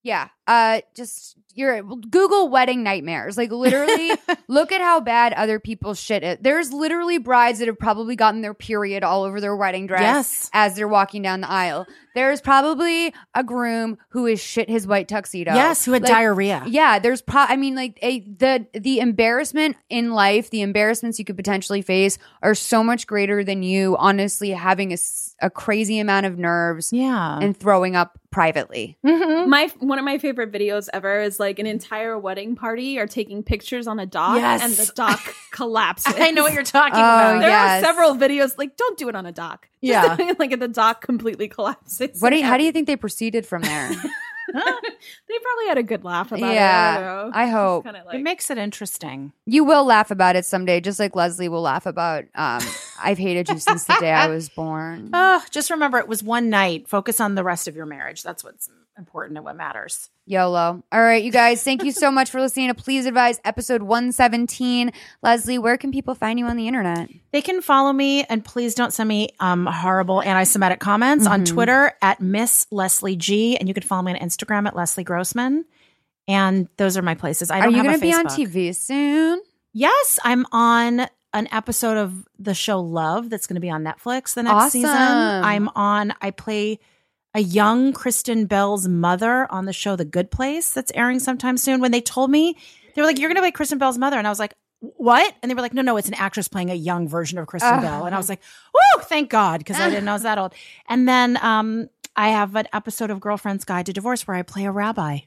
[0.03, 4.11] yeah uh just your google wedding nightmares like literally
[4.47, 6.41] look at how bad other people shit it.
[6.43, 10.49] there's literally brides that have probably gotten their period all over their wedding dress Yes.
[10.53, 11.85] as they're walking down the aisle
[12.15, 16.63] there's probably a groom who is shit his white tuxedo yes, who had Like, diarrhea.
[16.67, 17.43] yeah, there's pro.
[17.43, 22.17] I mean, like a, the the embarrassment in life, the embarrassments you could potentially face
[22.41, 24.97] are so much greater than you honestly having a,
[25.41, 27.37] a crazy amount of nerves Yeah.
[27.39, 28.97] and throwing up privately.
[29.05, 29.47] Mhm.
[29.47, 33.43] my one of my favorite videos ever is like an entire wedding party are taking
[33.43, 34.61] pictures on a dock Yes.
[34.63, 35.19] and the dock
[35.51, 36.13] collapses.
[36.17, 37.39] I know what you're talking Oh, about.
[37.39, 37.83] There yes.
[37.83, 39.67] are several videos like don't do it on a dock.
[39.83, 40.33] Just Yeah.
[40.39, 42.21] like the dock completely collapses.
[42.21, 42.29] What?
[42.31, 43.91] Do you, how do you think they proceeded from there?
[44.51, 46.45] they probably had a good laugh about it.
[46.45, 47.35] I yeah, don't.
[47.35, 49.31] I hope Kind of It makes it interesting.
[49.45, 52.23] you will laugh about it someday, just like Leslie will laugh about.
[52.33, 52.61] Um,
[53.01, 55.11] I've hated you since the day I was born.
[55.13, 56.87] Oh, just remember it was one night.
[56.87, 58.23] Focus on the rest of your marriage.
[58.23, 60.09] That's what's important and what matters.
[60.27, 60.83] YOLO.
[60.91, 64.91] All right, you guys, thank you so much for listening to Please Advise episode 117.
[65.23, 67.09] Leslie, where can people find you on the internet?
[67.31, 71.41] They can follow me and please don't send me um, horrible anti Semitic comments on
[71.41, 71.47] Mhm.
[71.47, 73.57] Twitter at Miss Leslie G.
[73.57, 75.65] And you can follow me on Instagram at Leslie Grossman.
[76.27, 77.49] And those are my places.
[77.49, 79.41] I Are don't you have going to be on TV soon?
[79.73, 84.33] Yes, I'm on an episode of the show Love that's going to be on Netflix
[84.33, 84.69] the next Awesome.
[84.81, 84.89] season.
[84.95, 86.79] I'm on, I play
[87.39, 91.79] a young Kristen Bell's mother on the show The Good Place that's airing sometime soon.
[91.79, 92.57] When they told me,
[92.93, 94.17] they were like, You're going to play Kristen Bell's mother.
[94.17, 95.33] And I was like, what?
[95.41, 97.79] And they were like, no, no, it's an actress playing a young version of Kristen
[97.79, 97.81] Oh.
[97.81, 98.05] Bell.
[98.05, 98.39] And I was like,
[98.73, 100.53] woo, thank God, because I didn't know I was that old.
[100.87, 104.63] And then um, I have an episode of Girlfriend's Guide to Divorce where I play
[104.65, 105.19] a rabbi.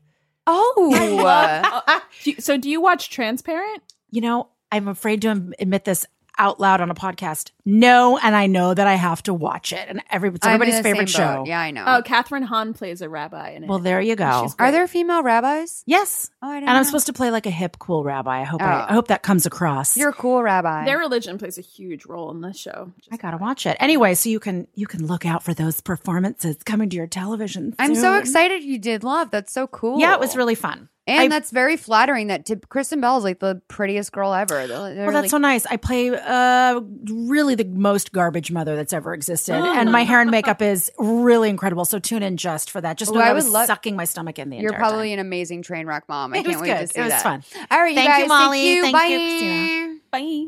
[0.47, 3.83] Oh, Do so do you watch Transparent?
[4.11, 6.07] You know, I'm afraid to admit this
[6.39, 7.51] out loud on a podcast.
[7.65, 9.87] No, and I know that I have to watch it.
[9.89, 11.37] And every, it's everybody's favorite show.
[11.39, 11.47] boat.
[11.47, 11.85] Yeah, I know.
[11.87, 13.69] Oh, Kathryn Hahn plays a rabbi in it.
[13.69, 14.49] Well, there you go.
[14.59, 15.85] Are there female rabbis?
[15.87, 16.31] Yes.
[16.43, 18.41] Oh, I didn't And I'm supposed to play like a hip, cool rabbi.
[18.41, 18.87] I hope I, Oh.
[18.89, 19.97] I hope that comes across.
[19.97, 20.85] You're a cool rabbi.
[20.85, 22.93] Their religion plays a huge role in this show.
[23.13, 24.15] I gotta watch it anyway.
[24.15, 27.75] So you can you can look out for those performances coming to your television.
[27.79, 29.31] I'm so excited you did love.
[29.31, 30.01] That's so cool.
[30.01, 30.89] Yeah, it was really fun.
[31.07, 34.67] And I- that's very flattering that to, Kristen Bell is like the prettiest girl ever.
[34.69, 35.67] They're, they're Well, that's like- so nice.
[35.67, 36.81] I play uh,
[37.11, 41.49] really the most garbage mother that's ever existed, and my hair and makeup is really
[41.51, 41.85] incredible.
[41.85, 42.99] So tune in just for that.
[42.99, 45.19] Just know that I I was love- sucking my stomach in the You're probably time.
[45.19, 46.35] an amazing train wreck mom.
[46.35, 46.91] I It can't was wait to good.
[46.93, 47.23] see It was that.
[47.23, 47.43] fun.
[47.71, 48.29] All right, Thank you you.
[48.29, 48.59] Molly.
[48.61, 48.83] Thank you.
[48.83, 49.07] Thank Bye.
[49.09, 50.01] you.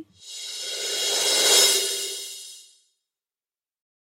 [0.04, 0.13] Bye.